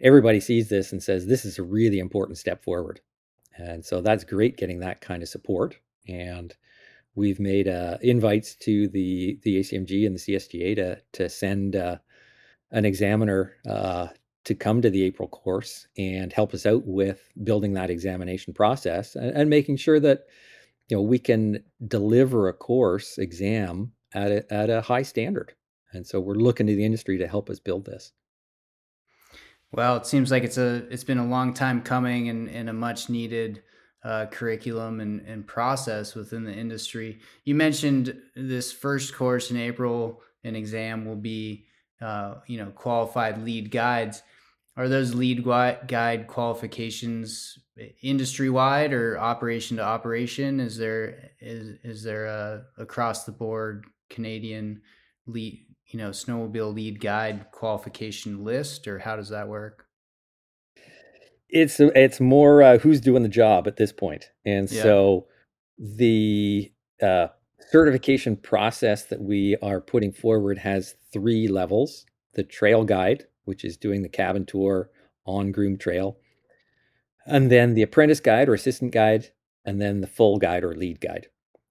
everybody 0.00 0.40
sees 0.40 0.70
this 0.70 0.90
and 0.90 1.02
says 1.02 1.26
this 1.26 1.44
is 1.44 1.58
a 1.58 1.62
really 1.62 1.98
important 1.98 2.38
step 2.38 2.64
forward, 2.64 3.00
and 3.58 3.84
so 3.84 4.00
that's 4.00 4.24
great 4.24 4.56
getting 4.56 4.80
that 4.80 5.02
kind 5.02 5.22
of 5.22 5.28
support. 5.28 5.76
And 6.08 6.54
we've 7.14 7.40
made 7.40 7.68
uh, 7.68 7.98
invites 8.00 8.54
to 8.56 8.88
the 8.88 9.38
the 9.42 9.60
ACMG 9.60 10.06
and 10.06 10.16
the 10.16 10.20
CSGA 10.20 10.76
to 10.76 11.00
to 11.12 11.28
send 11.28 11.76
uh, 11.76 11.98
an 12.70 12.84
examiner 12.84 13.56
uh, 13.68 14.08
to 14.44 14.54
come 14.54 14.82
to 14.82 14.90
the 14.90 15.02
April 15.04 15.28
course 15.28 15.86
and 15.96 16.32
help 16.32 16.52
us 16.54 16.66
out 16.66 16.82
with 16.84 17.30
building 17.42 17.74
that 17.74 17.90
examination 17.90 18.52
process 18.52 19.14
and, 19.14 19.30
and, 19.30 19.50
making 19.50 19.76
sure 19.76 19.98
that 20.00 20.24
you 20.88 20.96
know 20.96 21.02
we 21.02 21.18
can 21.18 21.62
deliver 21.86 22.48
a 22.48 22.52
course 22.52 23.18
exam 23.18 23.92
at 24.12 24.30
a, 24.30 24.52
at 24.52 24.70
a 24.70 24.82
high 24.82 25.02
standard. 25.02 25.54
And 25.92 26.06
so 26.06 26.20
we're 26.20 26.34
looking 26.34 26.66
to 26.66 26.74
the 26.74 26.84
industry 26.84 27.18
to 27.18 27.28
help 27.28 27.48
us 27.48 27.60
build 27.60 27.84
this. 27.84 28.12
Well, 29.70 29.96
it 29.96 30.06
seems 30.06 30.30
like 30.30 30.44
it's 30.44 30.58
a 30.58 30.86
it's 30.90 31.04
been 31.04 31.18
a 31.18 31.26
long 31.26 31.54
time 31.54 31.82
coming 31.82 32.28
and, 32.28 32.48
and 32.48 32.68
a 32.68 32.72
much 32.72 33.08
needed 33.08 33.62
uh, 34.04 34.26
curriculum 34.26 35.00
and, 35.00 35.20
and 35.26 35.46
process 35.46 36.14
within 36.14 36.44
the 36.44 36.52
industry. 36.52 37.18
You 37.44 37.54
mentioned 37.54 38.20
this 38.36 38.72
first 38.72 39.14
course 39.14 39.50
in 39.50 39.56
April, 39.56 40.20
an 40.44 40.54
exam 40.54 41.06
will 41.06 41.16
be 41.16 41.66
uh, 42.00 42.34
you 42.46 42.58
know 42.58 42.70
qualified 42.70 43.42
lead 43.42 43.70
guides. 43.70 44.22
Are 44.76 44.88
those 44.88 45.14
lead 45.14 45.44
guide 45.44 46.26
qualifications 46.26 47.58
industry 48.02 48.50
wide 48.50 48.92
or 48.92 49.18
operation 49.18 49.76
to 49.78 49.82
operation? 49.82 50.60
Is 50.60 50.76
there 50.76 51.30
is 51.40 51.78
is 51.82 52.02
there 52.02 52.26
a 52.26 52.64
across 52.76 53.24
the 53.24 53.32
board 53.32 53.86
Canadian 54.10 54.82
lead 55.26 55.64
you 55.86 55.98
know 55.98 56.10
snowmobile 56.10 56.74
lead 56.74 57.00
guide 57.00 57.46
qualification 57.52 58.44
list, 58.44 58.86
or 58.86 58.98
how 58.98 59.16
does 59.16 59.30
that 59.30 59.48
work? 59.48 59.86
It's 61.54 61.78
it's 61.78 62.20
more 62.20 62.62
uh, 62.62 62.78
who's 62.78 63.00
doing 63.00 63.22
the 63.22 63.28
job 63.28 63.68
at 63.68 63.76
this 63.76 63.92
point, 63.92 64.30
and 64.44 64.70
yeah. 64.70 64.82
so 64.82 65.28
the 65.78 66.72
uh, 67.00 67.28
certification 67.70 68.36
process 68.36 69.04
that 69.04 69.22
we 69.22 69.56
are 69.62 69.80
putting 69.80 70.12
forward 70.12 70.58
has 70.58 70.96
three 71.12 71.46
levels: 71.46 72.06
the 72.34 72.42
trail 72.42 72.82
guide, 72.82 73.26
which 73.44 73.64
is 73.64 73.76
doing 73.76 74.02
the 74.02 74.08
cabin 74.08 74.44
tour 74.44 74.90
on 75.26 75.52
Groom 75.52 75.78
Trail, 75.78 76.18
and 77.24 77.52
then 77.52 77.74
the 77.74 77.82
apprentice 77.82 78.18
guide 78.18 78.48
or 78.48 78.54
assistant 78.54 78.92
guide, 78.92 79.28
and 79.64 79.80
then 79.80 80.00
the 80.00 80.08
full 80.08 80.38
guide 80.38 80.64
or 80.64 80.74
lead 80.74 81.00
guide. 81.00 81.28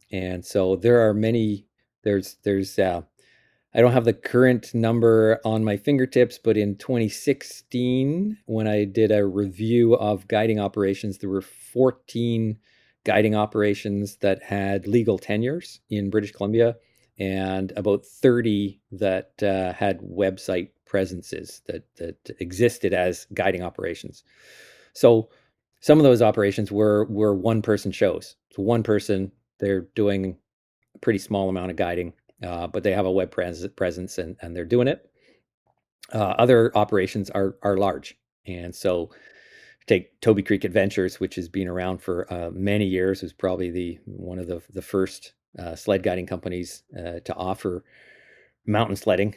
And 0.10 0.46
so 0.46 0.78
there 0.78 1.06
are 1.06 1.14
many. 1.14 1.68
There's 2.04 2.38
there's 2.46 2.80
uh, 2.80 3.02
I 3.76 3.82
don't 3.82 3.94
have 3.94 4.06
the 4.06 4.14
current 4.14 4.74
number 4.76 5.40
on 5.44 5.64
my 5.64 5.78
fingertips, 5.78 6.38
but 6.38 6.58
in 6.58 6.76
2016, 6.76 8.38
when 8.46 8.68
I 8.68 8.86
did 8.86 9.12
a 9.12 9.26
review 9.26 9.96
of 9.96 10.28
guiding 10.28 10.60
operations, 10.60 11.18
there 11.18 11.30
were 11.30 11.42
14 11.42 12.58
guiding 13.04 13.36
operations 13.36 14.18
that 14.18 14.44
had 14.44 14.88
legal 14.88 15.18
tenures 15.18 15.80
in 15.90 16.12
British 16.12 16.32
Columbia 16.32 16.76
and 17.20 17.74
about 17.76 18.06
30 18.06 18.80
that 18.92 19.42
uh, 19.42 19.74
had 19.74 20.00
website 20.02 20.70
presences 20.86 21.62
that, 21.66 21.84
that 21.98 22.36
existed 22.40 22.94
as 22.94 23.26
guiding 23.34 23.64
operations. 23.64 24.24
So 24.94 25.30
some 25.82 25.98
of 25.98 26.04
those 26.04 26.22
operations 26.22 26.72
were 26.72 27.06
were 27.06 27.34
one 27.34 27.62
person 27.62 27.92
shows. 27.92 28.36
So 28.52 28.62
one 28.62 28.84
person, 28.84 29.32
they're 29.60 29.88
doing 29.96 30.38
a 30.96 31.00
pretty 31.00 31.20
small 31.20 31.50
amount 31.50 31.72
of 31.72 31.78
guiding 31.78 32.14
uh, 32.44 32.68
but 32.68 32.84
they 32.84 32.92
have 32.92 33.06
a 33.06 33.12
web 33.12 33.32
pres- 33.32 33.68
presence 33.76 34.18
and, 34.18 34.36
and 34.42 34.56
they're 34.56 34.66
doing 34.66 34.88
it. 34.88 35.10
Uh, 36.12 36.36
other 36.38 36.72
operations 36.76 37.30
are 37.30 37.56
are 37.64 37.78
large, 37.78 38.18
and 38.46 38.76
so 38.76 39.10
take 39.88 40.20
Toby 40.22 40.44
Creek 40.44 40.64
Adventures, 40.64 41.20
which 41.20 41.36
has 41.36 41.48
been 41.50 41.68
around 41.68 42.02
for 42.02 42.32
uh, 42.32 42.52
many 42.52 42.86
years, 42.86 43.24
is 43.24 43.34
probably 43.34 43.72
the 43.72 44.00
one 44.06 44.38
of 44.38 44.48
the 44.48 44.62
the 44.74 44.82
first 44.82 45.34
uh, 45.58 45.76
sled 45.76 46.04
guiding 46.04 46.28
companies 46.28 46.84
uh, 46.98 47.20
to 47.24 47.34
offer 47.36 47.84
mountain 48.66 48.96
sledding, 48.96 49.36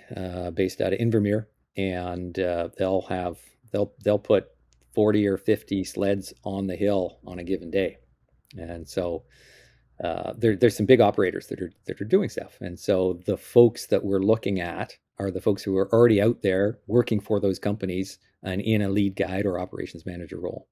based 0.54 0.80
out 0.80 0.92
of 0.92 0.98
Invermere, 0.98 1.46
and 1.76 2.34
they'll 2.34 3.06
have 3.08 3.38
they'll 3.72 3.92
they'll 4.02 4.18
put 4.18 4.48
40 4.96 5.26
or 5.26 5.36
50 5.36 5.84
sleds 5.84 6.32
on 6.42 6.66
the 6.66 6.74
hill 6.74 7.18
on 7.26 7.38
a 7.38 7.44
given 7.44 7.70
day. 7.70 7.98
And 8.56 8.88
so 8.88 9.24
uh, 10.02 10.34
there, 10.36 10.56
there's 10.56 10.76
some 10.76 10.86
big 10.86 11.00
operators 11.00 11.46
that 11.46 11.60
are 11.60 11.72
that 11.86 12.00
are 12.00 12.04
doing 12.06 12.28
stuff, 12.28 12.58
and 12.60 12.78
so 12.78 13.20
the 13.24 13.36
folks 13.36 13.86
that 13.86 14.04
we're 14.04 14.20
looking 14.20 14.60
at 14.60 14.96
are 15.18 15.30
the 15.30 15.40
folks 15.40 15.62
who 15.62 15.76
are 15.76 15.92
already 15.92 16.20
out 16.20 16.42
there 16.42 16.78
working 16.86 17.20
for 17.20 17.40
those 17.40 17.58
companies 17.58 18.18
and 18.42 18.60
in 18.60 18.82
a 18.82 18.88
lead 18.88 19.16
guide 19.16 19.46
or 19.46 19.58
operations 19.58 20.04
manager 20.04 20.38
role. 20.38 20.68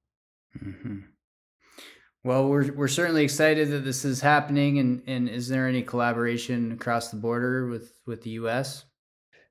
Mm-hmm. 0.63 0.99
Well, 2.23 2.47
we're 2.47 2.71
we're 2.73 2.87
certainly 2.87 3.23
excited 3.23 3.69
that 3.69 3.83
this 3.83 4.05
is 4.05 4.21
happening, 4.21 4.79
and 4.79 5.03
and 5.07 5.29
is 5.29 5.47
there 5.47 5.67
any 5.67 5.81
collaboration 5.81 6.71
across 6.71 7.09
the 7.09 7.17
border 7.17 7.67
with 7.67 7.93
with 8.05 8.23
the 8.23 8.31
U.S.? 8.31 8.85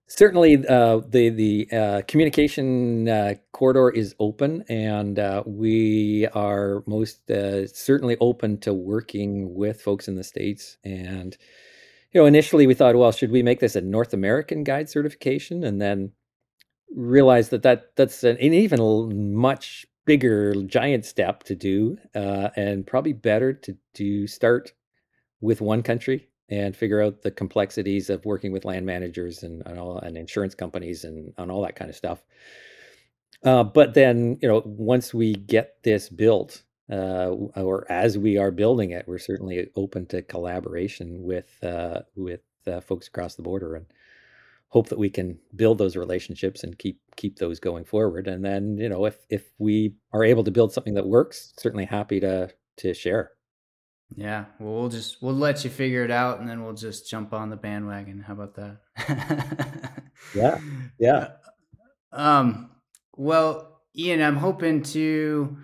Certainly 0.07 0.66
uh, 0.66 1.00
the 1.09 1.30
the 1.30 1.68
uh, 1.72 2.02
communication 2.07 3.09
uh, 3.09 3.34
corridor 3.52 3.90
is 3.90 4.14
open, 4.18 4.64
and 4.68 5.18
uh, 5.18 5.42
we 5.46 6.26
are 6.34 6.82
most 6.86 7.30
uh, 7.30 7.66
certainly 7.66 8.16
open 8.20 8.59
to 8.59 8.72
working 8.72 9.55
with 9.55 9.80
folks 9.82 10.09
in 10.09 10.16
the 10.16 10.24
states. 10.24 10.78
And 10.84 11.36
you 12.12 12.20
know, 12.20 12.26
initially 12.26 12.66
we 12.66 12.74
thought, 12.74 12.96
well, 12.96 13.12
should 13.12 13.30
we 13.30 13.42
make 13.42 13.61
this 13.61 13.76
a 13.76 13.80
North 13.80 14.12
American 14.12 14.64
guide 14.64 14.88
certification, 14.88 15.64
and 15.64 15.80
then 15.80 16.12
realize 16.94 17.48
that 17.50 17.62
that 17.62 17.96
that's 17.96 18.24
an, 18.24 18.36
an 18.38 18.55
even 18.55 19.34
much 19.34 19.86
bigger 20.07 20.55
giant 20.64 21.05
step 21.05 21.44
to 21.44 21.55
do, 21.55 21.96
uh, 22.14 22.50
and 22.57 22.86
probably 22.86 23.12
better 23.12 23.52
to 23.52 23.76
to 23.94 24.26
start 24.26 24.72
with 25.40 25.61
one 25.61 25.82
country 25.82 26.28
and 26.49 26.76
figure 26.76 27.03
out 27.03 27.22
the 27.22 27.30
complexities 27.30 28.11
of 28.11 28.24
working 28.24 28.53
with 28.53 28.64
land 28.64 28.84
managers 28.84 29.42
and, 29.42 29.62
and, 29.66 29.78
all, 29.78 29.99
and 29.99 30.16
insurance 30.16 30.55
companies 30.55 31.05
and, 31.05 31.32
and 31.38 31.51
all 31.51 31.62
that 31.62 31.76
kind 31.76 31.90
of 31.90 31.97
stuff. 31.97 32.22
Uh, 33.42 33.64
but 33.64 33.95
then, 33.95 34.38
you 34.40 34.49
know, 34.49 34.62
once 34.64 35.12
we 35.12 35.34
get 35.34 35.82
this 35.82 36.09
built, 36.09 36.62
uh, 36.90 37.28
or 37.57 37.90
as 37.90 38.18
we 38.18 38.36
are 38.38 38.51
building 38.51 38.90
it, 38.90 39.07
we're 39.07 39.18
certainly 39.18 39.68
open 39.76 40.07
to 40.07 40.22
collaboration 40.22 41.22
with 41.22 41.62
uh, 41.62 42.01
with 42.14 42.40
uh, 42.66 42.80
folks 42.80 43.09
across 43.09 43.34
the 43.34 43.42
border, 43.42 43.74
and 43.74 43.86
hope 44.68 44.88
that 44.88 44.99
we 44.99 45.11
can 45.11 45.38
build 45.57 45.78
those 45.78 45.97
relationships 45.97 46.64
and 46.64 46.78
keep 46.78 47.01
keep 47.16 47.38
those 47.38 47.61
going 47.61 47.84
forward. 47.84 48.26
And 48.28 48.45
then, 48.45 48.78
you 48.78 48.88
know, 48.88 49.05
if 49.05 49.18
if 49.30 49.51
we 49.59 49.95
are 50.12 50.24
able 50.24 50.45
to 50.45 50.51
build 50.51 50.72
something 50.72 50.95
that 50.95 51.07
works, 51.07 51.53
certainly 51.59 51.84
happy 51.84 52.20
to 52.20 52.51
to 52.78 52.95
share. 52.95 53.34
Yeah, 54.16 54.44
well, 54.61 54.74
we'll 54.74 54.88
just 54.88 55.22
we'll 55.22 55.34
let 55.34 55.64
you 55.64 55.70
figure 55.70 56.05
it 56.05 56.11
out, 56.11 56.38
and 56.38 56.48
then 56.48 56.62
we'll 56.62 56.74
just 56.74 57.11
jump 57.11 57.32
on 57.32 57.50
the 57.50 57.57
bandwagon. 57.57 58.20
How 58.20 58.34
about 58.34 58.55
that? 58.55 60.02
yeah, 60.34 60.59
yeah. 60.98 61.28
Uh, 62.12 62.16
um. 62.16 62.70
Well, 63.16 63.80
Iain, 63.98 64.22
I'm 64.22 64.36
hoping 64.36 64.82
to. 64.84 65.57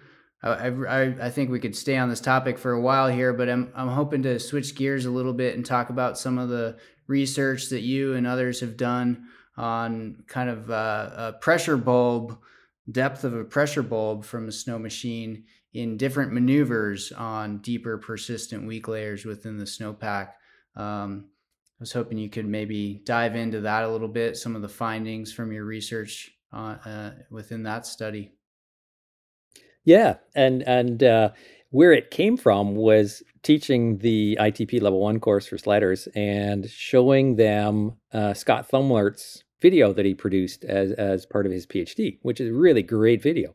I, 0.42 0.68
I 0.68 1.26
I 1.26 1.30
think 1.30 1.50
we 1.50 1.60
could 1.60 1.76
stay 1.76 1.96
on 1.96 2.08
this 2.08 2.20
topic 2.20 2.58
for 2.58 2.72
a 2.72 2.80
while 2.80 3.08
here, 3.08 3.32
but 3.32 3.48
I'm 3.48 3.72
I'm 3.74 3.88
hoping 3.88 4.22
to 4.24 4.40
switch 4.40 4.74
gears 4.74 5.06
a 5.06 5.10
little 5.10 5.34
bit 5.34 5.54
and 5.54 5.64
talk 5.64 5.90
about 5.90 6.18
some 6.18 6.38
of 6.38 6.48
the 6.48 6.78
research 7.06 7.68
that 7.68 7.82
you 7.82 8.14
and 8.14 8.26
others 8.26 8.60
have 8.60 8.76
done 8.76 9.28
on 9.56 10.24
kind 10.26 10.48
of 10.48 10.70
uh, 10.70 11.10
a 11.16 11.32
pressure 11.34 11.76
bulb 11.76 12.38
depth 12.90 13.24
of 13.24 13.34
a 13.34 13.44
pressure 13.44 13.82
bulb 13.82 14.24
from 14.24 14.48
a 14.48 14.52
snow 14.52 14.78
machine 14.78 15.44
in 15.72 15.96
different 15.96 16.32
maneuvers 16.32 17.12
on 17.12 17.58
deeper 17.58 17.98
persistent 17.98 18.66
weak 18.66 18.88
layers 18.88 19.24
within 19.24 19.56
the 19.56 19.64
snowpack. 19.64 20.30
Um, 20.76 21.26
I 21.80 21.80
was 21.80 21.92
hoping 21.92 22.18
you 22.18 22.28
could 22.28 22.46
maybe 22.46 23.02
dive 23.04 23.36
into 23.36 23.60
that 23.62 23.84
a 23.84 23.88
little 23.88 24.08
bit, 24.08 24.36
some 24.36 24.56
of 24.56 24.62
the 24.62 24.68
findings 24.68 25.32
from 25.32 25.52
your 25.52 25.64
research 25.64 26.30
uh, 26.52 26.76
uh, 26.84 27.10
within 27.30 27.62
that 27.62 27.86
study. 27.86 28.32
Yeah, 29.84 30.16
and 30.34 30.62
and 30.64 31.02
uh, 31.02 31.30
where 31.70 31.92
it 31.92 32.10
came 32.10 32.36
from 32.36 32.74
was 32.74 33.22
teaching 33.42 33.98
the 33.98 34.36
ITP 34.40 34.82
level 34.82 35.00
one 35.00 35.20
course 35.20 35.46
for 35.46 35.56
sliders 35.56 36.06
and 36.14 36.68
showing 36.68 37.36
them 37.36 37.94
uh, 38.12 38.34
Scott 38.34 38.68
Thumlert's 38.68 39.44
video 39.62 39.92
that 39.92 40.04
he 40.04 40.14
produced 40.14 40.64
as 40.64 40.92
as 40.92 41.24
part 41.24 41.46
of 41.46 41.52
his 41.52 41.66
PhD, 41.66 42.18
which 42.22 42.40
is 42.40 42.50
a 42.50 42.54
really 42.54 42.82
great 42.82 43.22
video. 43.22 43.54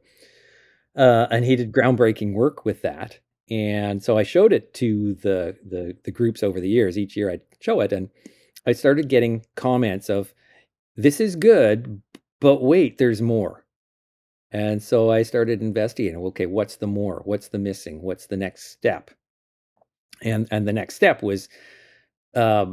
Uh, 0.96 1.28
and 1.30 1.43
he 1.46 1.56
did 1.56 1.72
groundbreaking 1.72 2.34
work 2.34 2.66
with 2.66 2.82
that. 2.82 3.20
And 3.50 4.04
so 4.04 4.18
I 4.18 4.24
showed 4.24 4.54
it 4.54 4.74
to 4.76 5.14
the, 5.16 5.56
the 5.64 5.96
the 6.04 6.12
groups 6.12 6.41
over 6.41 6.60
the 6.60 6.70
years. 6.70 6.98
Each 6.98 7.16
year 7.16 7.30
I'd 7.30 7.41
show 7.60 7.82
it, 7.82 7.91
and 7.91 8.10
I 8.66 8.72
started 8.72 9.10
getting 9.10 9.46
comments 9.56 10.10
of, 10.10 10.34
this 10.96 11.20
is 11.20 11.36
good, 11.36 12.02
but 12.39 12.64
wait, 12.64 12.98
there's 12.98 13.22
more. 13.22 13.66
And 14.52 14.82
so 14.82 15.12
I 15.12 15.24
started 15.24 15.62
investigating. 15.62 16.18
Okay, 16.18 16.46
what's 16.46 16.78
the 16.78 16.88
more? 16.88 17.22
What's 17.26 17.50
the 17.50 17.60
missing? 17.60 18.02
What's 18.02 18.28
the 18.28 18.38
next 18.38 18.72
step? 18.72 19.12
And 20.24 20.48
and 20.50 20.68
the 20.68 20.74
next 20.74 20.96
step 20.96 21.22
was 21.22 21.50
uh, 22.36 22.68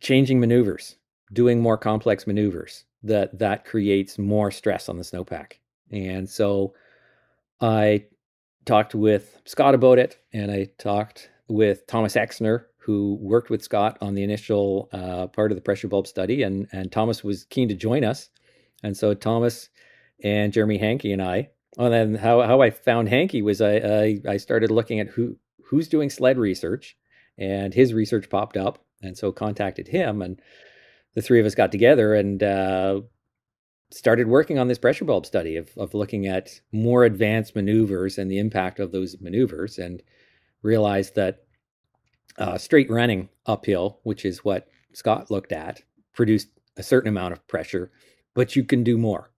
changing 0.00 0.40
maneuvers, 0.40 0.96
doing 1.32 1.60
more 1.60 1.76
complex 1.76 2.26
maneuvers. 2.26 2.84
That 3.02 3.38
that 3.40 3.64
creates 3.64 4.18
more 4.18 4.50
stress 4.50 4.88
on 4.88 4.96
the 4.96 5.04
snowpack. 5.04 5.54
And 5.90 6.30
so 6.30 6.74
I 7.64 8.04
talked 8.66 8.94
with 8.94 9.40
Scott 9.46 9.74
about 9.74 9.98
it, 9.98 10.18
and 10.34 10.50
I 10.50 10.68
talked 10.78 11.30
with 11.48 11.86
Thomas 11.86 12.14
Exner, 12.14 12.66
who 12.76 13.16
worked 13.22 13.48
with 13.48 13.62
Scott 13.62 13.96
on 14.02 14.14
the 14.14 14.22
initial 14.22 14.90
uh, 14.92 15.28
part 15.28 15.50
of 15.50 15.56
the 15.56 15.62
pressure 15.62 15.88
bulb 15.88 16.06
study, 16.06 16.42
and 16.42 16.68
and 16.72 16.92
Thomas 16.92 17.24
was 17.24 17.44
keen 17.44 17.68
to 17.68 17.74
join 17.74 18.04
us, 18.04 18.28
and 18.82 18.94
so 18.94 19.14
Thomas 19.14 19.70
and 20.22 20.52
Jeremy 20.52 20.76
Hankey 20.76 21.12
and 21.12 21.22
I. 21.22 21.48
And 21.78 21.92
then 21.92 22.14
how 22.16 22.42
how 22.42 22.60
I 22.60 22.70
found 22.70 23.08
Hankey 23.08 23.40
was 23.40 23.62
I, 23.62 23.76
I 23.76 24.20
I 24.28 24.36
started 24.36 24.70
looking 24.70 25.00
at 25.00 25.08
who 25.08 25.36
who's 25.64 25.88
doing 25.88 26.10
sled 26.10 26.36
research, 26.36 26.98
and 27.38 27.72
his 27.72 27.94
research 27.94 28.28
popped 28.28 28.58
up, 28.58 28.84
and 29.00 29.16
so 29.16 29.32
contacted 29.32 29.88
him, 29.88 30.20
and 30.20 30.38
the 31.14 31.22
three 31.22 31.40
of 31.40 31.46
us 31.46 31.54
got 31.54 31.72
together 31.72 32.14
and 32.14 32.42
uh, 32.42 33.00
started 33.94 34.26
working 34.26 34.58
on 34.58 34.68
this 34.68 34.78
pressure 34.78 35.04
bulb 35.04 35.24
study 35.24 35.56
of 35.56 35.70
of 35.76 35.94
looking 35.94 36.26
at 36.26 36.60
more 36.72 37.04
advanced 37.04 37.54
maneuvers 37.54 38.18
and 38.18 38.30
the 38.30 38.38
impact 38.38 38.80
of 38.80 38.92
those 38.92 39.20
maneuvers, 39.20 39.78
and 39.78 40.02
realized 40.62 41.14
that 41.14 41.44
uh, 42.38 42.58
straight 42.58 42.90
running 42.90 43.28
uphill, 43.46 44.00
which 44.02 44.24
is 44.24 44.44
what 44.44 44.68
Scott 44.92 45.30
looked 45.30 45.52
at, 45.52 45.82
produced 46.12 46.48
a 46.76 46.82
certain 46.82 47.08
amount 47.08 47.32
of 47.32 47.46
pressure, 47.46 47.90
but 48.34 48.56
you 48.56 48.64
can 48.64 48.82
do 48.82 48.98
more. 48.98 49.30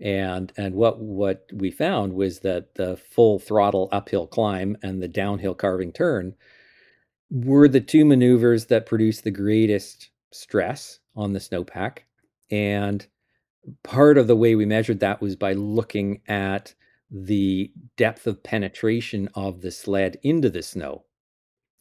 And 0.00 0.52
and 0.56 0.74
what 0.74 0.98
what 1.00 1.46
we 1.52 1.70
found 1.70 2.14
was 2.14 2.40
that 2.40 2.74
the 2.76 2.96
full 2.96 3.38
throttle 3.38 3.88
uphill 3.92 4.26
climb 4.26 4.76
and 4.82 5.02
the 5.02 5.08
downhill 5.08 5.54
carving 5.54 5.92
turn 5.92 6.34
were 7.30 7.68
the 7.68 7.80
two 7.80 8.04
maneuvers 8.04 8.66
that 8.66 8.86
produced 8.86 9.24
the 9.24 9.30
greatest 9.30 10.10
stress 10.32 11.00
on 11.14 11.32
the 11.32 11.38
snowpack. 11.38 11.98
And 12.50 13.06
part 13.82 14.18
of 14.18 14.26
the 14.26 14.36
way 14.36 14.54
we 14.54 14.66
measured 14.66 15.00
that 15.00 15.20
was 15.20 15.36
by 15.36 15.52
looking 15.52 16.20
at 16.28 16.74
the 17.10 17.72
depth 17.96 18.26
of 18.26 18.42
penetration 18.42 19.28
of 19.34 19.60
the 19.60 19.70
sled 19.70 20.16
into 20.22 20.48
the 20.48 20.62
snow. 20.62 21.04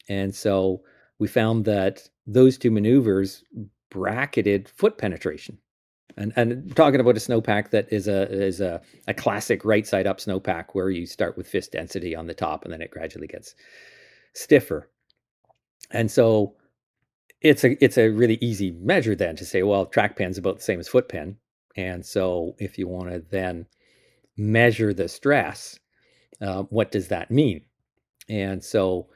And 0.07 0.33
so 0.33 0.81
we 1.19 1.27
found 1.27 1.65
that 1.65 2.09
those 2.25 2.57
two 2.57 2.71
maneuvers 2.71 3.43
bracketed 3.91 4.69
foot 4.69 4.97
penetration. 4.97 5.57
And, 6.17 6.33
and 6.35 6.75
talking 6.75 6.99
about 6.99 7.15
a 7.15 7.19
snowpack 7.19 7.69
that 7.69 7.91
is 7.93 8.07
a 8.07 8.29
is 8.31 8.59
a, 8.59 8.81
a 9.07 9.13
classic 9.13 9.63
right 9.63 9.85
side 9.85 10.07
up 10.07 10.17
snowpack 10.17 10.65
where 10.73 10.89
you 10.89 11.05
start 11.05 11.37
with 11.37 11.47
fist 11.47 11.71
density 11.71 12.15
on 12.15 12.27
the 12.27 12.33
top 12.33 12.63
and 12.63 12.73
then 12.73 12.81
it 12.81 12.91
gradually 12.91 13.27
gets 13.27 13.55
stiffer. 14.33 14.89
And 15.91 16.09
so 16.11 16.55
it's 17.41 17.63
a 17.63 17.81
it's 17.83 17.97
a 17.97 18.09
really 18.09 18.37
easy 18.41 18.71
measure 18.71 19.15
then 19.15 19.35
to 19.37 19.45
say, 19.45 19.63
well, 19.63 19.85
track 19.85 20.17
pen's 20.17 20.37
about 20.37 20.57
the 20.57 20.63
same 20.63 20.79
as 20.79 20.87
foot 20.87 21.07
pen. 21.07 21.37
And 21.75 22.05
so 22.05 22.55
if 22.59 22.77
you 22.77 22.87
want 22.87 23.09
to 23.11 23.19
then 23.19 23.67
measure 24.37 24.93
the 24.93 25.07
stress, 25.07 25.79
uh, 26.41 26.63
what 26.63 26.91
does 26.91 27.09
that 27.09 27.31
mean? 27.31 27.61
And 28.29 28.63
so 28.63 29.09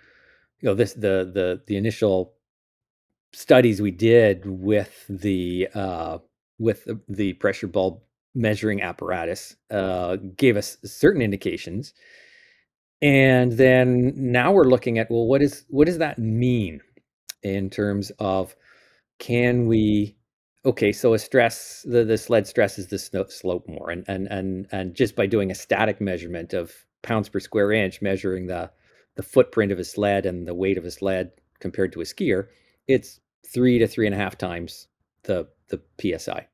you 0.61 0.69
know 0.69 0.75
this 0.75 0.93
the 0.93 1.29
the 1.33 1.61
the 1.67 1.77
initial 1.77 2.33
studies 3.33 3.81
we 3.81 3.91
did 3.91 4.45
with 4.45 5.05
the 5.09 5.67
uh, 5.75 6.19
with 6.59 6.87
the 7.09 7.33
pressure 7.33 7.67
bulb 7.67 8.01
measuring 8.35 8.81
apparatus 8.81 9.55
uh, 9.71 10.17
gave 10.37 10.57
us 10.57 10.77
certain 10.83 11.21
indications 11.21 11.93
and 13.01 13.53
then 13.53 14.13
now 14.15 14.51
we're 14.51 14.63
looking 14.63 14.97
at 14.97 15.11
well 15.11 15.27
what 15.27 15.41
is 15.41 15.65
what 15.69 15.85
does 15.85 15.99
that 15.99 16.17
mean 16.17 16.81
in 17.43 17.69
terms 17.69 18.11
of 18.19 18.55
can 19.19 19.67
we 19.67 20.15
okay 20.65 20.91
so 20.91 21.13
a 21.13 21.19
stress 21.19 21.85
the, 21.89 22.03
the 22.03 22.17
sled 22.17 22.47
stresses 22.47 22.87
the 22.87 22.99
snow, 22.99 23.25
slope 23.27 23.67
more 23.67 23.89
and 23.89 24.05
and 24.07 24.27
and 24.27 24.67
and 24.71 24.95
just 24.95 25.15
by 25.15 25.25
doing 25.25 25.51
a 25.51 25.55
static 25.55 25.99
measurement 25.99 26.53
of 26.53 26.73
pounds 27.01 27.29
per 27.29 27.39
square 27.39 27.71
inch 27.71 28.01
measuring 28.01 28.47
the 28.47 28.69
the 29.15 29.23
footprint 29.23 29.71
of 29.71 29.79
a 29.79 29.83
sled 29.83 30.25
and 30.25 30.47
the 30.47 30.55
weight 30.55 30.77
of 30.77 30.85
a 30.85 30.91
sled 30.91 31.31
compared 31.59 31.93
to 31.93 32.01
a 32.01 32.05
skier, 32.05 32.47
it's 32.87 33.19
three 33.53 33.77
to 33.79 33.87
three 33.87 34.05
and 34.05 34.15
a 34.15 34.17
half 34.17 34.37
times 34.37 34.87
the 35.23 35.47
the 35.69 35.81
psi. 36.19 36.47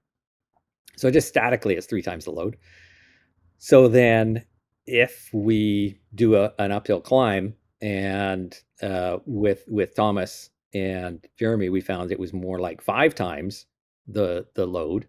So 0.98 1.10
just 1.10 1.28
statically, 1.28 1.76
it's 1.76 1.88
three 1.88 2.02
times 2.02 2.26
the 2.26 2.32
load. 2.32 2.58
So 3.58 3.88
then, 3.88 4.46
if 4.86 5.30
we 5.34 6.00
do 6.14 6.36
a, 6.36 6.54
an 6.60 6.72
uphill 6.72 7.02
climb 7.02 7.56
and 7.82 8.58
uh, 8.82 9.18
with 9.26 9.64
with 9.68 9.96
Thomas 9.96 10.50
and 10.74 11.26
Jeremy, 11.38 11.70
we 11.70 11.82
found 11.82 12.12
it 12.12 12.20
was 12.20 12.34
more 12.34 12.60
like 12.60 12.82
five 12.82 13.16
times 13.16 13.66
the 14.12 14.48
the 14.56 14.66
load. 14.66 15.08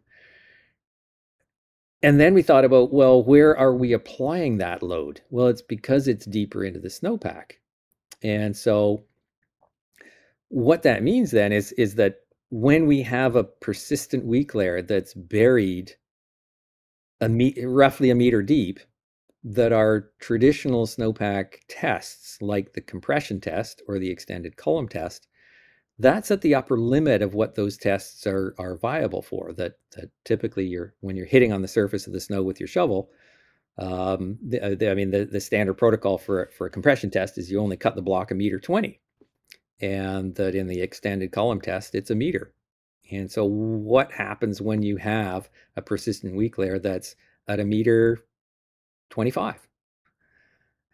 And 2.03 2.19
then 2.19 2.33
we 2.33 2.43
thought 2.43 2.65
about, 2.65 2.93
well, 2.93 3.23
where 3.23 3.57
are 3.57 3.75
we 3.75 3.93
applying 3.93 4.57
that 4.57 4.83
load? 4.83 5.21
Well, 5.31 5.49
it's 5.49 5.61
because 5.61 6.09
it's 6.09 6.25
deeper 6.25 6.65
into 6.65 6.81
the 6.81 6.89
snowpack. 6.89 7.53
And 8.23 8.57
so 8.57 9.05
what 10.49 10.83
that 10.83 11.03
means 11.03 11.31
then 11.31 11.53
is 11.53 11.73
is 11.73 11.95
that 11.97 12.21
when 12.51 12.87
we 12.87 13.03
have 13.03 13.37
a 13.37 13.45
persistent 13.45 14.25
weak 14.25 14.55
layer 14.55 14.83
that's 14.83 15.15
buried 15.15 15.95
a 17.21 17.29
me- 17.29 17.65
roughly 17.65 18.11
a 18.11 18.15
meter 18.15 18.43
deep, 18.43 18.81
that 19.45 19.73
our 19.73 20.11
traditional 20.21 20.87
snowpack 20.87 21.61
tests, 21.69 22.41
like 22.43 22.73
the 22.73 22.81
compression 22.81 23.41
test 23.41 23.83
or 23.87 23.99
the 23.99 24.11
extended 24.11 24.57
column 24.57 24.89
test, 24.89 25.29
that's 26.01 26.31
at 26.31 26.41
the 26.41 26.55
upper 26.55 26.79
limit 26.79 27.23
of 27.23 27.35
what 27.35 27.55
those 27.55 27.77
tests 27.77 28.27
are 28.27 28.55
are 28.59 28.77
viable 28.77 29.23
for. 29.23 29.53
That, 29.53 29.75
that 29.97 30.11
typically 30.25 30.67
you're 30.67 30.95
when 31.01 31.17
you're 31.17 31.27
hitting 31.27 31.53
on 31.53 31.63
the 31.63 31.69
surface 31.69 32.07
of 32.07 32.13
the 32.13 32.21
snow 32.21 32.43
with 32.43 32.59
your 32.59 32.67
shovel, 32.67 33.11
um, 33.79 34.39
the, 34.43 34.61
uh, 34.61 34.75
the, 34.75 34.91
I 34.91 34.95
mean 34.95 35.11
the, 35.11 35.25
the 35.25 35.41
standard 35.41 35.75
protocol 35.75 36.19
for 36.19 36.51
for 36.57 36.67
a 36.67 36.71
compression 36.71 37.11
test 37.11 37.39
is 37.39 37.51
you 37.51 37.61
only 37.61 37.77
cut 37.77 37.95
the 37.95 38.03
block 38.03 38.31
a 38.31 38.35
meter 38.35 38.59
twenty, 38.59 39.01
and 39.81 40.35
that 40.37 40.55
in 40.55 40.67
the 40.67 40.81
extended 40.81 41.33
column 41.33 41.61
test 41.61 41.95
it's 41.95 42.11
a 42.11 42.15
meter. 42.15 42.53
And 43.13 43.31
so 43.31 43.45
what 43.45 44.13
happens 44.13 44.61
when 44.61 44.83
you 44.83 44.97
have 44.97 45.51
a 45.77 45.83
persistent 45.83 46.35
weak 46.37 46.59
layer 46.59 46.79
that's 46.79 47.17
at 47.47 47.61
a 47.61 47.65
meter 47.65 48.25
twenty 49.11 49.31
five? 49.31 49.70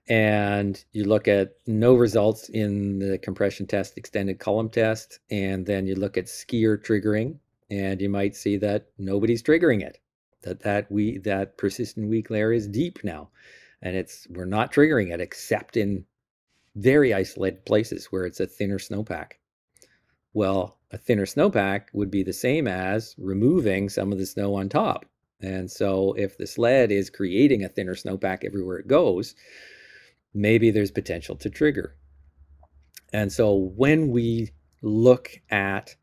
And 0.09 0.85
you 0.93 1.05
look 1.05 1.27
at 1.27 1.57
no 1.67 1.95
results 1.95 2.49
in 2.51 2.99
the 2.99 3.19
compression 3.19 3.67
test 3.67 3.97
extended 3.97 4.39
column 4.39 4.69
test 4.69 5.19
and 5.31 5.67
then 5.67 5.87
you 5.87 5.95
look 5.95 6.17
at 6.17 6.27
skier 6.27 6.79
triggering 6.79 7.37
and 7.71 8.01
you 8.01 8.09
might 8.09 8.37
see 8.37 8.57
that 8.57 8.87
nobody's 8.99 9.43
triggering 9.43 9.83
it 9.83 9.99
that 10.43 10.61
that 10.61 10.91
we 10.91 11.19
that 11.19 11.57
persistent 11.59 12.09
weak 12.09 12.31
layer 12.31 12.53
is 12.53 12.69
deep 12.69 13.03
now 13.03 13.29
and 13.83 13.97
it's 13.97 14.27
we're 14.31 14.45
not 14.45 14.73
triggering 14.73 15.13
it 15.13 15.21
except 15.21 15.77
in 15.77 16.05
very 16.77 17.13
isolated 17.13 17.65
places 17.65 18.07
where 18.07 18.27
it's 18.27 18.41
a 18.41 18.47
thinner 18.47 18.79
snowpack. 18.79 19.33
Well 20.35 20.77
a 20.93 20.99
thinner 20.99 21.27
snowpack 21.27 21.87
would 21.95 22.13
be 22.13 22.23
the 22.23 22.33
same 22.33 22.69
as 22.69 23.17
removing 23.19 23.89
some 23.89 24.13
of 24.13 24.19
the 24.19 24.27
snow 24.27 24.55
on 24.55 24.69
top 24.69 25.05
and 25.41 25.69
so 25.69 26.13
if 26.13 26.39
the 26.39 26.47
sled 26.47 26.93
is 26.93 27.11
creating 27.11 27.65
a 27.65 27.69
thinner 27.69 27.97
snowpack 27.97 28.45
everywhere 28.45 28.79
it 28.79 28.87
goes 28.87 29.35
maybe 30.37 30.71
there's 30.71 30.91
potential 30.91 31.35
to 31.37 31.51
trigger. 31.51 31.97
And 33.13 33.33
so 33.33 33.55
when 33.55 34.09
we 34.09 34.51
look 34.83 35.31
at 35.51 35.97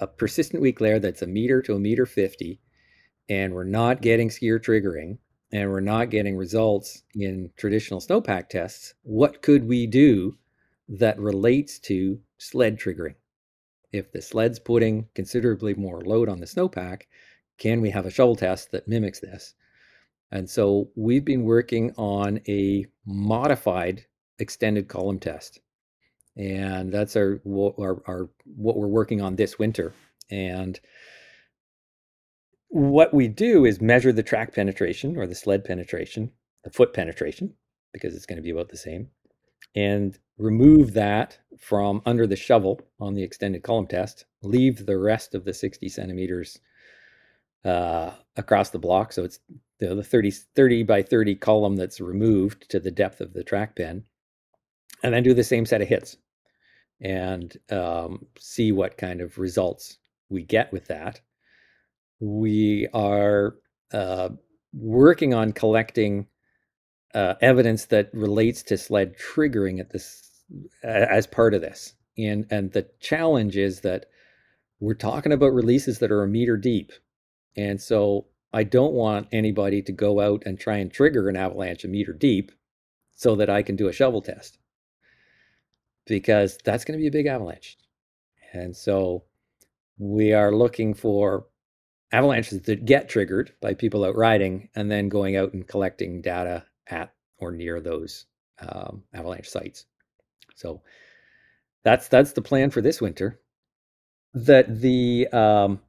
a 0.00 0.06
persistent 0.06 0.60
weak 0.60 0.80
layer 0.80 0.98
that's 0.98 1.22
a 1.22 1.26
meter 1.26 1.62
to 1.62 1.74
a 1.74 1.78
meter 1.78 2.04
50, 2.04 2.60
and 3.28 3.54
we're 3.54 3.64
not 3.64 4.02
getting 4.02 4.28
skier 4.28 4.58
triggering, 4.58 5.18
and 5.52 5.70
we're 5.70 5.80
not 5.80 6.10
getting 6.10 6.36
results 6.36 7.04
in 7.14 7.50
traditional 7.56 8.00
snowpack 8.00 8.48
tests, 8.48 8.94
what 9.02 9.40
could 9.40 9.68
we 9.68 9.86
do 9.86 10.36
that 10.88 11.18
relates 11.18 11.78
to 11.78 12.20
sled 12.38 12.78
triggering? 12.78 13.14
If 13.92 14.10
the 14.10 14.20
sled's 14.20 14.58
putting 14.58 15.08
considerably 15.14 15.74
more 15.74 16.00
load 16.00 16.28
on 16.28 16.40
the 16.40 16.46
snowpack, 16.46 17.02
can 17.56 17.80
we 17.80 17.90
have 17.90 18.04
a 18.04 18.10
shovel 18.10 18.34
test 18.34 18.72
that 18.72 18.88
mimics 18.88 19.20
this? 19.20 19.54
And 20.30 20.48
so 20.48 20.90
we've 20.96 21.24
been 21.24 21.44
working 21.44 21.92
on 21.96 22.40
a 22.48 22.86
modified 23.06 24.04
extended 24.38 24.88
column 24.88 25.18
test. 25.18 25.60
And 26.36 26.92
that's 26.92 27.14
our, 27.14 27.40
our, 27.46 28.02
our 28.08 28.30
what 28.44 28.76
we're 28.76 28.88
working 28.88 29.20
on 29.20 29.36
this 29.36 29.58
winter. 29.58 29.94
And 30.30 30.80
what 32.68 33.14
we 33.14 33.28
do 33.28 33.64
is 33.64 33.80
measure 33.80 34.12
the 34.12 34.22
track 34.22 34.52
penetration 34.52 35.16
or 35.16 35.26
the 35.26 35.34
sled 35.34 35.64
penetration, 35.64 36.32
the 36.64 36.70
foot 36.70 36.92
penetration, 36.92 37.54
because 37.92 38.16
it's 38.16 38.26
going 38.26 38.36
to 38.36 38.42
be 38.42 38.50
about 38.50 38.68
the 38.68 38.76
same, 38.76 39.08
and 39.76 40.18
remove 40.38 40.92
that 40.94 41.38
from 41.60 42.02
under 42.04 42.26
the 42.26 42.34
shovel 42.34 42.80
on 42.98 43.14
the 43.14 43.22
extended 43.22 43.62
column 43.62 43.86
test, 43.86 44.24
leave 44.42 44.86
the 44.86 44.98
rest 44.98 45.36
of 45.36 45.44
the 45.44 45.54
60 45.54 45.88
centimeters 45.88 46.58
uh, 47.64 48.10
across 48.36 48.70
the 48.70 48.78
block. 48.78 49.12
So 49.12 49.22
it's 49.22 49.38
the 49.92 50.04
30, 50.04 50.30
30 50.30 50.82
by 50.84 51.02
30 51.02 51.34
column 51.34 51.76
that's 51.76 52.00
removed 52.00 52.70
to 52.70 52.78
the 52.78 52.90
depth 52.90 53.20
of 53.20 53.32
the 53.32 53.44
track 53.44 53.76
pen. 53.76 54.04
And 55.02 55.12
then 55.12 55.22
do 55.22 55.34
the 55.34 55.44
same 55.44 55.66
set 55.66 55.82
of 55.82 55.88
hits 55.88 56.16
and 57.00 57.56
um, 57.70 58.26
see 58.38 58.72
what 58.72 58.96
kind 58.96 59.20
of 59.20 59.36
results 59.38 59.98
we 60.30 60.42
get 60.42 60.72
with 60.72 60.86
that. 60.86 61.20
We 62.20 62.88
are 62.94 63.56
uh, 63.92 64.30
working 64.72 65.34
on 65.34 65.52
collecting 65.52 66.26
uh, 67.14 67.34
evidence 67.40 67.86
that 67.86 68.10
relates 68.12 68.62
to 68.64 68.78
sled 68.78 69.16
triggering 69.18 69.78
at 69.78 69.90
this 69.90 70.30
as 70.82 71.26
part 71.26 71.54
of 71.54 71.60
this. 71.60 71.94
And 72.16 72.46
and 72.50 72.72
the 72.72 72.88
challenge 73.00 73.56
is 73.56 73.80
that 73.80 74.06
we're 74.80 74.94
talking 74.94 75.32
about 75.32 75.52
releases 75.52 75.98
that 75.98 76.10
are 76.10 76.22
a 76.22 76.28
meter 76.28 76.56
deep. 76.56 76.92
And 77.56 77.80
so 77.80 78.26
I 78.54 78.62
don't 78.62 78.92
want 78.92 79.26
anybody 79.32 79.82
to 79.82 79.92
go 79.92 80.20
out 80.20 80.44
and 80.46 80.58
try 80.58 80.76
and 80.76 80.90
trigger 80.90 81.28
an 81.28 81.36
avalanche 81.36 81.84
a 81.84 81.88
meter 81.88 82.12
deep 82.12 82.52
so 83.12 83.34
that 83.36 83.50
I 83.50 83.62
can 83.62 83.74
do 83.74 83.88
a 83.88 83.92
shovel 83.92 84.22
test. 84.22 84.58
Because 86.06 86.56
that's 86.64 86.84
going 86.84 86.96
to 86.96 87.02
be 87.02 87.08
a 87.08 87.10
big 87.10 87.26
avalanche. 87.26 87.76
And 88.52 88.76
so 88.76 89.24
we 89.98 90.32
are 90.32 90.52
looking 90.52 90.94
for 90.94 91.46
avalanches 92.12 92.62
that 92.62 92.84
get 92.84 93.08
triggered 93.08 93.52
by 93.60 93.74
people 93.74 94.04
out 94.04 94.14
riding 94.14 94.68
and 94.76 94.88
then 94.88 95.08
going 95.08 95.36
out 95.36 95.52
and 95.52 95.66
collecting 95.66 96.22
data 96.22 96.64
at 96.86 97.12
or 97.38 97.50
near 97.50 97.80
those 97.80 98.26
um, 98.60 99.02
avalanche 99.12 99.48
sites. 99.48 99.86
So 100.54 100.80
that's 101.82 102.06
that's 102.06 102.32
the 102.32 102.42
plan 102.42 102.70
for 102.70 102.80
this 102.80 103.00
winter. 103.00 103.40
That 104.32 104.80
the 104.80 105.26
um, 105.32 105.80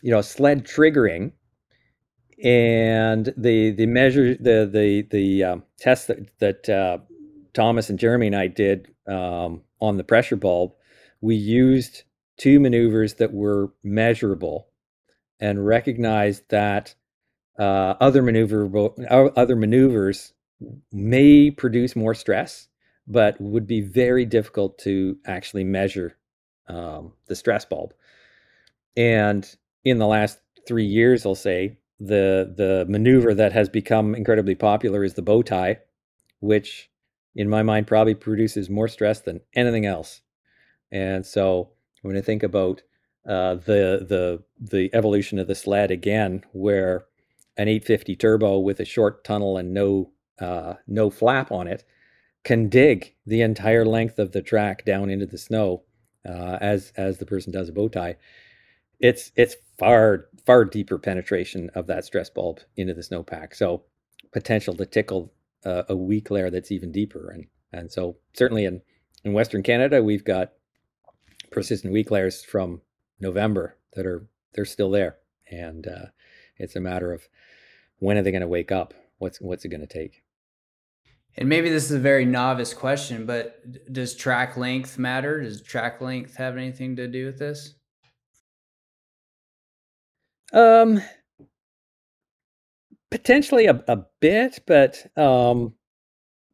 you 0.00 0.10
know 0.10 0.22
sled 0.22 0.64
triggering 0.64 1.32
and 2.42 3.32
the 3.36 3.70
the 3.70 3.86
measure 3.86 4.34
the 4.34 4.68
the 4.70 5.06
the 5.10 5.44
um, 5.44 5.62
test 5.78 6.08
that 6.08 6.38
that 6.38 6.68
uh, 6.68 6.98
Thomas 7.52 7.90
and 7.90 7.98
Jeremy 7.98 8.28
and 8.28 8.36
I 8.36 8.48
did 8.48 8.88
um, 9.06 9.62
on 9.80 9.96
the 9.96 10.04
pressure 10.04 10.36
bulb, 10.36 10.72
we 11.20 11.36
used 11.36 12.02
two 12.36 12.58
maneuvers 12.58 13.14
that 13.14 13.32
were 13.32 13.72
measurable 13.82 14.68
and 15.40 15.66
recognized 15.66 16.42
that 16.48 16.94
uh, 17.58 17.94
other 18.00 18.22
maneuver 18.22 18.68
other 19.10 19.56
maneuvers 19.56 20.32
may 20.92 21.50
produce 21.50 21.94
more 21.94 22.14
stress, 22.14 22.68
but 23.06 23.40
would 23.40 23.66
be 23.66 23.80
very 23.80 24.24
difficult 24.24 24.78
to 24.78 25.16
actually 25.26 25.64
measure 25.64 26.16
um, 26.68 27.12
the 27.26 27.36
stress 27.36 27.64
bulb. 27.64 27.92
And 28.96 29.48
in 29.84 29.98
the 29.98 30.06
last 30.06 30.38
three 30.66 30.86
years, 30.86 31.26
I'll 31.26 31.34
say 31.34 31.78
the 32.00 32.52
the 32.56 32.86
maneuver 32.88 33.34
that 33.34 33.52
has 33.52 33.68
become 33.68 34.14
incredibly 34.14 34.54
popular 34.54 35.04
is 35.04 35.14
the 35.14 35.22
bow 35.22 35.42
tie, 35.42 35.78
which 36.40 36.90
in 37.34 37.48
my 37.48 37.62
mind 37.62 37.86
probably 37.86 38.14
produces 38.14 38.70
more 38.70 38.88
stress 38.88 39.20
than 39.20 39.40
anything 39.54 39.86
else. 39.86 40.20
And 40.92 41.24
so 41.24 41.70
when 42.02 42.16
I 42.16 42.20
think 42.20 42.42
about 42.42 42.82
uh, 43.26 43.54
the 43.54 44.04
the 44.08 44.42
the 44.60 44.90
evolution 44.94 45.38
of 45.38 45.46
the 45.46 45.54
sled 45.54 45.90
again, 45.90 46.44
where 46.52 47.06
an 47.56 47.68
850 47.68 48.16
turbo 48.16 48.58
with 48.58 48.80
a 48.80 48.84
short 48.84 49.24
tunnel 49.24 49.56
and 49.56 49.72
no 49.72 50.10
uh, 50.40 50.74
no 50.86 51.10
flap 51.10 51.52
on 51.52 51.66
it 51.66 51.84
can 52.42 52.68
dig 52.68 53.14
the 53.26 53.40
entire 53.40 53.86
length 53.86 54.18
of 54.18 54.32
the 54.32 54.42
track 54.42 54.84
down 54.84 55.08
into 55.08 55.26
the 55.26 55.38
snow 55.38 55.82
uh, 56.28 56.58
as 56.60 56.92
as 56.96 57.18
the 57.18 57.26
person 57.26 57.52
does 57.52 57.68
a 57.68 57.72
bow 57.72 57.88
tie. 57.88 58.16
It's 59.00 59.32
it's 59.36 59.56
far 59.78 60.28
far 60.44 60.64
deeper 60.64 60.98
penetration 60.98 61.70
of 61.74 61.86
that 61.86 62.04
stress 62.04 62.30
bulb 62.30 62.60
into 62.76 62.94
the 62.94 63.00
snowpack. 63.00 63.54
So 63.54 63.84
potential 64.32 64.74
to 64.74 64.86
tickle 64.86 65.32
uh, 65.64 65.84
a 65.88 65.96
weak 65.96 66.30
layer 66.30 66.50
that's 66.50 66.72
even 66.72 66.92
deeper. 66.92 67.30
And 67.30 67.46
and 67.72 67.90
so 67.90 68.16
certainly 68.34 68.64
in 68.64 68.82
in 69.24 69.32
Western 69.32 69.62
Canada 69.62 70.02
we've 70.02 70.24
got 70.24 70.52
persistent 71.50 71.92
weak 71.92 72.10
layers 72.10 72.44
from 72.44 72.82
November 73.20 73.76
that 73.94 74.06
are 74.06 74.26
they're 74.54 74.64
still 74.64 74.90
there, 74.90 75.16
and 75.50 75.86
uh, 75.86 76.06
it's 76.56 76.76
a 76.76 76.80
matter 76.80 77.12
of 77.12 77.28
when 77.98 78.16
are 78.16 78.22
they 78.22 78.30
going 78.30 78.40
to 78.40 78.48
wake 78.48 78.72
up? 78.72 78.94
What's 79.18 79.40
what's 79.40 79.64
it 79.64 79.68
going 79.68 79.80
to 79.80 79.86
take? 79.86 80.22
And 81.36 81.48
maybe 81.48 81.68
this 81.68 81.84
is 81.84 81.92
a 81.92 81.98
very 81.98 82.24
novice 82.24 82.72
question, 82.72 83.26
but 83.26 83.92
does 83.92 84.14
track 84.14 84.56
length 84.56 84.98
matter? 84.98 85.40
Does 85.40 85.62
track 85.62 86.00
length 86.00 86.36
have 86.36 86.56
anything 86.56 86.94
to 86.96 87.08
do 87.08 87.26
with 87.26 87.38
this? 87.38 87.74
Um, 90.54 91.02
potentially 93.10 93.66
a, 93.66 93.84
a 93.88 93.98
bit, 94.20 94.60
but 94.66 95.04
um, 95.16 95.74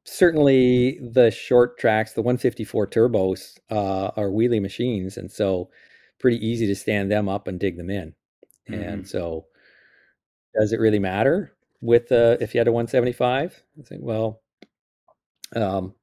certainly 0.05 0.99
the 1.01 1.31
short 1.31 1.79
tracks, 1.79 2.15
the 2.15 2.23
154 2.23 2.87
turbos, 2.89 3.59
uh, 3.71 4.11
are 4.17 4.31
wheelie 4.31 4.61
machines, 4.61 5.17
and 5.17 5.31
so 5.31 5.71
pretty 6.19 6.45
easy 6.45 6.67
to 6.67 6.75
stand 6.75 7.11
them 7.11 7.29
up 7.29 7.47
and 7.47 7.61
dig 7.61 7.77
them 7.77 7.91
in. 7.91 8.15
Mm-hmm. 8.71 8.83
And 8.83 9.09
so, 9.09 9.47
does 10.59 10.73
it 10.73 10.81
really 10.81 10.99
matter 10.99 11.53
with 11.81 12.11
uh, 12.11 12.37
if 12.41 12.55
you 12.55 12.59
had 12.61 12.69
a 12.69 12.73
175? 12.73 13.63
I 13.79 13.83
think, 13.83 14.03
well, 14.03 14.43
um, 15.55 15.95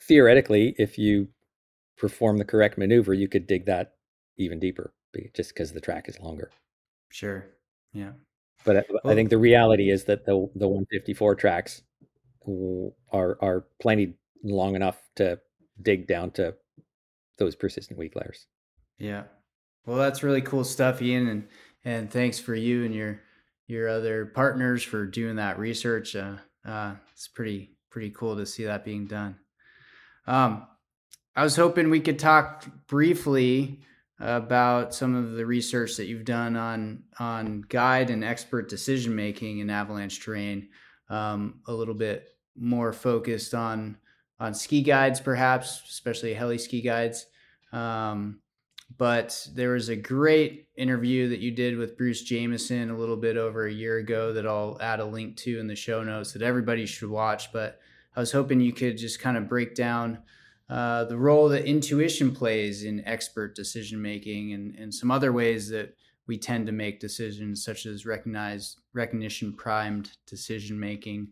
theoretically, 0.00 0.74
if 0.78 0.98
you 0.98 1.28
perform 1.96 2.38
the 2.38 2.44
correct 2.44 2.78
maneuver, 2.78 3.14
you 3.14 3.28
could 3.28 3.46
dig 3.46 3.66
that 3.66 3.94
even 4.36 4.60
deeper 4.60 4.92
just 5.34 5.52
because 5.52 5.72
the 5.72 5.80
track 5.80 6.08
is 6.08 6.20
longer. 6.20 6.50
Sure. 7.10 7.46
Yeah. 7.92 8.12
But 8.64 8.76
I, 8.78 8.84
well, 8.90 9.12
I 9.12 9.14
think 9.14 9.30
the 9.30 9.38
reality 9.38 9.90
is 9.90 10.04
that 10.04 10.24
the 10.24 10.48
the 10.54 10.68
154 10.68 11.34
tracks 11.36 11.82
are 13.12 13.38
are 13.40 13.66
plenty 13.80 14.14
long 14.42 14.76
enough 14.76 15.00
to 15.16 15.38
dig 15.80 16.06
down 16.06 16.30
to 16.32 16.54
those 17.38 17.54
persistent 17.54 17.98
weak 17.98 18.14
layers. 18.16 18.46
Yeah. 18.98 19.24
Well, 19.86 19.96
that's 19.96 20.22
really 20.22 20.42
cool 20.42 20.64
stuff, 20.64 21.00
Iain, 21.00 21.28
and 21.28 21.48
and 21.84 22.10
thanks 22.10 22.38
for 22.38 22.54
you 22.54 22.84
and 22.84 22.94
your 22.94 23.20
your 23.66 23.88
other 23.88 24.26
partners 24.26 24.82
for 24.82 25.06
doing 25.06 25.36
that 25.36 25.58
research. 25.58 26.16
Uh, 26.16 26.36
uh, 26.66 26.94
it's 27.12 27.28
pretty 27.28 27.76
pretty 27.90 28.10
cool 28.10 28.36
to 28.36 28.44
see 28.44 28.64
that 28.64 28.84
being 28.84 29.06
done. 29.06 29.36
Um, 30.26 30.66
I 31.34 31.42
was 31.44 31.56
hoping 31.56 31.88
we 31.88 32.00
could 32.00 32.18
talk 32.18 32.66
briefly 32.88 33.80
about 34.20 34.94
some 34.94 35.14
of 35.14 35.32
the 35.32 35.46
research 35.46 35.96
that 35.96 36.06
you've 36.06 36.24
done 36.24 36.56
on 36.56 37.04
on 37.18 37.62
guide 37.68 38.10
and 38.10 38.24
expert 38.24 38.68
decision 38.68 39.14
making 39.14 39.58
in 39.58 39.70
avalanche 39.70 40.20
terrain. 40.20 40.68
Um, 41.08 41.60
a 41.66 41.72
little 41.72 41.94
bit 41.94 42.28
more 42.56 42.92
focused 42.92 43.54
on 43.54 43.98
on 44.40 44.54
ski 44.54 44.82
guides, 44.82 45.20
perhaps, 45.20 45.82
especially 45.88 46.34
heli 46.34 46.58
ski 46.58 46.80
guides. 46.80 47.26
Um, 47.72 48.40
but 48.96 49.46
there 49.54 49.72
was 49.72 49.90
a 49.90 49.96
great 49.96 50.68
interview 50.76 51.28
that 51.28 51.40
you 51.40 51.50
did 51.50 51.76
with 51.76 51.98
Bruce 51.98 52.22
Jamieson 52.22 52.90
a 52.90 52.96
little 52.96 53.16
bit 53.16 53.36
over 53.36 53.66
a 53.66 53.72
year 53.72 53.98
ago 53.98 54.32
that 54.32 54.46
I'll 54.46 54.78
add 54.80 55.00
a 55.00 55.04
link 55.04 55.36
to 55.38 55.58
in 55.58 55.66
the 55.66 55.76
show 55.76 56.02
notes 56.02 56.32
that 56.32 56.42
everybody 56.42 56.86
should 56.86 57.10
watch. 57.10 57.52
But 57.52 57.80
I 58.16 58.20
was 58.20 58.32
hoping 58.32 58.60
you 58.60 58.72
could 58.72 58.96
just 58.96 59.20
kind 59.20 59.36
of 59.36 59.48
break 59.48 59.74
down 59.74 60.22
uh, 60.68 61.04
the 61.04 61.16
role 61.16 61.48
that 61.48 61.64
intuition 61.64 62.34
plays 62.34 62.84
in 62.84 63.06
expert 63.06 63.54
decision 63.54 64.00
making 64.02 64.52
and, 64.52 64.74
and 64.74 64.94
some 64.94 65.10
other 65.10 65.32
ways 65.32 65.68
that 65.70 65.94
we 66.26 66.36
tend 66.36 66.66
to 66.66 66.72
make 66.72 67.00
decisions, 67.00 67.64
such 67.64 67.86
as 67.86 68.04
recognize 68.04 68.76
recognition 68.92 69.54
primed 69.54 70.10
decision 70.26 70.78
making. 70.78 71.28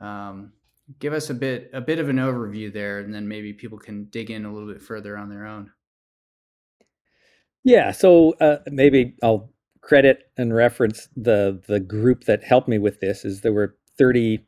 Um, 0.00 0.52
give 1.00 1.12
us 1.12 1.28
a 1.28 1.34
bit 1.34 1.70
a 1.74 1.82
bit 1.82 1.98
of 1.98 2.08
an 2.08 2.16
overview 2.16 2.72
there, 2.72 3.00
and 3.00 3.12
then 3.12 3.28
maybe 3.28 3.52
people 3.52 3.78
can 3.78 4.04
dig 4.04 4.30
in 4.30 4.46
a 4.46 4.52
little 4.52 4.72
bit 4.72 4.80
further 4.80 5.18
on 5.18 5.28
their 5.28 5.46
own. 5.46 5.70
Yeah, 7.62 7.92
so 7.92 8.32
uh, 8.40 8.58
maybe 8.66 9.16
I'll 9.22 9.50
credit 9.82 10.30
and 10.38 10.54
reference 10.54 11.08
the 11.14 11.60
the 11.66 11.80
group 11.80 12.24
that 12.24 12.42
helped 12.42 12.68
me 12.68 12.78
with 12.78 13.00
this. 13.00 13.26
Is 13.26 13.42
there 13.42 13.52
were 13.52 13.76
thirty 13.98 14.46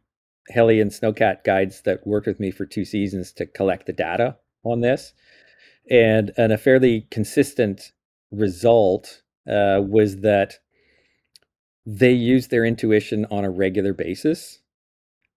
heli 0.49 0.81
and 0.81 0.91
snowcat 0.91 1.45
guides 1.45 1.83
that 1.83 2.07
worked 2.07 2.27
with 2.27 2.41
me 2.41 2.51
for 2.51 2.67
two 2.67 2.85
seasons 2.85 3.33
to 3.33 3.47
collect 3.47 3.87
the 3.87 3.93
data 3.93 4.37
on 4.65 4.81
this, 4.81 5.13
and 5.91 6.33
and 6.37 6.53
a 6.53 6.59
fairly 6.59 7.07
consistent 7.11 7.93
result 8.31 9.23
uh, 9.49 9.81
was 9.83 10.19
that 10.19 10.59
they 11.87 12.13
used 12.13 12.51
their 12.51 12.65
intuition 12.65 13.27
on 13.31 13.45
a 13.45 13.51
regular 13.51 13.93
basis, 13.93 14.61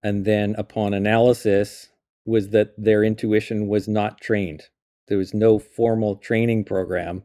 and 0.01 0.25
then 0.25 0.55
upon 0.57 0.93
analysis 0.93 1.89
was 2.25 2.49
that 2.49 2.73
their 2.77 3.03
intuition 3.03 3.67
was 3.67 3.87
not 3.87 4.21
trained. 4.21 4.63
There 5.07 5.17
was 5.17 5.33
no 5.33 5.59
formal 5.59 6.15
training 6.15 6.65
program 6.65 7.23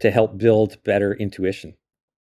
to 0.00 0.10
help 0.10 0.38
build 0.38 0.82
better 0.84 1.14
intuition. 1.14 1.74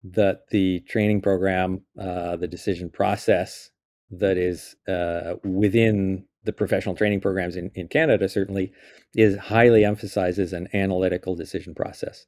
That 0.03 0.49
the 0.49 0.81
training 0.81 1.21
program, 1.21 1.81
uh, 1.99 2.35
the 2.35 2.47
decision 2.47 2.89
process 2.89 3.71
that 4.11 4.37
is 4.37 4.75
uh, 4.87 5.35
within 5.43 6.25
the 6.43 6.53
professional 6.53 6.95
training 6.95 7.19
programs 7.19 7.55
in, 7.55 7.71
in 7.75 7.87
Canada 7.87 8.29
certainly 8.29 8.71
is 9.15 9.37
highly 9.37 9.83
emphasizes 9.83 10.53
an 10.53 10.67
analytical 10.73 11.35
decision 11.35 11.75
process. 11.75 12.25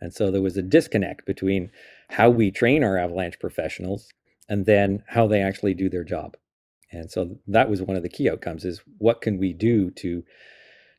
And 0.00 0.12
so 0.12 0.30
there 0.30 0.42
was 0.42 0.56
a 0.56 0.62
disconnect 0.62 1.26
between 1.26 1.70
how 2.08 2.30
we 2.30 2.50
train 2.50 2.82
our 2.82 2.98
avalanche 2.98 3.38
professionals 3.38 4.08
and 4.48 4.66
then 4.66 5.04
how 5.06 5.26
they 5.26 5.40
actually 5.40 5.74
do 5.74 5.88
their 5.88 6.04
job. 6.04 6.36
And 6.90 7.10
so 7.10 7.38
that 7.46 7.70
was 7.70 7.82
one 7.82 7.96
of 7.96 8.02
the 8.02 8.08
key 8.08 8.28
outcomes 8.28 8.64
is 8.64 8.80
what 8.98 9.20
can 9.20 9.38
we 9.38 9.52
do 9.52 9.90
to 9.92 10.24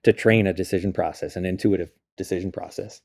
to 0.03 0.13
train 0.13 0.47
a 0.47 0.53
decision 0.53 0.93
process, 0.93 1.35
an 1.35 1.45
intuitive 1.45 1.91
decision 2.17 2.51
process. 2.51 3.01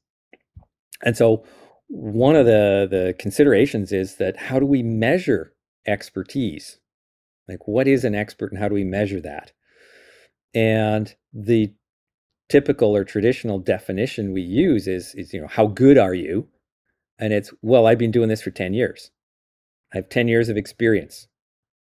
And 1.03 1.17
so 1.17 1.45
one 1.89 2.37
of 2.37 2.47
the 2.47 2.87
the 2.89 3.15
considerations 3.19 3.93
is 3.93 4.17
that 4.17 4.37
how 4.37 4.59
do 4.61 4.67
we 4.67 4.83
measure 4.83 5.53
expertise? 5.87 6.79
Like 7.49 7.67
what 7.69 7.87
is 7.87 8.05
an 8.05 8.15
expert 8.15 8.53
and 8.53 8.61
how 8.61 8.69
do 8.69 8.75
we 8.75 8.85
measure 8.85 9.21
that? 9.21 9.53
And 10.55 11.15
the 11.33 11.75
typical 12.49 12.97
or 12.97 13.05
traditional 13.05 13.59
definition 13.59 14.33
we 14.33 14.43
use 14.43 14.87
is 14.87 15.15
is 15.15 15.33
you 15.33 15.41
know 15.41 15.49
how 15.49 15.67
good 15.67 15.99
are 15.99 16.15
you? 16.15 16.49
And 17.19 17.33
it's 17.33 17.53
well 17.63 17.87
I've 17.87 17.99
been 17.99 18.11
doing 18.11 18.29
this 18.29 18.43
for 18.43 18.51
10 18.51 18.75
years. 18.75 19.11
I 19.93 19.99
have 19.99 20.09
10 20.09 20.29
years 20.29 20.49
of 20.49 20.57
experience. 20.57 21.29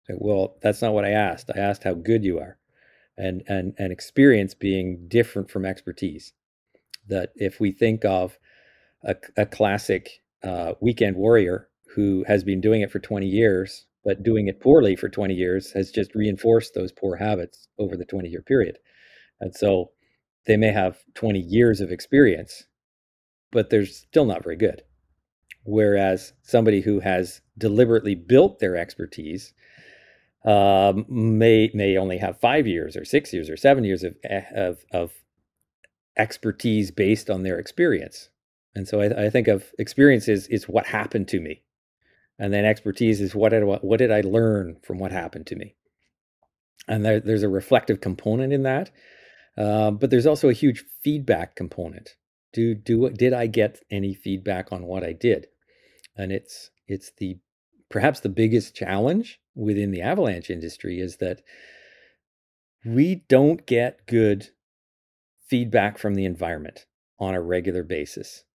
Well, 0.09 0.57
that's 0.61 0.81
not 0.81 0.93
what 0.93 1.05
I 1.05 1.11
asked. 1.11 1.49
I 1.55 1.59
asked 1.59 1.83
how 1.83 1.93
good 1.93 2.23
you 2.23 2.39
are. 2.39 2.57
And 3.17 3.43
and 3.47 3.73
and 3.77 3.91
experience 3.91 4.53
being 4.53 5.07
different 5.07 5.51
from 5.51 5.65
expertise. 5.65 6.33
That 7.07 7.31
if 7.35 7.59
we 7.59 7.71
think 7.71 8.05
of 8.05 8.37
a, 9.03 9.15
a 9.35 9.45
classic 9.45 10.21
uh, 10.43 10.73
weekend 10.79 11.15
warrior 11.17 11.67
who 11.95 12.23
has 12.27 12.43
been 12.43 12.61
doing 12.61 12.81
it 12.81 12.91
for 12.91 12.99
20 12.99 13.27
years, 13.27 13.85
but 14.03 14.23
doing 14.23 14.47
it 14.47 14.59
poorly 14.59 14.95
for 14.95 15.09
20 15.09 15.33
years 15.33 15.71
has 15.73 15.91
just 15.91 16.15
reinforced 16.15 16.73
those 16.73 16.91
poor 16.91 17.17
habits 17.17 17.67
over 17.77 17.95
the 17.95 18.05
20 18.05 18.29
year 18.29 18.41
period. 18.41 18.77
And 19.39 19.55
so 19.55 19.91
they 20.45 20.57
may 20.57 20.71
have 20.71 20.97
20 21.15 21.39
years 21.39 21.81
of 21.81 21.91
experience, 21.91 22.65
but 23.51 23.69
they're 23.69 23.85
still 23.85 24.25
not 24.25 24.43
very 24.43 24.55
good. 24.55 24.83
Whereas 25.63 26.33
somebody 26.41 26.81
who 26.81 26.99
has 27.01 27.41
deliberately 27.57 28.15
built 28.15 28.59
their 28.59 28.75
expertise 28.75 29.53
um, 30.43 31.05
may 31.07 31.69
may 31.75 31.97
only 31.97 32.17
have 32.17 32.39
five 32.39 32.65
years 32.65 32.97
or 32.97 33.05
six 33.05 33.31
years 33.31 33.47
or 33.47 33.55
seven 33.55 33.83
years 33.83 34.03
of 34.03 34.15
eh, 34.23 34.41
of, 34.55 34.79
of 34.91 35.11
expertise 36.17 36.91
based 36.91 37.29
on 37.29 37.43
their 37.43 37.59
experience. 37.59 38.29
And 38.75 38.87
so 38.87 39.01
I, 39.01 39.25
I 39.25 39.29
think 39.29 39.47
of 39.47 39.71
experience 39.77 40.27
is, 40.27 40.47
is 40.47 40.67
what 40.67 40.85
happened 40.85 41.27
to 41.29 41.39
me, 41.39 41.61
and 42.41 42.51
then 42.51 42.65
expertise 42.65 43.21
is 43.21 43.35
what 43.35 43.49
did 43.49 43.63
what 43.63 43.99
did 43.99 44.11
I 44.11 44.21
learn 44.21 44.77
from 44.81 44.97
what 44.97 45.11
happened 45.11 45.45
to 45.47 45.55
me. 45.55 45.75
And 46.87 47.05
there, 47.05 47.19
there's 47.19 47.43
a 47.43 47.49
reflective 47.49 48.01
component 48.01 48.51
in 48.51 48.63
that, 48.63 48.89
um, 49.57 49.97
but 49.97 50.09
there's 50.09 50.25
also 50.25 50.49
a 50.49 50.53
huge 50.53 50.83
feedback 51.03 51.55
component. 51.55 52.15
Do 52.51 52.73
do 52.73 53.11
did 53.11 53.31
I 53.31 53.45
get 53.45 53.79
any 53.91 54.15
feedback 54.15 54.71
on 54.71 54.87
what 54.87 55.03
I 55.03 55.13
did? 55.13 55.47
And 56.17 56.31
it's 56.31 56.71
it's 56.87 57.11
the 57.19 57.37
perhaps 57.89 58.21
the 58.21 58.29
biggest 58.29 58.75
challenge 58.75 59.39
within 59.53 59.91
the 59.91 60.01
avalanche 60.01 60.49
industry 60.49 60.99
is 60.99 61.17
that 61.17 61.43
we 62.83 63.23
don't 63.29 63.67
get 63.67 64.07
good 64.07 64.49
feedback 65.47 65.99
from 65.99 66.15
the 66.15 66.25
environment 66.25 66.87
on 67.19 67.35
a 67.35 67.41
regular 67.41 67.83
basis. 67.83 68.45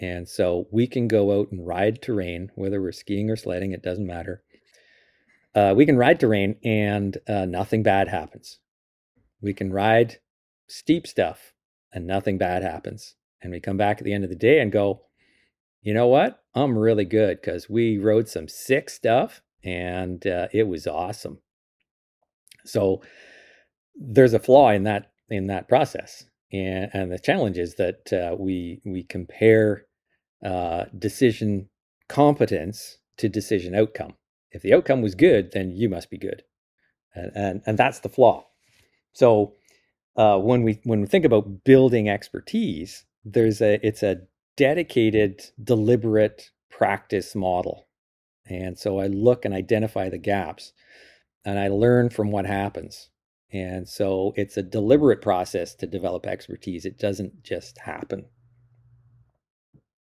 And 0.00 0.28
so 0.28 0.66
we 0.70 0.86
can 0.86 1.08
go 1.08 1.38
out 1.38 1.50
and 1.50 1.66
ride 1.66 2.00
terrain, 2.00 2.50
whether 2.54 2.80
we're 2.80 2.92
skiing 2.92 3.30
or 3.30 3.36
sledding, 3.36 3.72
it 3.72 3.82
doesn't 3.82 4.06
matter. 4.06 4.42
Uh, 5.54 5.74
we 5.76 5.86
can 5.86 5.96
ride 5.96 6.20
terrain 6.20 6.56
and 6.64 7.18
uh, 7.28 7.44
nothing 7.46 7.82
bad 7.82 8.08
happens. 8.08 8.60
We 9.40 9.54
can 9.54 9.72
ride 9.72 10.18
steep 10.68 11.06
stuff 11.06 11.52
and 11.92 12.06
nothing 12.06 12.38
bad 12.38 12.62
happens. 12.62 13.14
And 13.42 13.52
we 13.52 13.60
come 13.60 13.76
back 13.76 13.98
at 13.98 14.04
the 14.04 14.12
end 14.12 14.24
of 14.24 14.30
the 14.30 14.36
day 14.36 14.60
and 14.60 14.70
go, 14.70 15.02
you 15.82 15.94
know 15.94 16.06
what? 16.06 16.42
I'm 16.54 16.76
really 16.76 17.04
good 17.04 17.40
because 17.40 17.68
we 17.68 17.98
rode 17.98 18.28
some 18.28 18.48
sick 18.48 18.90
stuff 18.90 19.42
and 19.64 20.26
uh, 20.26 20.48
it 20.52 20.68
was 20.68 20.86
awesome. 20.86 21.38
So 22.64 23.02
there's 23.98 24.34
a 24.34 24.38
flaw 24.38 24.70
in 24.70 24.84
that 24.84 25.10
in 25.30 25.48
that 25.48 25.68
process, 25.68 26.24
and, 26.52 26.90
and 26.92 27.12
the 27.12 27.18
challenge 27.18 27.58
is 27.58 27.74
that 27.76 28.12
uh, 28.12 28.36
we 28.38 28.80
we 28.84 29.02
compare 29.02 29.86
uh, 30.44 30.84
decision 30.96 31.68
competence 32.08 32.98
to 33.16 33.28
decision 33.28 33.74
outcome. 33.74 34.14
If 34.50 34.62
the 34.62 34.72
outcome 34.72 35.02
was 35.02 35.14
good, 35.14 35.52
then 35.52 35.72
you 35.72 35.88
must 35.88 36.10
be 36.10 36.18
good, 36.18 36.42
and 37.14 37.32
and, 37.34 37.62
and 37.66 37.78
that's 37.78 38.00
the 38.00 38.08
flaw. 38.08 38.46
So 39.12 39.54
uh, 40.16 40.38
when 40.38 40.62
we 40.62 40.80
when 40.84 41.00
we 41.00 41.06
think 41.06 41.24
about 41.24 41.64
building 41.64 42.08
expertise, 42.08 43.04
there's 43.24 43.60
a 43.60 43.84
it's 43.86 44.02
a 44.02 44.22
dedicated, 44.58 45.40
deliberate 45.62 46.50
practice 46.68 47.34
model. 47.34 47.86
And 48.46 48.76
so 48.78 48.98
I 48.98 49.06
look 49.06 49.44
and 49.44 49.54
identify 49.54 50.08
the 50.08 50.18
gaps 50.18 50.72
and 51.44 51.58
I 51.58 51.68
learn 51.68 52.10
from 52.10 52.32
what 52.32 52.44
happens. 52.44 53.10
And 53.52 53.88
so 53.88 54.32
it's 54.36 54.56
a 54.56 54.62
deliberate 54.62 55.22
process 55.22 55.74
to 55.76 55.86
develop 55.86 56.26
expertise. 56.26 56.84
It 56.84 56.98
doesn't 56.98 57.42
just 57.44 57.78
happen. 57.78 58.26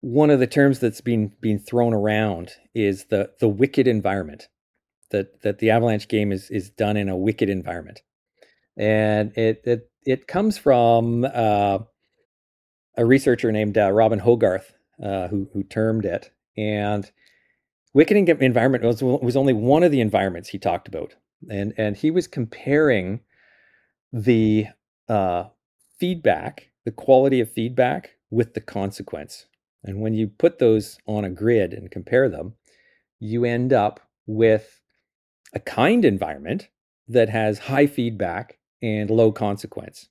One 0.05 0.29
of 0.29 0.39
the 0.39 0.47
terms 0.47 0.81
that's 0.81 1.01
been 1.01 1.33
being 1.41 1.59
thrown 1.59 1.95
around 1.95 2.53
is 2.75 3.07
the 3.07 3.31
the 3.41 3.49
wicked 3.49 3.89
environment. 3.89 4.49
That 5.11 5.41
that 5.41 5.61
the 5.61 5.71
avalanche 5.71 6.09
game 6.09 6.31
is 6.31 6.51
is 6.51 6.69
done 6.69 6.99
in 6.99 7.09
a 7.09 7.17
wicked 7.17 7.49
environment. 7.49 8.03
And 8.77 9.33
it 9.35 9.63
it 9.65 9.91
it 10.05 10.27
comes 10.27 10.59
from 10.59 11.25
uh, 11.25 11.79
a 12.99 13.05
researcher 13.07 13.51
named 13.51 13.79
uh, 13.79 13.91
Robin 13.93 14.19
Hogarth 14.19 14.75
uh, 15.03 15.29
who 15.29 15.49
who 15.55 15.63
termed 15.63 16.05
it. 16.05 16.31
And 16.55 17.11
wicked 17.95 18.29
environment 18.29 18.85
was 18.85 19.03
was 19.03 19.37
only 19.37 19.55
one 19.55 19.83
of 19.83 19.91
the 19.91 20.03
environments 20.03 20.51
he 20.51 20.59
talked 20.59 20.87
about, 20.87 21.15
and 21.49 21.73
and 21.79 21.97
he 21.97 22.11
was 22.11 22.27
comparing 22.27 23.21
the 24.13 24.67
uh, 25.09 25.45
feedback, 25.99 26.73
the 26.85 26.93
quality 26.93 27.41
of 27.41 27.51
feedback, 27.51 28.17
with 28.31 28.53
the 28.53 28.61
consequence. 28.61 29.47
And 29.85 30.01
when 30.01 30.15
you 30.15 30.27
put 30.27 30.59
those 30.59 30.99
on 31.07 31.25
a 31.25 31.31
grid 31.31 31.73
and 31.73 31.91
compare 31.91 32.29
them, 32.29 32.55
you 33.21 33.45
end 33.45 33.73
up 33.73 34.01
with 34.27 34.81
a 35.55 35.61
kind 35.61 36.05
environment 36.05 36.69
that 37.07 37.29
has 37.29 37.59
high 37.59 37.87
feedback 37.87 38.59
and 38.83 39.11
low 39.11 39.31
consequence. 39.31 40.09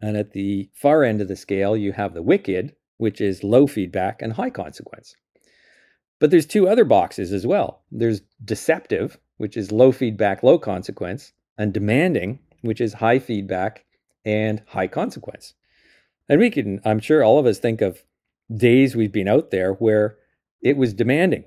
And 0.00 0.16
at 0.16 0.32
the 0.32 0.70
far 0.74 1.02
end 1.02 1.20
of 1.20 1.28
the 1.28 1.36
scale, 1.36 1.76
you 1.76 1.92
have 1.92 2.14
the 2.14 2.22
wicked, 2.22 2.74
which 2.98 3.20
is 3.20 3.42
low 3.42 3.66
feedback 3.66 4.22
and 4.22 4.34
high 4.34 4.50
consequence. 4.50 5.14
But 6.18 6.30
there's 6.30 6.46
two 6.46 6.68
other 6.68 6.84
boxes 6.84 7.32
as 7.32 7.46
well. 7.46 7.82
There's 7.90 8.20
deceptive, 8.44 9.18
which 9.38 9.56
is 9.56 9.72
low 9.72 9.90
feedback, 9.92 10.42
low 10.42 10.58
consequence, 10.58 11.32
and 11.56 11.72
demanding, 11.72 12.40
which 12.60 12.80
is 12.80 12.92
high 12.94 13.18
feedback 13.18 13.86
and 14.24 14.62
high 14.66 14.86
consequence. 14.86 15.54
And 16.28 16.38
we 16.38 16.50
can, 16.50 16.80
I'm 16.84 17.00
sure 17.00 17.24
all 17.24 17.38
of 17.38 17.46
us 17.46 17.58
think 17.58 17.80
of 17.80 18.02
days 18.54 18.96
we've 18.96 19.12
been 19.12 19.28
out 19.28 19.50
there 19.50 19.74
where 19.74 20.16
it 20.62 20.76
was 20.76 20.94
demanding. 20.94 21.44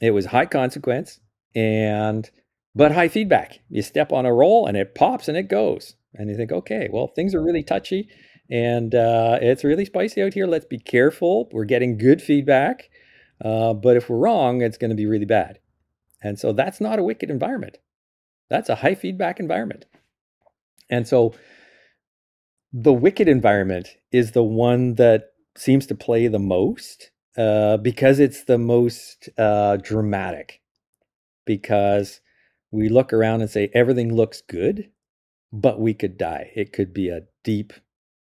It 0.00 0.10
was 0.12 0.26
high 0.26 0.46
consequence 0.46 1.20
and 1.54 2.30
but 2.74 2.92
high 2.92 3.08
feedback. 3.08 3.60
You 3.68 3.82
step 3.82 4.12
on 4.12 4.26
a 4.26 4.32
roll 4.32 4.66
and 4.66 4.76
it 4.76 4.94
pops 4.94 5.28
and 5.28 5.36
it 5.36 5.48
goes 5.48 5.96
and 6.14 6.30
you 6.30 6.36
think, 6.36 6.52
okay, 6.52 6.88
well, 6.92 7.08
things 7.08 7.34
are 7.34 7.42
really 7.42 7.62
touchy 7.62 8.08
and 8.50 8.94
uh, 8.94 9.38
it's 9.40 9.64
really 9.64 9.84
spicy 9.84 10.22
out 10.22 10.34
here. 10.34 10.46
Let's 10.46 10.64
be 10.64 10.78
careful. 10.78 11.48
We're 11.52 11.64
getting 11.64 11.98
good 11.98 12.22
feedback, 12.22 12.90
uh, 13.44 13.74
but 13.74 13.96
if 13.96 14.08
we're 14.08 14.18
wrong, 14.18 14.62
it's 14.62 14.78
going 14.78 14.90
to 14.90 14.96
be 14.96 15.06
really 15.06 15.24
bad. 15.24 15.58
And 16.22 16.38
so 16.38 16.52
that's 16.52 16.80
not 16.80 16.98
a 16.98 17.02
wicked 17.02 17.30
environment. 17.30 17.78
That's 18.48 18.68
a 18.68 18.76
high 18.76 18.94
feedback 18.94 19.38
environment. 19.38 19.84
And 20.90 21.06
so 21.06 21.34
the 22.72 22.92
wicked 22.92 23.28
environment 23.28 23.88
is 24.12 24.32
the 24.32 24.42
one 24.42 24.94
that 24.94 25.32
seems 25.58 25.86
to 25.86 25.94
play 25.94 26.28
the 26.28 26.38
most 26.38 27.10
uh, 27.36 27.76
because 27.76 28.18
it's 28.18 28.44
the 28.44 28.58
most 28.58 29.28
uh, 29.38 29.76
dramatic. 29.76 30.60
Because 31.44 32.20
we 32.70 32.88
look 32.88 33.12
around 33.12 33.40
and 33.40 33.50
say 33.50 33.70
everything 33.74 34.14
looks 34.14 34.42
good 34.42 34.90
but 35.52 35.80
we 35.80 35.94
could 35.94 36.18
die. 36.18 36.50
It 36.54 36.72
could 36.72 36.92
be 36.92 37.08
a 37.08 37.22
deep 37.42 37.72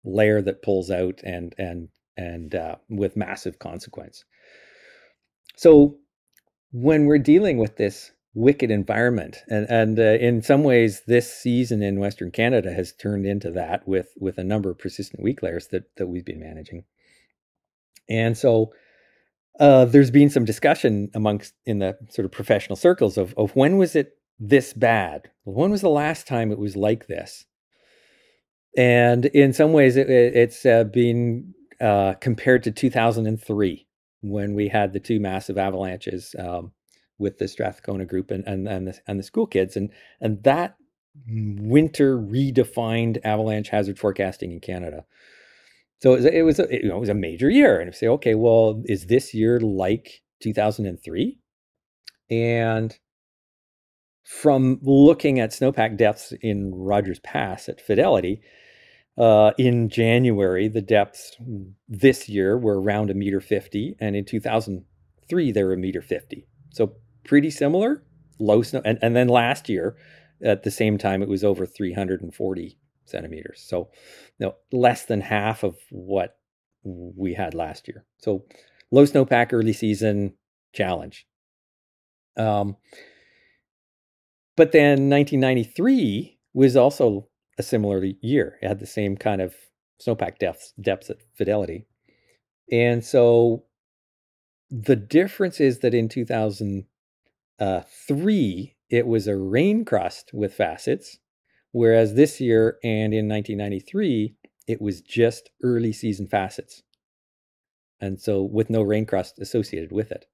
layer 0.04 0.42
that 0.42 0.62
pulls 0.62 0.90
out 0.90 1.20
and 1.22 1.54
and 1.58 1.88
and 2.16 2.54
uh, 2.54 2.76
with 2.88 3.16
massive 3.16 3.58
consequence. 3.58 4.24
So 5.56 5.98
when 6.72 7.06
we're 7.06 7.18
dealing 7.18 7.58
with 7.58 7.76
this 7.76 8.12
wicked 8.34 8.70
environment, 8.70 9.38
and 9.48 9.66
and 9.68 9.98
uh, 9.98 10.02
in 10.02 10.42
some 10.42 10.64
ways, 10.64 11.02
this 11.06 11.32
season 11.32 11.82
in 11.82 12.00
Western 12.00 12.30
Canada 12.30 12.72
has 12.72 12.92
turned 12.92 13.26
into 13.26 13.50
that 13.52 13.86
with 13.86 14.08
with 14.18 14.38
a 14.38 14.44
number 14.44 14.70
of 14.70 14.78
persistent 14.78 15.22
weak 15.22 15.42
layers 15.42 15.68
that 15.68 15.94
that 15.96 16.08
we've 16.08 16.24
been 16.24 16.40
managing, 16.40 16.84
and 18.12 18.36
so. 18.36 18.72
Uh, 19.60 19.84
there's 19.84 20.10
been 20.10 20.30
some 20.30 20.46
discussion 20.46 21.10
amongst 21.12 21.52
in 21.66 21.78
the 21.78 21.94
sort 22.08 22.24
of 22.24 22.32
professional 22.32 22.74
circles 22.74 23.18
of, 23.18 23.34
of 23.36 23.54
when 23.54 23.76
was 23.76 23.94
it 23.94 24.16
this 24.40 24.72
bad? 24.72 25.30
When 25.44 25.70
was 25.70 25.82
the 25.82 25.90
last 25.90 26.26
time 26.26 26.50
it 26.50 26.58
was 26.58 26.74
like 26.74 27.06
this? 27.06 27.44
And 28.76 29.26
in 29.26 29.52
some 29.52 29.72
ways, 29.72 29.96
it, 29.96 30.08
it's 30.10 30.64
uh, 30.64 30.84
been 30.84 31.54
uh, 31.80 32.14
compared 32.14 32.62
to 32.64 32.70
2003 32.70 33.86
when 34.22 34.54
we 34.54 34.68
had 34.68 34.92
the 34.92 35.00
two 35.00 35.20
massive 35.20 35.58
avalanches 35.58 36.34
um, 36.38 36.72
with 37.18 37.38
the 37.38 37.48
Strathcona 37.48 38.04
group 38.04 38.30
and 38.30 38.44
and 38.46 38.66
and 38.66 38.88
the, 38.88 38.98
and 39.06 39.18
the 39.18 39.24
school 39.24 39.46
kids, 39.46 39.76
and 39.76 39.90
and 40.20 40.42
that 40.44 40.76
winter 41.28 42.16
redefined 42.16 43.18
avalanche 43.24 43.68
hazard 43.68 43.98
forecasting 43.98 44.52
in 44.52 44.60
Canada. 44.60 45.04
So 46.02 46.14
it 46.14 46.42
was, 46.42 46.58
a, 46.58 46.66
you 46.68 46.88
know, 46.88 46.96
it 46.96 47.00
was 47.00 47.08
a 47.08 47.14
major 47.14 47.48
year, 47.48 47.78
and 47.78 47.86
you 47.86 47.92
say, 47.92 48.08
okay, 48.08 48.34
well, 48.34 48.82
is 48.86 49.06
this 49.06 49.32
year 49.32 49.60
like 49.60 50.20
2003? 50.40 51.38
And 52.28 52.98
from 54.24 54.80
looking 54.82 55.38
at 55.38 55.50
snowpack 55.50 55.96
depths 55.96 56.32
in 56.42 56.74
Rogers 56.74 57.20
Pass 57.20 57.68
at 57.68 57.80
Fidelity, 57.80 58.40
uh, 59.16 59.52
in 59.58 59.88
January, 59.88 60.66
the 60.66 60.82
depths 60.82 61.36
this 61.86 62.28
year 62.28 62.58
were 62.58 62.80
around 62.80 63.08
a 63.08 63.14
meter 63.14 63.40
50, 63.40 63.94
and 64.00 64.16
in 64.16 64.24
2003, 64.24 65.52
they 65.52 65.62
were 65.62 65.74
a 65.74 65.78
meter 65.78 66.02
50. 66.02 66.48
So 66.70 66.96
pretty 67.22 67.50
similar, 67.50 68.02
low 68.40 68.62
snow. 68.62 68.82
And, 68.84 68.98
and 69.02 69.14
then 69.14 69.28
last 69.28 69.68
year, 69.68 69.96
at 70.42 70.64
the 70.64 70.72
same 70.72 70.98
time, 70.98 71.22
it 71.22 71.28
was 71.28 71.44
over 71.44 71.64
340 71.64 72.76
centimeters. 73.04 73.64
So, 73.66 73.90
you 74.38 74.46
know, 74.46 74.54
less 74.72 75.04
than 75.04 75.20
half 75.20 75.62
of 75.62 75.76
what 75.90 76.36
we 76.84 77.34
had 77.34 77.54
last 77.54 77.88
year. 77.88 78.04
So, 78.18 78.44
low 78.90 79.04
snowpack 79.04 79.52
early 79.52 79.72
season 79.72 80.34
challenge. 80.72 81.26
Um, 82.36 82.76
but 84.56 84.72
then 84.72 85.08
1993 85.10 86.38
was 86.54 86.76
also 86.76 87.28
a 87.58 87.62
similar 87.62 88.04
year. 88.20 88.58
It 88.62 88.68
had 88.68 88.80
the 88.80 88.86
same 88.86 89.16
kind 89.16 89.40
of 89.40 89.54
snowpack 90.00 90.38
depths 90.38 90.72
depths 90.80 91.10
at 91.10 91.18
Fidelity, 91.34 91.86
and 92.70 93.04
so 93.04 93.64
the 94.70 94.96
difference 94.96 95.60
is 95.60 95.80
that 95.80 95.92
in 95.94 96.08
2003 96.08 96.86
uh, 97.60 97.82
it 98.88 99.06
was 99.06 99.26
a 99.26 99.36
rain 99.36 99.84
crust 99.84 100.30
with 100.32 100.54
facets, 100.54 101.18
whereas 101.72 102.14
this 102.14 102.40
year 102.40 102.78
and 102.82 103.12
in 103.12 103.28
1993 103.28 104.36
it 104.68 104.80
was 104.80 105.00
just 105.00 105.50
early 105.62 105.92
season 105.92 106.28
facets, 106.28 106.82
and 108.00 108.20
so 108.20 108.42
with 108.42 108.70
no 108.70 108.82
rain 108.82 109.04
crust 109.06 109.38
associated 109.40 109.90
with 109.90 110.12
it. 110.12 110.26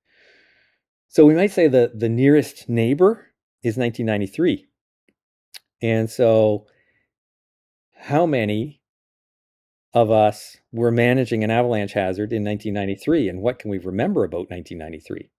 So 1.09 1.25
we 1.25 1.35
might 1.35 1.51
say 1.51 1.69
that 1.69 1.99
the 1.99 2.11
nearest 2.11 2.69
neighbor 2.69 3.29
is 3.63 3.79
1993. 3.79 4.67
And 5.81 6.11
so 6.11 6.67
how 7.97 8.27
many 8.27 8.81
of 9.95 10.11
us 10.11 10.59
were 10.73 10.91
managing 10.91 11.43
an 11.43 11.51
avalanche 11.51 11.93
hazard 11.93 12.33
in 12.33 12.45
1993 12.45 13.29
and 13.29 13.41
what 13.41 13.59
can 13.59 13.71
we 13.71 13.79
remember 13.79 14.23
about 14.23 14.51
1993 14.51 15.31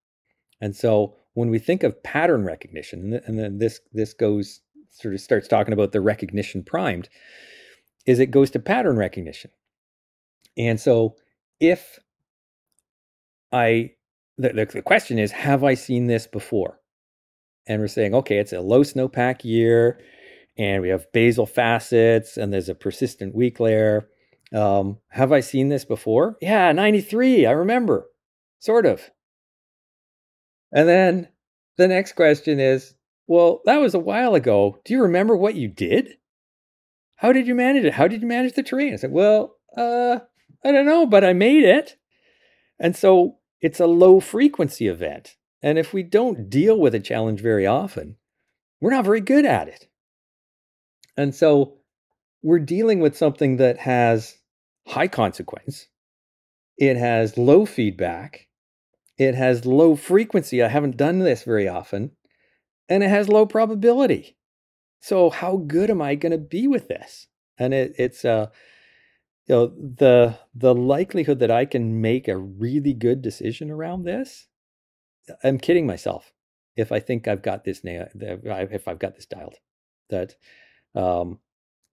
and 0.60 0.76
so 0.76 1.16
when 1.34 1.50
we 1.50 1.60
think 1.60 1.84
of 1.84 2.02
pattern 2.04 2.44
recognition 2.44 3.22
and 3.26 3.38
then 3.38 3.60
this 3.60 3.80
this 3.94 4.14
goes 4.14 4.62
sort 4.92 5.14
of 5.14 5.22
starts 5.22 5.48
talking 5.48 5.74
about 5.74 5.92
the 5.92 6.02
recognition 6.02 6.64
primed 6.64 7.10
is 8.06 8.20
it 8.20 8.32
goes 8.32 8.50
to 8.50 8.60
pattern 8.60 8.98
recognition 8.98 9.52
and 10.58 10.80
so 10.80 11.16
if 11.60 12.00
i 13.52 13.92
the, 14.38 14.54
the, 14.74 14.82
question 14.82 15.20
is 15.20 15.32
have 15.32 15.64
i 15.64 15.74
seen 15.74 16.08
this 16.08 16.28
before 16.28 16.80
and 17.68 17.82
we're 17.82 17.88
saying 17.88 18.14
okay 18.14 18.38
it's 18.38 18.54
a 18.54 18.62
low 18.62 18.84
snowpack 18.84 19.44
year 19.44 20.00
and 20.60 20.82
we 20.82 20.90
have 20.90 21.12
basal 21.14 21.46
facets 21.46 22.36
and 22.36 22.52
there's 22.52 22.68
a 22.68 22.76
persistent 22.76 23.34
weak 23.34 23.62
layer. 23.62 24.10
Um, 24.54 24.98
have 25.08 25.32
I 25.32 25.40
seen 25.40 25.70
this 25.70 25.86
before? 25.86 26.36
Yeah, 26.42 26.74
93. 26.74 27.46
I 27.46 27.52
remember, 27.52 28.08
sort 28.60 28.86
of. 28.86 29.10
And 30.74 30.88
then 30.88 31.30
the 31.78 31.88
next 31.88 32.12
question 32.12 32.60
is, 32.60 32.94
well, 33.30 33.62
that 33.66 33.80
was 33.80 33.94
a 33.94 34.00
while 34.00 34.34
ago. 34.34 34.80
Do 34.84 34.92
you 34.92 35.04
remember 35.04 35.38
what 35.38 35.54
you 35.54 35.68
did? 35.68 36.18
How 37.18 37.32
did 37.32 37.46
you 37.46 37.54
manage 37.54 37.86
it? 37.86 37.94
How 37.94 38.08
did 38.08 38.24
you 38.24 38.28
manage 38.28 38.54
the 38.54 38.64
terrain? 38.64 38.92
I 38.92 38.96
said, 38.96 39.12
well, 39.12 39.56
uh, 39.78 40.18
I 40.66 40.72
don't 40.72 40.88
know, 40.88 41.06
but 41.06 41.24
I 41.24 41.34
made 41.34 41.64
it. 41.64 41.96
And 42.80 42.96
so 42.96 43.38
it's 43.62 43.80
a 43.80 43.86
low 43.86 44.20
frequency 44.20 44.88
event. 44.88 45.36
And 45.62 45.78
if 45.78 45.94
we 45.94 46.02
don't 46.02 46.50
deal 46.50 46.80
with 46.80 46.96
a 46.96 47.00
challenge 47.00 47.40
very 47.40 47.68
often, 47.68 48.16
we're 48.82 48.90
not 48.90 49.06
very 49.06 49.22
good 49.22 49.46
at 49.46 49.68
it. 49.68 49.88
And 51.16 51.36
so 51.36 51.76
we're 52.42 52.58
dealing 52.58 53.00
with 53.00 53.16
something 53.16 53.58
that 53.58 53.78
has 53.78 54.38
high 54.88 55.08
consequence. 55.08 55.86
It 56.80 56.98
has 56.98 57.38
low 57.38 57.68
feedback. 57.68 58.48
It 59.20 59.36
has 59.36 59.68
low 59.68 59.96
frequency. 59.96 60.64
I 60.64 60.70
haven't 60.70 60.98
done 60.98 61.20
this 61.20 61.44
very 61.44 61.68
often. 61.68 62.14
And 62.90 63.04
it 63.04 63.10
has 63.10 63.30
low 63.30 63.46
probability. 63.46 64.36
So 65.00 65.30
how 65.30 65.58
good 65.58 65.90
am 65.90 66.02
I 66.02 66.16
going 66.16 66.32
to 66.32 66.38
be 66.38 66.68
with 66.68 66.88
this? 66.88 67.28
And 67.58 67.74
it, 67.74 67.94
it's 67.98 68.26
uh, 68.26 68.48
you 69.48 69.56
know 69.56 69.68
the 69.68 70.38
the 70.54 70.76
likelihood 70.76 71.40
that 71.40 71.52
I 71.52 71.66
can 71.66 72.02
make 72.02 72.28
a 72.28 72.38
really 72.38 72.94
good 72.94 73.22
decision 73.22 73.72
around 73.72 74.04
this. 74.04 74.48
I'm 75.44 75.58
kidding 75.58 75.86
myself 75.86 76.34
if 76.76 76.92
I 76.92 77.00
think 77.00 77.28
I've 77.28 77.42
got 77.42 77.64
this. 77.64 77.82
If 77.84 78.88
I've 78.88 79.00
got 79.00 79.16
this 79.16 79.26
dialed, 79.26 79.56
that 80.10 80.36
um, 80.96 81.40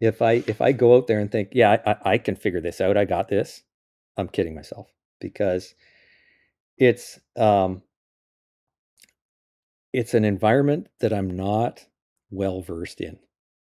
if 0.00 0.22
I 0.22 0.32
if 0.46 0.60
I 0.60 0.72
go 0.72 0.96
out 0.96 1.06
there 1.06 1.18
and 1.18 1.30
think, 1.30 1.50
yeah, 1.52 1.78
I, 1.86 2.12
I 2.12 2.18
can 2.18 2.36
figure 2.36 2.60
this 2.60 2.80
out, 2.80 2.96
I 2.96 3.04
got 3.04 3.28
this, 3.28 3.62
I'm 4.16 4.28
kidding 4.28 4.54
myself 4.54 4.88
because 5.20 5.74
it's 6.78 7.18
um, 7.36 7.82
it's 9.92 10.14
an 10.14 10.24
environment 10.24 10.88
that 11.00 11.12
I'm 11.12 11.30
not 11.30 11.86
well 12.30 12.60
versed 12.60 13.00
in. 13.00 13.18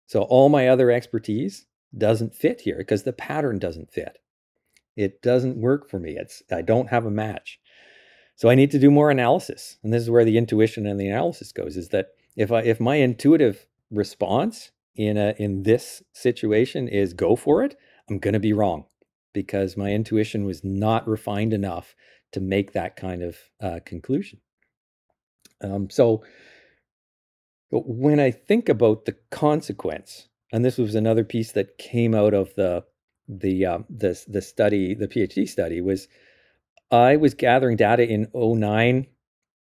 So 0.08 0.22
all 0.24 0.50
my 0.50 0.68
other 0.68 0.92
expertise 0.92 1.66
doesn't 1.98 2.36
fit 2.36 2.62
here 2.62 2.78
because 2.78 3.04
the 3.04 3.14
pattern 3.14 3.60
doesn't 3.60 3.92
fit. 3.92 4.18
It 4.96 5.22
doesn't 5.22 5.58
work 5.58 5.90
for 5.90 6.00
me. 6.00 6.16
It's 6.18 6.42
I 6.52 6.62
don't 6.62 6.90
have 6.90 7.06
a 7.06 7.12
match. 7.12 7.60
So 8.36 8.50
I 8.50 8.56
need 8.56 8.72
to 8.72 8.80
do 8.80 8.92
more 8.92 9.10
analysis. 9.10 9.78
And 9.84 9.94
this 9.94 10.04
is 10.04 10.10
where 10.10 10.26
the 10.26 10.38
intuition 10.38 10.86
and 10.86 11.00
the 11.00 11.08
analysis 11.08 11.52
goes 11.52 11.78
is 11.78 11.90
that 11.90 12.10
if 12.36 12.52
I 12.52 12.62
if 12.62 12.80
my 12.80 12.96
intuitive 12.96 13.66
response 13.92 14.72
in 14.96 15.18
a 15.18 15.34
in 15.38 15.64
this 15.64 16.04
situation 16.14 16.88
is 16.88 17.14
go 17.14 17.36
for 17.36 17.64
it, 17.64 17.76
I'm 18.10 18.20
going 18.20 18.34
to 18.34 18.40
be 18.40 18.54
wrong 18.54 18.86
because 19.34 19.78
my 19.78 19.92
intuition 19.92 20.46
was 20.46 20.64
not 20.64 21.08
refined 21.08 21.54
enough 21.54 21.96
to 22.32 22.40
make 22.40 22.74
that 22.74 22.96
kind 22.96 23.24
of 23.24 23.38
uh, 23.62 23.80
conclusion. 23.86 24.40
Um, 25.62 25.90
so, 25.90 26.24
but 27.72 27.88
when 27.88 28.20
I 28.20 28.32
think 28.32 28.70
about 28.70 29.06
the 29.06 29.16
consequence, 29.32 30.28
and 30.52 30.64
this 30.64 30.78
was 30.78 30.96
another 30.96 31.24
piece 31.24 31.52
that 31.54 31.78
came 31.78 32.16
out 32.16 32.34
of 32.34 32.54
the 32.56 32.84
the 33.28 33.66
uh, 33.66 33.80
the 33.90 34.22
the 34.28 34.42
study, 34.42 34.94
the 34.94 35.08
PhD 35.08 35.48
study, 35.48 35.82
was 35.82 36.08
I 36.92 37.18
was 37.18 37.34
gathering 37.34 37.76
data 37.76 38.08
in 38.08 38.28
09, 38.34 39.08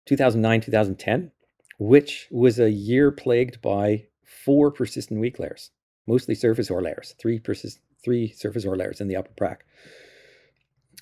2009, 0.06 0.60
2010, 0.60 1.32
which 1.78 2.28
was 2.30 2.58
a 2.58 2.70
year 2.70 3.10
plagued 3.10 3.62
by 3.62 4.06
four 4.24 4.70
persistent 4.70 5.20
weak 5.20 5.38
layers, 5.38 5.70
mostly 6.06 6.34
surface 6.34 6.68
hoar 6.68 6.82
layers, 6.82 7.14
three 7.18 7.38
persist, 7.38 7.80
three 8.04 8.32
surface 8.32 8.64
hoar 8.64 8.76
layers 8.76 9.00
in 9.00 9.08
the 9.08 9.16
upper 9.16 9.32
prac. 9.36 9.64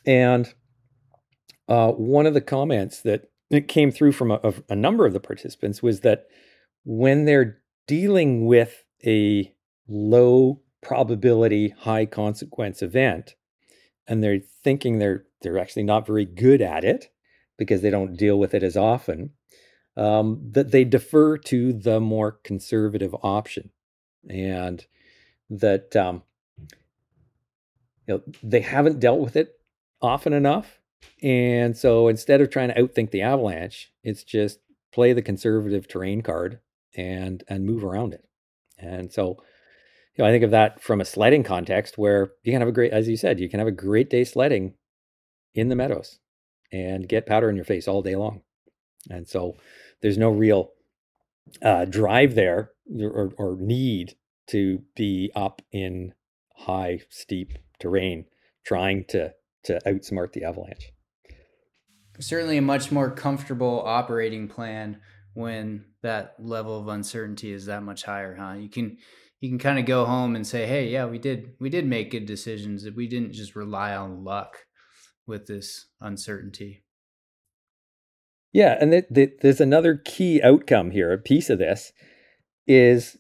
And 0.07 0.53
uh, 1.69 1.93
one 1.93 2.27
of 2.27 2.35
the 2.35 2.41
comments 2.41 3.01
that 3.03 3.31
came 3.63 3.91
through 3.91 4.13
from 4.13 4.31
a, 4.31 4.55
a 4.69 4.77
number 4.77 5.07
of 5.07 5.13
the 5.13 5.21
participants 5.21 5.83
was 5.83 6.01
that 6.01 6.27
when 6.85 7.25
they're 7.25 7.59
dealing 7.87 8.47
with 8.47 8.85
a 9.07 9.53
low 9.89 10.61
probability, 10.83 11.71
high 11.81 12.07
consequence 12.07 12.83
event, 12.83 13.35
and 14.07 14.23
they're 14.23 14.41
thinking 14.63 14.99
they're 14.99 15.25
they're 15.43 15.59
actually 15.59 15.83
not 15.83 16.07
very 16.07 16.25
good 16.25 16.63
at 16.63 16.85
it 16.85 17.11
because 17.59 17.83
they 17.83 17.91
don't 17.91 18.17
deal 18.17 18.39
with 18.39 18.55
it 18.55 18.63
as 18.63 18.77
often 18.77 19.31
um, 19.97 20.41
that 20.53 20.71
they 20.71 20.85
defer 20.85 21.37
to 21.39 21.73
the 21.73 22.01
more 22.01 22.33
conservative 22.45 23.15
option, 23.23 23.71
and 24.29 24.87
that 25.51 25.95
um, 25.97 26.23
you 28.07 28.15
know 28.15 28.23
they 28.43 28.61
haven't 28.61 29.01
dealt 29.01 29.21
with 29.21 29.37
it 29.37 29.59
often 30.03 30.33
enough, 30.33 30.81
and 31.23 31.77
so 31.77 32.09
instead 32.09 32.41
of 32.41 32.51
trying 32.51 32.69
to 32.69 32.81
outthink 32.81 33.11
the 33.11 33.23
avalanche, 33.23 33.93
it's 34.03 34.25
just 34.25 34.59
play 34.93 35.13
the 35.13 35.23
conservative 35.23 35.89
terrain 35.89 36.23
card 36.23 36.61
and 36.97 37.43
and 37.49 37.65
move 37.65 37.85
around 37.85 38.13
it. 38.13 38.25
And 38.79 39.13
so, 39.13 39.37
you 40.17 40.23
know, 40.23 40.27
I 40.27 40.31
think 40.31 40.45
of 40.45 40.51
that 40.51 40.83
from 40.83 41.01
a 41.01 41.05
sledding 41.05 41.43
context 41.43 41.99
where 41.99 42.33
you 42.43 42.53
can 42.53 42.61
have 42.61 42.69
a 42.69 42.73
great, 42.73 42.93
as 42.93 43.09
you 43.09 43.17
said, 43.17 43.41
you 43.41 43.49
can 43.49 43.59
have 43.59 43.69
a 43.69 43.73
great 43.73 44.11
day 44.11 44.25
sledding 44.25 44.75
in 45.55 45.69
the 45.69 45.77
meadows 45.77 46.19
and 46.73 47.09
get 47.09 47.27
powder 47.27 47.49
in 47.49 47.57
your 47.57 47.65
face 47.65 47.89
all 47.89 48.03
day 48.03 48.17
long. 48.17 48.43
And 49.11 49.29
so 49.29 49.57
there's 50.03 50.19
no 50.19 50.31
real 50.31 50.73
uh, 51.63 51.85
drive 51.85 52.35
there 52.35 52.71
or, 53.01 53.33
or 53.39 53.57
need 53.59 54.17
to 54.49 54.83
be 54.95 55.31
up 55.35 55.63
in 55.73 56.15
high, 56.57 57.01
steep 57.09 57.59
terrain 57.79 58.27
trying 58.65 59.05
to 59.05 59.33
to 59.65 59.79
outsmart 59.87 60.33
the 60.33 60.45
avalanche. 60.45 60.93
Certainly, 62.21 62.59
a 62.59 62.63
much 62.63 62.93
more 62.93 63.11
comfortable 63.11 63.83
operating 63.85 64.49
plan 64.49 65.01
when 65.35 65.85
that 66.03 66.37
level 66.39 66.79
of 66.79 66.89
uncertainty 66.89 67.53
is 67.53 67.67
that 67.67 67.83
much 67.83 68.05
higher, 68.05 68.37
huh? 68.37 68.55
You 68.55 68.69
can 68.69 68.99
you 69.41 69.49
can 69.49 69.59
kind 69.59 69.79
of 69.79 69.85
go 69.85 70.05
home 70.05 70.37
and 70.37 70.47
say, 70.47 70.67
"Hey, 70.67 70.89
yeah, 70.89 71.07
we 71.07 71.19
did 71.19 71.55
we 71.59 71.69
did 71.69 71.87
make 71.87 72.11
good 72.11 72.27
decisions. 72.27 72.85
That 72.85 72.97
we 72.97 73.09
didn't 73.09 73.33
just 73.33 73.57
rely 73.57 73.95
on 73.95 74.25
luck 74.25 74.57
with 75.27 75.47
this 75.47 75.87
uncertainty." 76.01 76.85
Yeah, 78.53 78.79
and 78.81 78.93
th- 78.93 79.09
th- 79.13 79.39
there's 79.43 79.61
another 79.61 79.97
key 79.97 80.41
outcome 80.41 80.93
here. 80.93 81.13
A 81.13 81.19
piece 81.19 81.51
of 81.51 81.59
this 81.59 81.93
is 82.69 83.19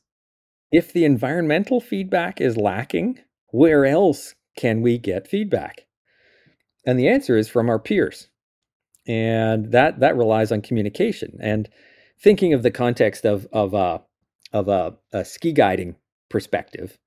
if 0.70 0.92
the 0.92 1.04
environmental 1.04 1.80
feedback 1.80 2.40
is 2.40 2.56
lacking, 2.56 3.18
where 3.48 3.84
else 3.84 4.34
can 4.56 4.80
we 4.80 4.98
get 4.98 5.26
feedback? 5.26 5.86
And 6.86 6.98
the 6.98 7.08
answer 7.08 7.36
is 7.36 7.48
from 7.48 7.68
our 7.68 7.80
peers. 7.80 8.28
And 9.06 9.72
that 9.72 10.00
that 10.00 10.16
relies 10.16 10.50
on 10.50 10.62
communication. 10.62 11.38
And 11.40 11.68
thinking 12.18 12.54
of 12.54 12.62
the 12.62 12.70
context 12.70 13.24
of 13.24 13.46
of 13.52 13.74
a 13.74 14.02
of 14.52 14.68
a, 14.68 14.94
a 15.12 15.24
ski 15.24 15.52
guiding 15.52 15.96
perspective 16.30 16.98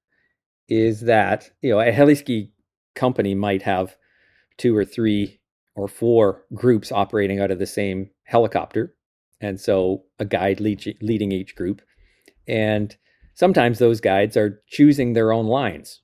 is 0.69 1.01
that 1.01 1.49
you 1.61 1.71
know 1.71 1.79
a 1.79 1.91
heli 1.91 2.15
ski 2.15 2.51
company 2.95 3.33
might 3.33 3.61
have 3.61 3.95
two 4.57 4.75
or 4.75 4.85
three 4.85 5.39
or 5.75 5.87
four 5.87 6.43
groups 6.53 6.91
operating 6.91 7.39
out 7.39 7.51
of 7.51 7.59
the 7.59 7.65
same 7.65 8.09
helicopter, 8.23 8.95
and 9.39 9.59
so 9.59 10.03
a 10.19 10.25
guide 10.25 10.59
lead, 10.59 10.97
leading 11.01 11.31
each 11.31 11.55
group, 11.55 11.81
and 12.47 12.95
sometimes 13.33 13.79
those 13.79 14.01
guides 14.01 14.35
are 14.35 14.61
choosing 14.67 15.13
their 15.13 15.31
own 15.31 15.47
lines. 15.47 16.01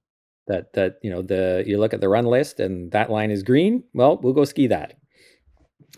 That 0.47 0.73
that 0.73 0.97
you 1.01 1.09
know 1.09 1.21
the 1.21 1.63
you 1.65 1.77
look 1.77 1.93
at 1.93 2.01
the 2.01 2.09
run 2.09 2.25
list 2.25 2.59
and 2.59 2.91
that 2.91 3.09
line 3.09 3.31
is 3.31 3.43
green. 3.43 3.83
Well, 3.93 4.19
we'll 4.21 4.33
go 4.33 4.45
ski 4.45 4.67
that. 4.67 4.95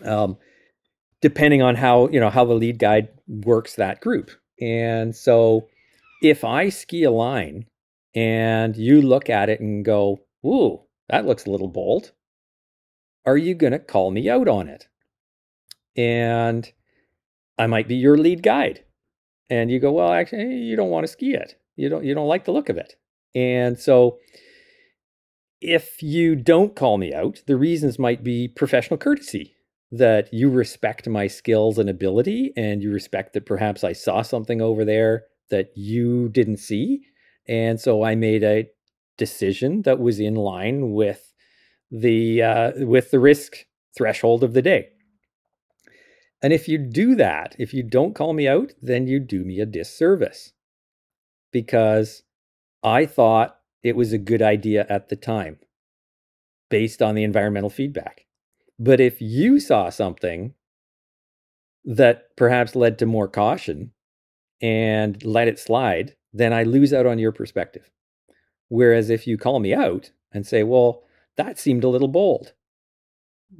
Um, 0.04 0.36
depending 1.20 1.62
on 1.62 1.74
how 1.74 2.08
you 2.08 2.20
know 2.20 2.30
how 2.30 2.44
the 2.44 2.54
lead 2.54 2.78
guide 2.78 3.08
works 3.26 3.74
that 3.74 4.00
group. 4.00 4.30
And 4.60 5.14
so 5.14 5.68
if 6.22 6.44
I 6.44 6.68
ski 6.68 7.04
a 7.04 7.10
line 7.10 7.66
and 8.14 8.76
you 8.76 9.02
look 9.02 9.28
at 9.28 9.48
it 9.48 9.60
and 9.60 9.84
go, 9.84 10.20
"Ooh, 10.44 10.82
that 11.08 11.26
looks 11.26 11.44
a 11.44 11.50
little 11.50 11.68
bold," 11.68 12.12
are 13.24 13.36
you 13.36 13.54
going 13.54 13.72
to 13.72 13.78
call 13.78 14.10
me 14.10 14.28
out 14.28 14.48
on 14.48 14.68
it? 14.68 14.88
And 15.96 16.70
I 17.58 17.66
might 17.66 17.88
be 17.88 17.96
your 17.96 18.16
lead 18.16 18.42
guide. 18.42 18.84
And 19.48 19.70
you 19.70 19.78
go, 19.80 19.92
"Well, 19.92 20.12
actually, 20.12 20.56
you 20.56 20.76
don't 20.76 20.90
want 20.90 21.04
to 21.04 21.12
ski 21.12 21.34
it. 21.34 21.58
You 21.76 21.88
don't 21.88 22.04
you 22.04 22.14
don't 22.14 22.28
like 22.28 22.44
the 22.44 22.52
look 22.52 22.68
of 22.68 22.76
it." 22.76 22.96
And 23.34 23.78
so 23.78 24.18
if 25.60 26.02
you 26.02 26.36
don't 26.36 26.76
call 26.76 26.98
me 26.98 27.12
out, 27.12 27.42
the 27.46 27.56
reasons 27.56 27.98
might 27.98 28.22
be 28.22 28.48
professional 28.48 28.98
courtesy 28.98 29.55
that 29.92 30.32
you 30.32 30.50
respect 30.50 31.08
my 31.08 31.26
skills 31.26 31.78
and 31.78 31.88
ability 31.88 32.52
and 32.56 32.82
you 32.82 32.90
respect 32.90 33.32
that 33.32 33.46
perhaps 33.46 33.84
I 33.84 33.92
saw 33.92 34.22
something 34.22 34.60
over 34.60 34.84
there 34.84 35.24
that 35.50 35.70
you 35.76 36.28
didn't 36.28 36.56
see. 36.58 37.02
And 37.48 37.80
so 37.80 38.02
I 38.02 38.14
made 38.14 38.42
a 38.42 38.68
decision 39.16 39.82
that 39.82 40.00
was 40.00 40.18
in 40.18 40.34
line 40.34 40.92
with 40.92 41.32
the 41.90 42.42
uh, 42.42 42.72
with 42.78 43.10
the 43.12 43.20
risk 43.20 43.64
threshold 43.96 44.42
of 44.42 44.52
the 44.52 44.62
day. 44.62 44.88
And 46.42 46.52
if 46.52 46.68
you 46.68 46.78
do 46.78 47.14
that, 47.14 47.56
if 47.58 47.72
you 47.72 47.82
don't 47.82 48.14
call 48.14 48.32
me 48.32 48.46
out, 48.46 48.72
then 48.82 49.06
you 49.06 49.20
do 49.20 49.44
me 49.44 49.60
a 49.60 49.66
disservice 49.66 50.52
because 51.52 52.22
I 52.82 53.06
thought 53.06 53.58
it 53.82 53.96
was 53.96 54.12
a 54.12 54.18
good 54.18 54.42
idea 54.42 54.84
at 54.88 55.08
the 55.08 55.16
time 55.16 55.58
based 56.68 57.00
on 57.00 57.14
the 57.14 57.24
environmental 57.24 57.70
feedback. 57.70 58.25
But 58.78 59.00
if 59.00 59.20
you 59.20 59.58
saw 59.58 59.88
something 59.90 60.54
that 61.84 62.36
perhaps 62.36 62.76
led 62.76 62.98
to 62.98 63.06
more 63.06 63.28
caution 63.28 63.92
and 64.60 65.22
let 65.24 65.48
it 65.48 65.58
slide, 65.58 66.16
then 66.32 66.52
I 66.52 66.64
lose 66.64 66.92
out 66.92 67.06
on 67.06 67.18
your 67.18 67.32
perspective. 67.32 67.90
Whereas 68.68 69.10
if 69.10 69.26
you 69.26 69.38
call 69.38 69.60
me 69.60 69.72
out 69.72 70.10
and 70.32 70.46
say, 70.46 70.62
well, 70.62 71.04
that 71.36 71.58
seemed 71.58 71.84
a 71.84 71.88
little 71.88 72.08
bold, 72.08 72.52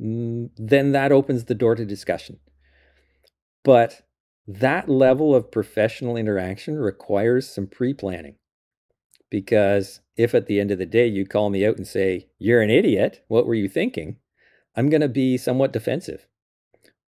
mm, 0.00 0.50
then 0.56 0.92
that 0.92 1.12
opens 1.12 1.44
the 1.44 1.54
door 1.54 1.74
to 1.74 1.84
discussion. 1.84 2.40
But 3.64 4.02
that 4.46 4.88
level 4.88 5.34
of 5.34 5.50
professional 5.50 6.16
interaction 6.16 6.76
requires 6.76 7.48
some 7.48 7.66
pre 7.66 7.94
planning. 7.94 8.36
Because 9.28 10.00
if 10.16 10.34
at 10.34 10.46
the 10.46 10.60
end 10.60 10.70
of 10.70 10.78
the 10.78 10.86
day 10.86 11.06
you 11.06 11.26
call 11.26 11.50
me 11.50 11.66
out 11.66 11.76
and 11.76 11.86
say, 11.86 12.28
You're 12.38 12.62
an 12.62 12.70
idiot, 12.70 13.24
what 13.28 13.46
were 13.46 13.54
you 13.54 13.68
thinking? 13.68 14.18
I'm 14.76 14.90
going 14.90 15.00
to 15.00 15.08
be 15.08 15.36
somewhat 15.38 15.72
defensive. 15.72 16.26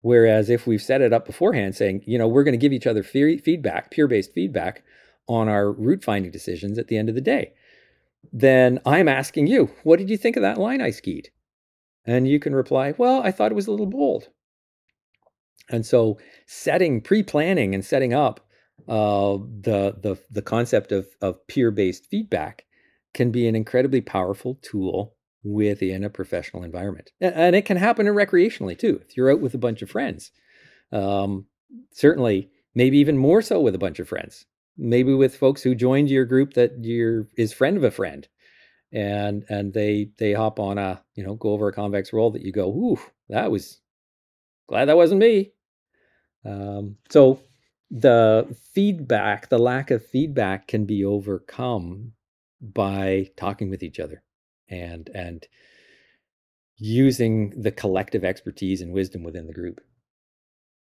Whereas 0.00 0.48
if 0.48 0.66
we've 0.66 0.82
set 0.82 1.00
it 1.00 1.12
up 1.12 1.26
beforehand, 1.26 1.74
saying, 1.74 2.02
you 2.06 2.18
know, 2.18 2.28
we're 2.28 2.44
going 2.44 2.52
to 2.52 2.58
give 2.58 2.72
each 2.72 2.86
other 2.86 3.02
feedback, 3.02 3.90
peer 3.90 4.06
based 4.06 4.32
feedback 4.32 4.82
on 5.26 5.48
our 5.48 5.70
route 5.70 6.04
finding 6.04 6.30
decisions 6.30 6.78
at 6.78 6.88
the 6.88 6.96
end 6.96 7.08
of 7.08 7.14
the 7.14 7.20
day, 7.20 7.52
then 8.32 8.80
I'm 8.86 9.08
asking 9.08 9.48
you, 9.48 9.70
what 9.82 9.98
did 9.98 10.08
you 10.08 10.16
think 10.16 10.36
of 10.36 10.42
that 10.42 10.58
line 10.58 10.80
I 10.80 10.90
skied? 10.90 11.30
And 12.06 12.26
you 12.28 12.40
can 12.40 12.54
reply, 12.54 12.94
well, 12.96 13.22
I 13.22 13.30
thought 13.32 13.52
it 13.52 13.56
was 13.56 13.66
a 13.66 13.70
little 13.70 13.86
bold. 13.86 14.28
And 15.68 15.84
so 15.84 16.18
setting, 16.46 17.02
pre 17.02 17.22
planning, 17.22 17.74
and 17.74 17.84
setting 17.84 18.14
up 18.14 18.40
uh, 18.88 19.36
the, 19.60 19.96
the, 20.00 20.18
the 20.30 20.42
concept 20.42 20.92
of, 20.92 21.06
of 21.20 21.46
peer 21.48 21.70
based 21.70 22.06
feedback 22.06 22.64
can 23.12 23.30
be 23.30 23.46
an 23.46 23.56
incredibly 23.56 24.00
powerful 24.00 24.58
tool 24.62 25.16
within 25.42 26.04
a 26.04 26.10
professional 26.10 26.64
environment. 26.64 27.12
And 27.20 27.54
it 27.54 27.64
can 27.64 27.76
happen 27.76 28.06
recreationally 28.06 28.78
too. 28.78 29.00
If 29.08 29.16
you're 29.16 29.30
out 29.30 29.40
with 29.40 29.54
a 29.54 29.58
bunch 29.58 29.82
of 29.82 29.90
friends, 29.90 30.30
um, 30.92 31.46
certainly, 31.92 32.50
maybe 32.74 32.98
even 32.98 33.16
more 33.16 33.42
so 33.42 33.60
with 33.60 33.74
a 33.74 33.78
bunch 33.78 33.98
of 33.98 34.08
friends, 34.08 34.46
maybe 34.76 35.14
with 35.14 35.36
folks 35.36 35.62
who 35.62 35.74
joined 35.74 36.10
your 36.10 36.24
group 36.24 36.54
that 36.54 36.72
you're 36.84 37.28
is 37.36 37.52
friend 37.52 37.76
of 37.76 37.84
a 37.84 37.90
friend, 37.90 38.26
and 38.92 39.44
and 39.48 39.72
they 39.72 40.10
they 40.18 40.32
hop 40.32 40.58
on 40.58 40.78
a 40.78 41.02
you 41.14 41.24
know 41.24 41.34
go 41.34 41.50
over 41.50 41.68
a 41.68 41.72
convex 41.72 42.12
roll 42.12 42.30
that 42.30 42.42
you 42.42 42.52
go, 42.52 42.68
ooh, 42.68 43.00
that 43.28 43.50
was 43.50 43.80
glad 44.68 44.86
that 44.86 44.96
wasn't 44.96 45.20
me. 45.20 45.52
Um, 46.44 46.96
so 47.10 47.40
the 47.90 48.54
feedback, 48.72 49.48
the 49.48 49.58
lack 49.58 49.90
of 49.90 50.04
feedback, 50.04 50.66
can 50.68 50.84
be 50.84 51.04
overcome 51.04 52.12
by 52.60 53.30
talking 53.36 53.70
with 53.70 53.82
each 53.82 54.00
other 54.00 54.22
and 54.70 55.08
and 55.14 55.46
using 56.76 57.60
the 57.60 57.72
collective 57.72 58.24
expertise 58.24 58.80
and 58.80 58.92
wisdom 58.92 59.24
within 59.24 59.46
the 59.46 59.52
group. 59.52 59.80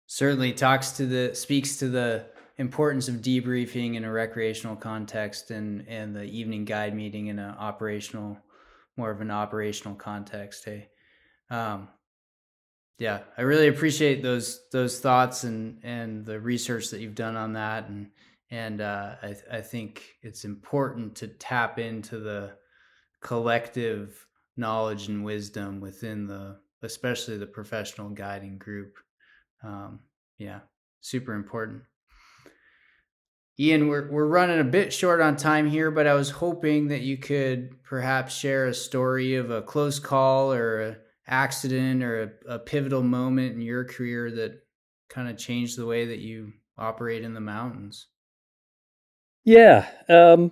Certainly 0.06 0.52
talks 0.54 0.92
to 0.92 1.06
the 1.06 1.34
speaks 1.34 1.76
to 1.76 1.88
the 1.88 2.26
importance 2.58 3.08
of 3.08 3.16
debriefing 3.16 3.94
in 3.96 4.04
a 4.04 4.12
recreational 4.12 4.76
context 4.76 5.50
and 5.50 5.86
and 5.88 6.14
the 6.14 6.24
evening 6.24 6.64
guide 6.64 6.94
meeting 6.94 7.28
in 7.28 7.38
an 7.38 7.54
operational 7.58 8.38
more 8.96 9.10
of 9.10 9.20
an 9.20 9.30
operational 9.30 9.94
context 9.94 10.64
hey. 10.66 10.88
Um, 11.50 11.88
yeah 12.98 13.20
i 13.38 13.42
really 13.42 13.68
appreciate 13.68 14.22
those 14.22 14.60
those 14.70 15.00
thoughts 15.00 15.44
and 15.44 15.78
and 15.82 16.26
the 16.26 16.38
research 16.38 16.90
that 16.90 17.00
you've 17.00 17.14
done 17.14 17.36
on 17.36 17.54
that 17.54 17.88
and 17.88 18.10
and 18.52 18.82
uh, 18.82 19.14
I, 19.22 19.34
I 19.50 19.60
think 19.62 20.04
it's 20.20 20.44
important 20.44 21.16
to 21.16 21.26
tap 21.26 21.78
into 21.78 22.18
the 22.18 22.52
collective 23.22 24.26
knowledge 24.56 25.08
and 25.08 25.24
wisdom 25.24 25.80
within 25.80 26.26
the 26.26 26.58
especially 26.82 27.38
the 27.38 27.46
professional 27.46 28.10
guiding 28.10 28.58
group 28.58 28.98
um, 29.62 30.00
yeah 30.38 30.60
super 31.00 31.34
important. 31.34 31.82
Iain 33.60 33.88
we're, 33.88 34.10
we're 34.10 34.26
running 34.26 34.60
a 34.60 34.64
bit 34.64 34.92
short 34.92 35.20
on 35.20 35.36
time 35.36 35.68
here 35.68 35.90
but 35.90 36.06
i 36.06 36.14
was 36.14 36.30
hoping 36.30 36.88
that 36.88 37.02
you 37.02 37.18
could 37.18 37.82
perhaps 37.84 38.34
share 38.34 38.66
a 38.66 38.74
story 38.74 39.36
of 39.36 39.50
a 39.50 39.60
close 39.60 39.98
call 39.98 40.52
or 40.52 40.80
a 40.80 40.96
accident 41.26 42.02
or 42.02 42.22
a, 42.48 42.54
a 42.54 42.58
pivotal 42.58 43.02
moment 43.02 43.54
in 43.54 43.60
your 43.60 43.84
career 43.84 44.30
that 44.30 44.62
kind 45.10 45.28
of 45.28 45.36
changed 45.36 45.76
the 45.76 45.86
way 45.86 46.06
that 46.06 46.18
you 46.18 46.52
operate 46.78 47.22
in 47.22 47.34
the 47.34 47.40
mountains. 47.40 48.06
Yeah 49.44 49.86
um 50.08 50.50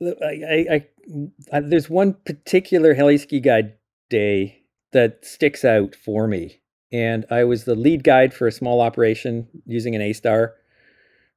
I, 0.00 0.64
I, 0.70 0.86
I, 1.52 1.60
there's 1.60 1.90
one 1.90 2.14
particular 2.24 2.94
heli 2.94 3.18
guide 3.18 3.74
day 4.10 4.62
that 4.92 5.24
sticks 5.24 5.64
out 5.64 5.94
for 5.94 6.26
me. 6.26 6.60
And 6.90 7.26
I 7.30 7.44
was 7.44 7.64
the 7.64 7.74
lead 7.74 8.04
guide 8.04 8.32
for 8.32 8.46
a 8.46 8.52
small 8.52 8.80
operation 8.80 9.46
using 9.66 9.94
an 9.94 10.00
A 10.00 10.12
star. 10.12 10.54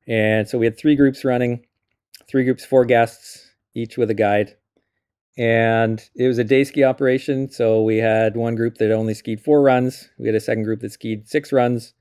And 0.08 0.48
so 0.48 0.58
we 0.58 0.66
had 0.66 0.78
three 0.78 0.96
groups 0.96 1.26
running, 1.26 1.66
three 2.30 2.46
groups, 2.46 2.66
four 2.66 2.86
guests, 2.86 3.52
each 3.76 3.98
with 3.98 4.10
a 4.10 4.16
guide. 4.16 4.56
And 5.38 6.02
it 6.16 6.28
was 6.28 6.38
a 6.38 6.44
day 6.44 6.64
ski 6.64 6.84
operation. 6.84 7.50
So 7.50 7.84
we 7.84 7.98
had 7.98 8.36
one 8.36 8.56
group 8.56 8.78
that 8.78 8.92
only 8.92 9.14
skied 9.14 9.42
four 9.42 9.62
runs. 9.62 10.10
We 10.18 10.28
had 10.28 10.36
a 10.36 10.42
second 10.42 10.64
group 10.64 10.82
that 10.82 10.92
skied 10.92 11.28
six 11.28 11.52
runs. 11.52 11.94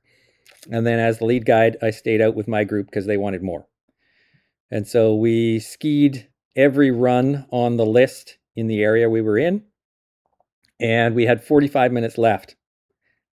And 0.71 0.87
then 0.87 0.99
as 0.99 1.19
the 1.19 1.25
lead 1.25 1.47
guide, 1.47 1.77
I 1.83 1.91
stayed 1.91 2.21
out 2.21 2.35
with 2.35 2.49
my 2.49 2.65
group 2.65 2.87
because 2.87 3.07
they 3.07 3.17
wanted 3.17 3.43
more. 3.43 3.67
And 4.71 4.87
so 4.87 5.15
we 5.15 5.59
skied 5.59 6.29
every 6.57 6.91
run 6.91 7.47
on 7.51 7.77
the 7.77 7.87
list 7.87 8.39
in 8.57 8.67
the 8.67 8.83
area 8.83 9.09
we 9.11 9.23
were 9.23 9.39
in. 9.39 9.65
and 10.81 11.15
we 11.15 11.27
had 11.27 11.45
45 11.45 11.93
minutes 11.93 12.19
left. 12.19 12.57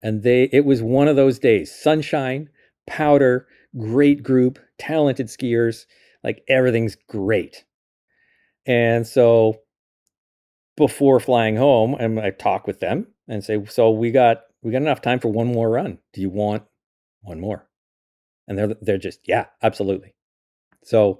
And 0.01 0.23
they 0.23 0.49
it 0.51 0.65
was 0.65 0.81
one 0.81 1.07
of 1.07 1.15
those 1.15 1.39
days. 1.39 1.73
Sunshine, 1.73 2.49
powder, 2.87 3.47
great 3.77 4.23
group, 4.23 4.59
talented 4.77 5.27
skiers, 5.27 5.85
like 6.23 6.43
everything's 6.47 6.95
great. 7.07 7.65
And 8.65 9.05
so 9.07 9.61
before 10.77 11.19
flying 11.19 11.55
home, 11.55 11.95
and 11.95 12.19
I 12.19 12.31
talk 12.31 12.67
with 12.67 12.79
them 12.79 13.07
and 13.27 13.43
say, 13.43 13.63
"So 13.65 13.91
we 13.91 14.11
got 14.11 14.43
we 14.61 14.71
got 14.71 14.81
enough 14.81 15.01
time 15.01 15.19
for 15.19 15.29
one 15.29 15.47
more 15.47 15.69
run. 15.69 15.99
Do 16.13 16.21
you 16.21 16.29
want 16.29 16.63
one 17.21 17.39
more?" 17.39 17.67
And 18.47 18.57
they're 18.57 18.75
they're 18.81 18.97
just, 18.97 19.21
"Yeah, 19.27 19.47
absolutely." 19.63 20.15
So 20.83 21.19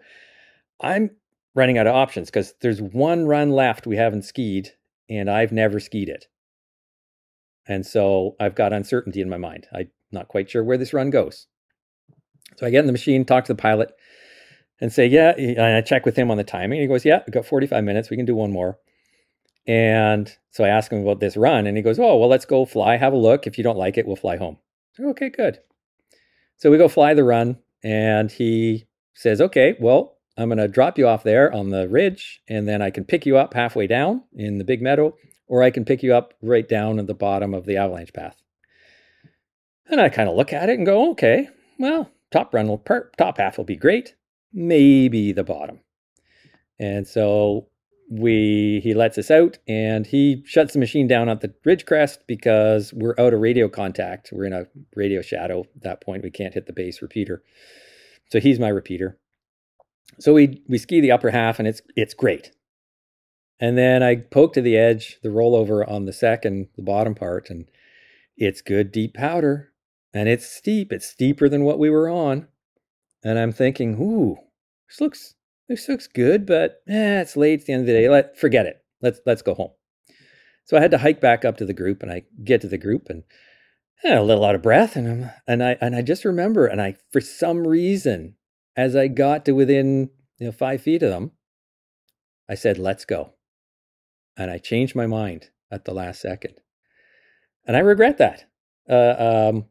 I'm 0.81 1.11
running 1.55 1.77
out 1.77 1.87
of 1.87 1.95
options 1.95 2.29
because 2.29 2.53
there's 2.61 2.81
one 2.81 3.25
run 3.25 3.51
left 3.51 3.87
we 3.87 3.95
haven't 3.95 4.23
skied, 4.23 4.71
and 5.09 5.29
I've 5.29 5.51
never 5.51 5.79
skied 5.79 6.09
it. 6.09 6.27
And 7.67 7.85
so 7.85 8.35
I've 8.39 8.55
got 8.55 8.73
uncertainty 8.73 9.21
in 9.21 9.29
my 9.29 9.37
mind. 9.37 9.67
I'm 9.73 9.89
not 10.11 10.27
quite 10.27 10.49
sure 10.49 10.63
where 10.63 10.77
this 10.77 10.93
run 10.93 11.09
goes. 11.09 11.47
So 12.57 12.67
I 12.67 12.69
get 12.69 12.81
in 12.81 12.85
the 12.85 12.91
machine, 12.91 13.25
talk 13.25 13.45
to 13.45 13.53
the 13.53 13.61
pilot, 13.61 13.91
and 14.79 14.91
say, 14.91 15.07
Yeah. 15.07 15.33
And 15.37 15.77
I 15.77 15.81
check 15.81 16.05
with 16.05 16.15
him 16.15 16.29
on 16.29 16.37
the 16.37 16.43
timing. 16.43 16.81
He 16.81 16.87
goes, 16.87 17.05
Yeah, 17.05 17.21
we've 17.25 17.33
got 17.33 17.45
45 17.45 17.83
minutes. 17.83 18.09
We 18.09 18.17
can 18.17 18.25
do 18.25 18.35
one 18.35 18.51
more. 18.51 18.77
And 19.67 20.31
so 20.51 20.63
I 20.63 20.67
ask 20.67 20.91
him 20.91 21.01
about 21.01 21.19
this 21.19 21.35
run, 21.35 21.65
and 21.65 21.75
he 21.75 21.81
goes, 21.81 21.97
Oh, 21.97 22.17
well, 22.17 22.29
let's 22.29 22.45
go 22.45 22.65
fly, 22.65 22.97
have 22.97 23.13
a 23.13 23.17
look. 23.17 23.47
If 23.47 23.57
you 23.57 23.63
don't 23.63 23.77
like 23.77 23.97
it, 23.97 24.05
we'll 24.05 24.15
fly 24.15 24.37
home. 24.37 24.57
Okay, 24.99 25.29
good. 25.29 25.59
So 26.57 26.69
we 26.69 26.77
go 26.77 26.87
fly 26.87 27.13
the 27.13 27.23
run, 27.23 27.57
and 27.83 28.31
he 28.31 28.85
says, 29.13 29.41
Okay, 29.41 29.75
well, 29.79 30.14
I'm 30.37 30.49
going 30.49 30.57
to 30.57 30.67
drop 30.67 30.97
you 30.97 31.07
off 31.07 31.23
there 31.23 31.53
on 31.53 31.69
the 31.69 31.87
ridge, 31.87 32.41
and 32.47 32.67
then 32.67 32.81
I 32.81 32.89
can 32.89 33.05
pick 33.05 33.25
you 33.25 33.37
up 33.37 33.53
halfway 33.53 33.87
down 33.87 34.23
in 34.33 34.57
the 34.57 34.65
big 34.65 34.81
meadow, 34.81 35.15
or 35.47 35.63
I 35.63 35.71
can 35.71 35.85
pick 35.85 36.03
you 36.03 36.13
up 36.13 36.33
right 36.41 36.67
down 36.67 36.99
at 36.99 37.07
the 37.07 37.13
bottom 37.13 37.53
of 37.53 37.65
the 37.65 37.77
avalanche 37.77 38.13
path. 38.13 38.41
And 39.87 40.01
I 40.01 40.09
kind 40.09 40.27
of 40.27 40.35
look 40.35 40.51
at 40.51 40.69
it 40.69 40.77
and 40.77 40.85
go, 40.85 41.11
okay, 41.11 41.47
well, 41.79 42.09
top 42.31 42.53
run 42.53 42.67
will 42.67 42.77
per- 42.77 43.11
top 43.17 43.37
half 43.37 43.57
will 43.57 43.65
be 43.65 43.75
great, 43.75 44.15
maybe 44.51 45.31
the 45.31 45.43
bottom. 45.43 45.79
And 46.79 47.07
so 47.07 47.67
we 48.09 48.81
he 48.83 48.93
lets 48.93 49.17
us 49.17 49.31
out 49.31 49.57
and 49.67 50.05
he 50.05 50.43
shuts 50.45 50.73
the 50.73 50.79
machine 50.79 51.07
down 51.07 51.29
at 51.29 51.41
the 51.41 51.53
ridge 51.63 51.85
crest 51.85 52.19
because 52.27 52.93
we're 52.93 53.15
out 53.17 53.33
of 53.33 53.39
radio 53.39 53.69
contact. 53.69 54.29
We're 54.31 54.45
in 54.45 54.53
a 54.53 54.67
radio 54.95 55.21
shadow 55.21 55.61
at 55.75 55.83
that 55.83 56.01
point. 56.01 56.23
We 56.23 56.31
can't 56.31 56.53
hit 56.53 56.65
the 56.65 56.73
base 56.73 57.01
repeater. 57.01 57.43
So 58.31 58.39
he's 58.39 58.59
my 58.59 58.69
repeater. 58.69 59.17
So 60.19 60.33
we 60.33 60.61
we 60.67 60.77
ski 60.77 61.01
the 61.01 61.11
upper 61.11 61.31
half 61.31 61.59
and 61.59 61.67
it's 61.67 61.81
it's 61.95 62.13
great. 62.13 62.51
And 63.59 63.77
then 63.77 64.03
I 64.03 64.17
poke 64.17 64.53
to 64.53 64.61
the 64.61 64.77
edge, 64.77 65.17
the 65.23 65.29
rollover 65.29 65.89
on 65.89 66.05
the 66.05 66.13
second, 66.13 66.67
the 66.75 66.81
bottom 66.81 67.15
part, 67.15 67.49
and 67.49 67.69
it's 68.35 68.61
good 68.61 68.91
deep 68.91 69.13
powder. 69.13 69.71
And 70.13 70.29
it's 70.29 70.45
steep. 70.45 70.91
It's 70.91 71.05
steeper 71.05 71.49
than 71.49 71.63
what 71.63 71.79
we 71.79 71.89
were 71.89 72.09
on. 72.09 72.47
And 73.23 73.37
I'm 73.37 73.51
thinking, 73.51 73.95
ooh, 73.99 74.37
this 74.87 75.01
looks 75.01 75.35
this 75.67 75.89
looks 75.89 76.07
good, 76.07 76.45
but 76.45 76.81
eh, 76.87 77.21
it's 77.21 77.35
late 77.35 77.61
at 77.61 77.65
the 77.65 77.73
end 77.73 77.81
of 77.81 77.87
the 77.87 77.93
day. 77.93 78.09
Let 78.09 78.37
forget 78.37 78.65
it. 78.65 78.83
Let's 79.01 79.19
let's 79.25 79.41
go 79.41 79.53
home. 79.53 79.71
So 80.63 80.77
I 80.77 80.81
had 80.81 80.91
to 80.91 80.97
hike 80.97 81.21
back 81.21 81.45
up 81.45 81.57
to 81.57 81.65
the 81.65 81.73
group, 81.73 82.01
and 82.01 82.11
I 82.11 82.23
get 82.43 82.61
to 82.61 82.67
the 82.67 82.77
group 82.77 83.09
and 83.09 83.23
a 84.03 84.21
little 84.21 84.45
out 84.45 84.55
of 84.55 84.61
breath, 84.61 84.95
and 84.95 85.07
I'm 85.07 85.31
and 85.47 85.63
I 85.63 85.77
and 85.81 85.95
I 85.95 86.01
just 86.01 86.25
remember, 86.25 86.65
and 86.67 86.81
I 86.81 86.95
for 87.11 87.21
some 87.21 87.67
reason 87.67 88.35
as 88.75 88.95
I 88.95 89.07
got 89.07 89.45
to 89.45 89.53
within 89.53 90.09
you 90.37 90.47
know 90.47 90.51
five 90.51 90.81
feet 90.81 91.03
of 91.03 91.09
them, 91.09 91.31
I 92.49 92.55
said, 92.55 92.77
"Let's 92.77 93.05
go," 93.05 93.33
and 94.37 94.51
I 94.51 94.57
changed 94.57 94.95
my 94.95 95.07
mind 95.07 95.49
at 95.71 95.85
the 95.85 95.93
last 95.93 96.21
second, 96.21 96.55
and 97.65 97.75
I 97.75 97.79
regret 97.79 98.17
that. 98.17 98.45
Uh, 98.87 99.49
um, 99.49 99.65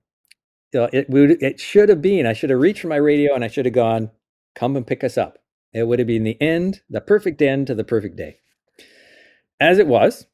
you 0.73 0.81
know, 0.81 0.89
it 0.93 1.09
would 1.09 1.43
it 1.43 1.61
should 1.61 1.89
have 1.89 2.03
been. 2.03 2.27
I 2.27 2.33
should 2.33 2.51
have 2.51 2.61
reached 2.61 2.81
for 2.81 2.89
my 2.89 2.97
radio 2.97 3.35
and 3.35 3.45
I 3.45 3.49
should 3.49 3.65
have 3.65 3.75
gone, 3.75 4.11
"Come 4.55 4.77
and 4.77 4.87
pick 4.87 5.05
us 5.05 5.17
up." 5.17 5.39
It 5.73 5.89
would 5.89 5.99
have 5.99 6.09
been 6.09 6.25
the 6.25 6.41
end, 6.41 6.83
the 6.89 7.01
perfect 7.01 7.43
end 7.43 7.67
to 7.67 7.75
the 7.75 7.85
perfect 7.85 8.17
day. 8.17 8.39
As 9.61 9.79
it 9.79 9.89
was, 9.89 10.27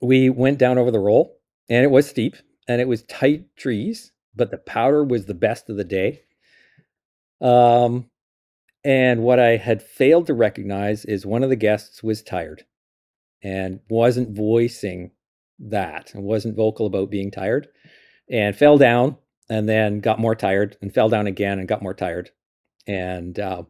we 0.00 0.30
went 0.30 0.58
down 0.58 0.78
over 0.78 0.90
the 0.90 1.00
roll, 1.00 1.40
and 1.68 1.84
it 1.84 1.90
was 1.90 2.06
steep 2.08 2.36
and 2.68 2.80
it 2.80 2.88
was 2.88 3.02
tight 3.04 3.44
trees, 3.56 4.12
but 4.34 4.50
the 4.50 4.58
powder 4.58 5.04
was 5.04 5.26
the 5.26 5.34
best 5.34 5.70
of 5.70 5.76
the 5.76 5.84
day. 5.84 6.22
Um, 7.40 8.10
and 8.84 9.22
what 9.22 9.40
I 9.40 9.56
had 9.56 9.82
failed 9.82 10.26
to 10.28 10.34
recognize 10.34 11.04
is 11.04 11.26
one 11.26 11.42
of 11.42 11.50
the 11.50 11.56
guests 11.56 12.02
was 12.02 12.22
tired 12.22 12.64
and 13.42 13.80
wasn't 13.88 14.36
voicing 14.36 15.10
that 15.58 16.14
and 16.14 16.22
wasn't 16.22 16.56
vocal 16.56 16.86
about 16.86 17.10
being 17.10 17.30
tired 17.30 17.68
and 18.30 18.54
fell 18.54 18.78
down 18.78 19.16
and 19.48 19.68
then 19.68 20.00
got 20.00 20.18
more 20.18 20.34
tired 20.34 20.76
and 20.80 20.92
fell 20.92 21.08
down 21.08 21.26
again 21.26 21.58
and 21.58 21.68
got 21.68 21.82
more 21.82 21.94
tired. 21.94 22.30
And 22.86 23.38
uh, 23.38 23.64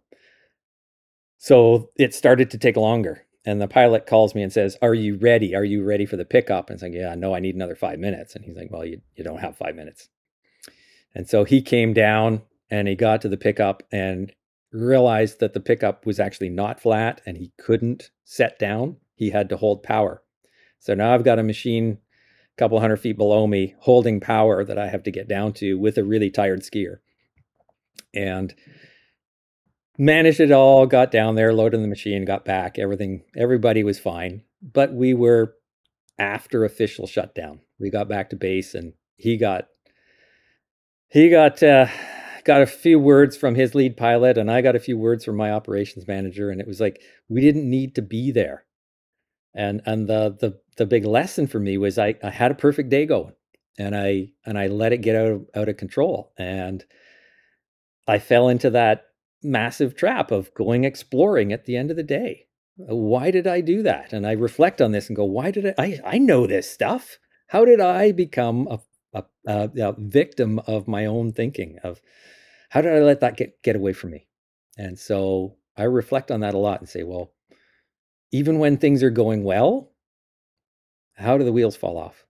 so 1.38 1.90
it 1.96 2.14
started 2.14 2.50
to 2.50 2.58
take 2.58 2.76
longer. 2.76 3.22
And 3.44 3.60
the 3.60 3.68
pilot 3.68 4.06
calls 4.06 4.34
me 4.34 4.42
and 4.42 4.52
says, 4.52 4.76
Are 4.82 4.94
you 4.94 5.16
ready? 5.16 5.54
Are 5.54 5.64
you 5.64 5.84
ready 5.84 6.04
for 6.04 6.16
the 6.16 6.24
pickup? 6.24 6.68
And 6.68 6.74
it's 6.74 6.82
like, 6.82 6.94
Yeah, 6.94 7.14
no, 7.14 7.34
I 7.34 7.40
need 7.40 7.54
another 7.54 7.76
five 7.76 7.98
minutes. 8.00 8.34
And 8.34 8.44
he's 8.44 8.56
like, 8.56 8.70
Well, 8.70 8.84
you, 8.84 9.00
you 9.14 9.22
don't 9.22 9.38
have 9.38 9.56
five 9.56 9.76
minutes. 9.76 10.08
And 11.14 11.28
so 11.28 11.44
he 11.44 11.62
came 11.62 11.92
down 11.92 12.42
and 12.70 12.88
he 12.88 12.94
got 12.94 13.20
to 13.22 13.28
the 13.28 13.36
pickup 13.36 13.82
and 13.92 14.32
realized 14.72 15.40
that 15.40 15.54
the 15.54 15.60
pickup 15.60 16.06
was 16.06 16.20
actually 16.20 16.48
not 16.48 16.80
flat 16.80 17.20
and 17.26 17.36
he 17.36 17.52
couldn't 17.58 18.10
set 18.24 18.58
down. 18.58 18.96
He 19.14 19.30
had 19.30 19.48
to 19.48 19.56
hold 19.56 19.82
power. 19.82 20.22
So 20.78 20.94
now 20.94 21.14
I've 21.14 21.24
got 21.24 21.38
a 21.38 21.44
machine 21.44 21.98
a 22.56 22.56
couple 22.58 22.80
hundred 22.80 22.98
feet 22.98 23.16
below 23.16 23.46
me 23.46 23.74
holding 23.80 24.20
power 24.20 24.64
that 24.64 24.78
I 24.78 24.88
have 24.88 25.02
to 25.04 25.10
get 25.10 25.28
down 25.28 25.52
to 25.54 25.78
with 25.78 25.98
a 25.98 26.04
really 26.04 26.30
tired 26.30 26.60
skier. 26.62 26.98
And 28.14 28.54
managed 29.98 30.40
it 30.40 30.52
all, 30.52 30.86
got 30.86 31.10
down 31.10 31.34
there, 31.34 31.52
loaded 31.52 31.82
the 31.82 31.88
machine, 31.88 32.24
got 32.24 32.44
back. 32.44 32.78
Everything, 32.78 33.22
everybody 33.36 33.82
was 33.82 33.98
fine. 33.98 34.42
But 34.62 34.92
we 34.92 35.14
were 35.14 35.54
after 36.18 36.64
official 36.64 37.06
shutdown. 37.06 37.60
We 37.78 37.90
got 37.90 38.08
back 38.08 38.30
to 38.30 38.36
base 38.36 38.74
and 38.74 38.94
he 39.16 39.36
got 39.36 39.68
he 41.08 41.30
got 41.30 41.62
uh, 41.62 41.86
got 42.46 42.62
a 42.62 42.66
few 42.66 42.98
words 42.98 43.36
from 43.36 43.56
his 43.56 43.74
lead 43.74 43.96
pilot, 43.96 44.38
and 44.38 44.50
I 44.50 44.62
got 44.62 44.76
a 44.76 44.80
few 44.80 44.96
words 44.96 45.24
from 45.24 45.36
my 45.36 45.50
operations 45.50 46.06
manager, 46.06 46.50
and 46.50 46.60
it 46.60 46.66
was 46.66 46.80
like 46.80 47.02
we 47.28 47.40
didn't 47.40 47.68
need 47.68 47.94
to 47.96 48.02
be 48.02 48.30
there. 48.30 48.64
And 49.54 49.82
and 49.84 50.08
the 50.08 50.36
the 50.40 50.60
the 50.76 50.86
big 50.86 51.04
lesson 51.04 51.46
for 51.46 51.58
me 51.58 51.76
was 51.76 51.98
I, 51.98 52.14
I 52.22 52.30
had 52.30 52.50
a 52.52 52.54
perfect 52.54 52.88
day 52.88 53.04
going, 53.04 53.34
and 53.78 53.96
I 53.96 54.28
and 54.46 54.56
I 54.58 54.68
let 54.68 54.92
it 54.92 55.02
get 55.02 55.16
out 55.16 55.32
of, 55.32 55.46
out 55.54 55.68
of 55.68 55.76
control, 55.76 56.32
and 56.38 56.84
I 58.06 58.18
fell 58.18 58.48
into 58.48 58.70
that 58.70 59.06
massive 59.42 59.96
trap 59.96 60.30
of 60.30 60.54
going 60.54 60.84
exploring 60.84 61.52
at 61.52 61.64
the 61.64 61.76
end 61.76 61.90
of 61.90 61.96
the 61.96 62.02
day. 62.02 62.46
Why 62.76 63.30
did 63.30 63.46
I 63.46 63.60
do 63.60 63.82
that? 63.82 64.12
And 64.12 64.26
I 64.26 64.32
reflect 64.32 64.80
on 64.80 64.92
this 64.92 65.08
and 65.08 65.16
go, 65.16 65.24
why 65.24 65.50
did 65.50 65.66
I? 65.66 65.74
I, 65.78 66.00
I 66.04 66.18
know 66.18 66.46
this 66.46 66.70
stuff. 66.70 67.18
How 67.48 67.64
did 67.64 67.80
I 67.80 68.12
become 68.12 68.68
a, 68.68 68.80
a, 69.14 69.70
a, 69.78 69.94
victim 69.98 70.58
of 70.66 70.86
my 70.86 71.06
own 71.06 71.32
thinking? 71.32 71.78
Of 71.82 72.02
how 72.76 72.82
did 72.82 72.92
I 72.92 72.98
let 72.98 73.20
that 73.20 73.38
get, 73.38 73.62
get 73.62 73.74
away 73.74 73.94
from 73.94 74.10
me? 74.10 74.26
And 74.76 74.98
so 74.98 75.56
I 75.78 75.84
reflect 75.84 76.30
on 76.30 76.40
that 76.40 76.52
a 76.52 76.58
lot 76.58 76.78
and 76.78 76.86
say, 76.86 77.04
well, 77.04 77.32
even 78.32 78.58
when 78.58 78.76
things 78.76 79.02
are 79.02 79.08
going 79.08 79.44
well, 79.44 79.92
how 81.14 81.38
do 81.38 81.44
the 81.44 81.54
wheels 81.54 81.74
fall 81.74 81.96
off? 81.96 82.26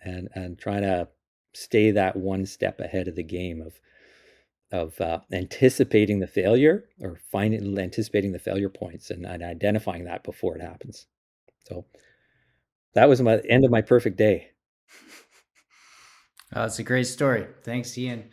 And 0.00 0.28
and 0.36 0.56
trying 0.56 0.82
to 0.82 1.08
stay 1.52 1.90
that 1.90 2.14
one 2.14 2.46
step 2.46 2.78
ahead 2.78 3.08
of 3.08 3.16
the 3.16 3.24
game 3.24 3.60
of 3.60 3.80
of 4.70 5.00
uh, 5.00 5.18
anticipating 5.32 6.20
the 6.20 6.28
failure 6.28 6.84
or 7.00 7.18
finding 7.32 7.76
anticipating 7.76 8.30
the 8.30 8.38
failure 8.38 8.68
points 8.68 9.10
and, 9.10 9.26
and 9.26 9.42
identifying 9.42 10.04
that 10.04 10.22
before 10.22 10.54
it 10.54 10.62
happens. 10.62 11.08
So 11.66 11.86
that 12.94 13.08
was 13.08 13.20
my 13.20 13.38
end 13.38 13.64
of 13.64 13.72
my 13.72 13.82
perfect 13.82 14.16
day. 14.16 14.50
Oh, 16.54 16.64
it's 16.64 16.78
a 16.78 16.82
great 16.82 17.06
story. 17.06 17.46
Thanks, 17.62 17.98
Iain 17.98 18.30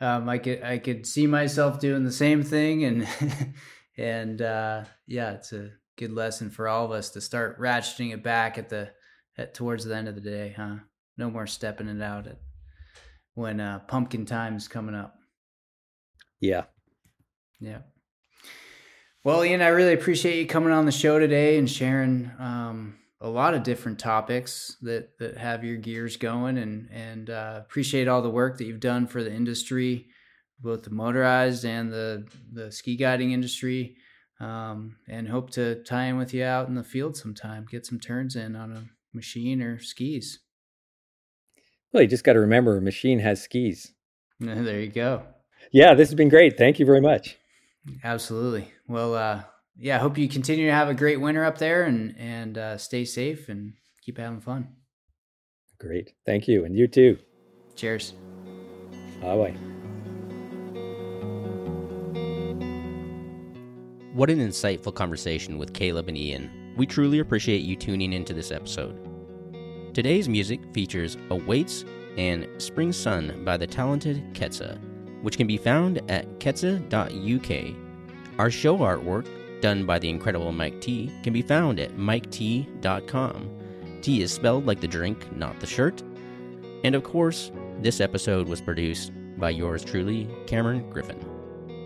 um, 0.00 0.28
I 0.28 0.38
could 0.38 0.62
I 0.62 0.78
could 0.78 1.06
see 1.06 1.26
myself 1.26 1.80
doing 1.80 2.04
the 2.04 2.12
same 2.12 2.42
thing, 2.42 2.84
and 2.84 3.08
and 3.98 4.42
uh, 4.42 4.84
yeah, 5.06 5.32
it's 5.32 5.52
a 5.52 5.70
good 5.96 6.12
lesson 6.12 6.50
for 6.50 6.68
all 6.68 6.84
of 6.84 6.90
us 6.90 7.10
to 7.10 7.20
start 7.20 7.58
ratcheting 7.58 8.12
it 8.12 8.22
back 8.22 8.58
at 8.58 8.68
the 8.68 8.90
at 9.38 9.54
towards 9.54 9.84
the 9.84 9.96
end 9.96 10.08
of 10.08 10.14
the 10.14 10.20
day, 10.20 10.54
huh? 10.56 10.76
No 11.16 11.30
more 11.30 11.46
stepping 11.46 11.88
it 11.88 12.02
out 12.02 12.26
at 12.26 12.38
when 13.34 13.60
uh, 13.60 13.80
pumpkin 13.80 14.26
time 14.26 14.56
is 14.56 14.68
coming 14.68 14.94
up. 14.94 15.14
Yeah, 16.40 16.64
yeah. 17.58 17.78
Well, 19.24 19.42
Iain, 19.42 19.62
I 19.62 19.68
really 19.68 19.94
appreciate 19.94 20.38
you 20.38 20.46
coming 20.46 20.72
on 20.72 20.86
the 20.86 20.92
show 20.92 21.18
today 21.18 21.58
and 21.58 21.68
sharing 21.68 22.30
um, 22.38 22.98
a 23.26 23.28
lot 23.28 23.54
of 23.54 23.62
different 23.62 23.98
topics 23.98 24.76
that 24.82 25.18
that 25.18 25.36
have 25.36 25.64
your 25.64 25.76
gears 25.76 26.16
going 26.16 26.58
and 26.58 26.88
and 26.92 27.30
uh, 27.30 27.60
appreciate 27.60 28.08
all 28.08 28.22
the 28.22 28.30
work 28.30 28.58
that 28.58 28.64
you've 28.64 28.80
done 28.80 29.06
for 29.06 29.22
the 29.22 29.32
industry 29.32 30.06
both 30.60 30.84
the 30.84 30.90
motorized 30.90 31.64
and 31.64 31.92
the 31.92 32.26
the 32.52 32.70
ski 32.70 32.96
guiding 32.96 33.32
industry 33.32 33.96
um, 34.38 34.96
and 35.08 35.28
hope 35.28 35.50
to 35.50 35.82
tie 35.84 36.04
in 36.04 36.18
with 36.18 36.32
you 36.32 36.44
out 36.44 36.68
in 36.68 36.74
the 36.74 36.84
field 36.84 37.16
sometime 37.16 37.66
get 37.70 37.84
some 37.84 37.98
turns 37.98 38.36
in 38.36 38.54
on 38.54 38.72
a 38.72 38.84
machine 39.14 39.62
or 39.62 39.80
skis. 39.80 40.40
Well, 41.92 42.02
you 42.02 42.08
just 42.08 42.24
got 42.24 42.34
to 42.34 42.40
remember 42.40 42.76
a 42.76 42.82
machine 42.82 43.18
has 43.20 43.42
skis. 43.42 43.92
There 44.38 44.80
you 44.80 44.90
go. 44.90 45.22
Yeah, 45.72 45.94
this 45.94 46.10
has 46.10 46.14
been 46.14 46.28
great. 46.28 46.58
Thank 46.58 46.78
you 46.78 46.84
very 46.84 47.00
much. 47.00 47.38
Absolutely. 48.04 48.70
Well, 48.86 49.14
uh, 49.14 49.44
yeah, 49.78 49.96
I 49.96 49.98
hope 49.98 50.18
you 50.18 50.28
continue 50.28 50.66
to 50.66 50.72
have 50.72 50.88
a 50.88 50.94
great 50.94 51.20
winter 51.20 51.44
up 51.44 51.58
there 51.58 51.84
and 51.84 52.14
and 52.18 52.58
uh, 52.58 52.78
stay 52.78 53.04
safe 53.04 53.48
and 53.48 53.74
keep 54.02 54.18
having 54.18 54.40
fun. 54.40 54.68
Great. 55.78 56.12
Thank 56.24 56.48
you. 56.48 56.64
And 56.64 56.74
you 56.74 56.88
too. 56.88 57.18
Cheers. 57.74 58.14
Bye 59.20 59.36
bye. 59.36 59.56
What 64.14 64.30
an 64.30 64.38
insightful 64.38 64.94
conversation 64.94 65.58
with 65.58 65.74
Caleb 65.74 66.08
and 66.08 66.16
Iain. 66.16 66.74
We 66.78 66.86
truly 66.86 67.18
appreciate 67.18 67.62
you 67.62 67.76
tuning 67.76 68.14
into 68.14 68.32
this 68.32 68.50
episode. 68.50 68.98
Today's 69.92 70.26
music 70.26 70.60
features 70.72 71.18
Awaits 71.28 71.84
and 72.16 72.48
Spring 72.56 72.92
Sun 72.92 73.44
by 73.44 73.58
the 73.58 73.66
talented 73.66 74.22
Ketsa, 74.32 74.78
which 75.22 75.36
can 75.36 75.46
be 75.46 75.58
found 75.58 75.98
at 76.10 76.38
ketsa.uk. 76.38 77.76
Our 78.38 78.50
show 78.50 78.78
artwork, 78.78 79.26
done 79.60 79.84
by 79.86 79.98
the 79.98 80.08
incredible 80.08 80.52
Mike 80.52 80.80
T, 80.80 81.12
can 81.22 81.32
be 81.32 81.42
found 81.42 81.80
at 81.80 81.96
miket.com. 81.96 83.50
Tea 84.02 84.22
is 84.22 84.32
spelled 84.32 84.66
like 84.66 84.80
the 84.80 84.88
drink, 84.88 85.36
not 85.36 85.58
the 85.60 85.66
shirt. 85.66 86.02
And 86.84 86.94
of 86.94 87.02
course, 87.02 87.50
this 87.80 88.00
episode 88.00 88.48
was 88.48 88.60
produced 88.60 89.12
by 89.38 89.50
yours 89.50 89.84
truly, 89.84 90.28
Cameron 90.46 90.88
Griffin. 90.90 91.18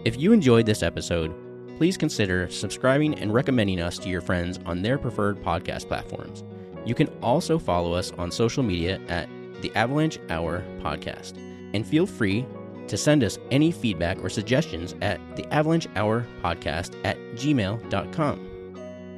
If 0.04 0.20
you 0.20 0.32
enjoyed 0.32 0.66
this 0.66 0.82
episode, 0.82 1.34
please 1.78 1.96
consider 1.96 2.48
subscribing 2.50 3.18
and 3.18 3.32
recommending 3.32 3.80
us 3.80 3.98
to 3.98 4.08
your 4.08 4.20
friends 4.20 4.58
on 4.66 4.82
their 4.82 4.98
preferred 4.98 5.42
podcast 5.42 5.88
platforms. 5.88 6.44
You 6.84 6.94
can 6.94 7.08
also 7.22 7.58
follow 7.58 7.92
us 7.92 8.12
on 8.12 8.30
social 8.30 8.62
media 8.62 9.00
at 9.08 9.28
the 9.62 9.74
Avalanche 9.74 10.18
Hour 10.28 10.64
Podcast. 10.80 11.36
And 11.74 11.86
feel 11.86 12.06
free 12.06 12.46
to 12.90 12.96
send 12.96 13.24
us 13.24 13.38
any 13.50 13.70
feedback 13.70 14.22
or 14.22 14.28
suggestions 14.28 14.94
at 15.00 15.18
the 15.36 15.46
Avalanche 15.54 15.86
Hour 15.96 16.26
Podcast 16.42 16.94
at 17.04 17.16
gmail.com. 17.34 18.46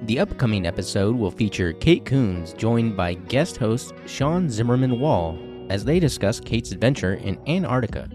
The 0.03 0.19
upcoming 0.19 0.67
episode 0.67 1.17
will 1.17 1.31
feature 1.31 1.73
Kate 1.73 2.05
Coons, 2.05 2.53
joined 2.53 2.97
by 2.97 3.15
guest 3.15 3.57
host 3.57 3.95
Sean 4.07 4.51
Zimmerman 4.51 5.01
Wall, 5.01 5.39
as 5.71 5.85
they 5.85 5.99
discuss 5.99 6.41
Kate's 6.41 6.73
adventure 6.73 7.15
in 7.15 7.39
Antarctica. 7.49 8.09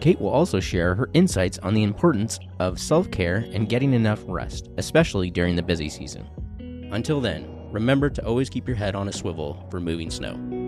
Kate 0.00 0.20
will 0.20 0.30
also 0.30 0.58
share 0.58 0.96
her 0.96 1.08
insights 1.14 1.58
on 1.58 1.74
the 1.74 1.84
importance 1.84 2.40
of 2.58 2.80
self 2.80 3.10
care 3.10 3.46
and 3.52 3.68
getting 3.68 3.92
enough 3.92 4.24
rest, 4.26 4.70
especially 4.78 5.30
during 5.30 5.54
the 5.54 5.62
busy 5.62 5.88
season. 5.88 6.26
Until 6.92 7.20
then, 7.20 7.46
remember 7.70 8.10
to 8.10 8.26
always 8.26 8.50
keep 8.50 8.66
your 8.66 8.76
head 8.76 8.96
on 8.96 9.08
a 9.08 9.12
swivel 9.12 9.64
for 9.70 9.78
moving 9.78 10.10
snow. 10.10 10.61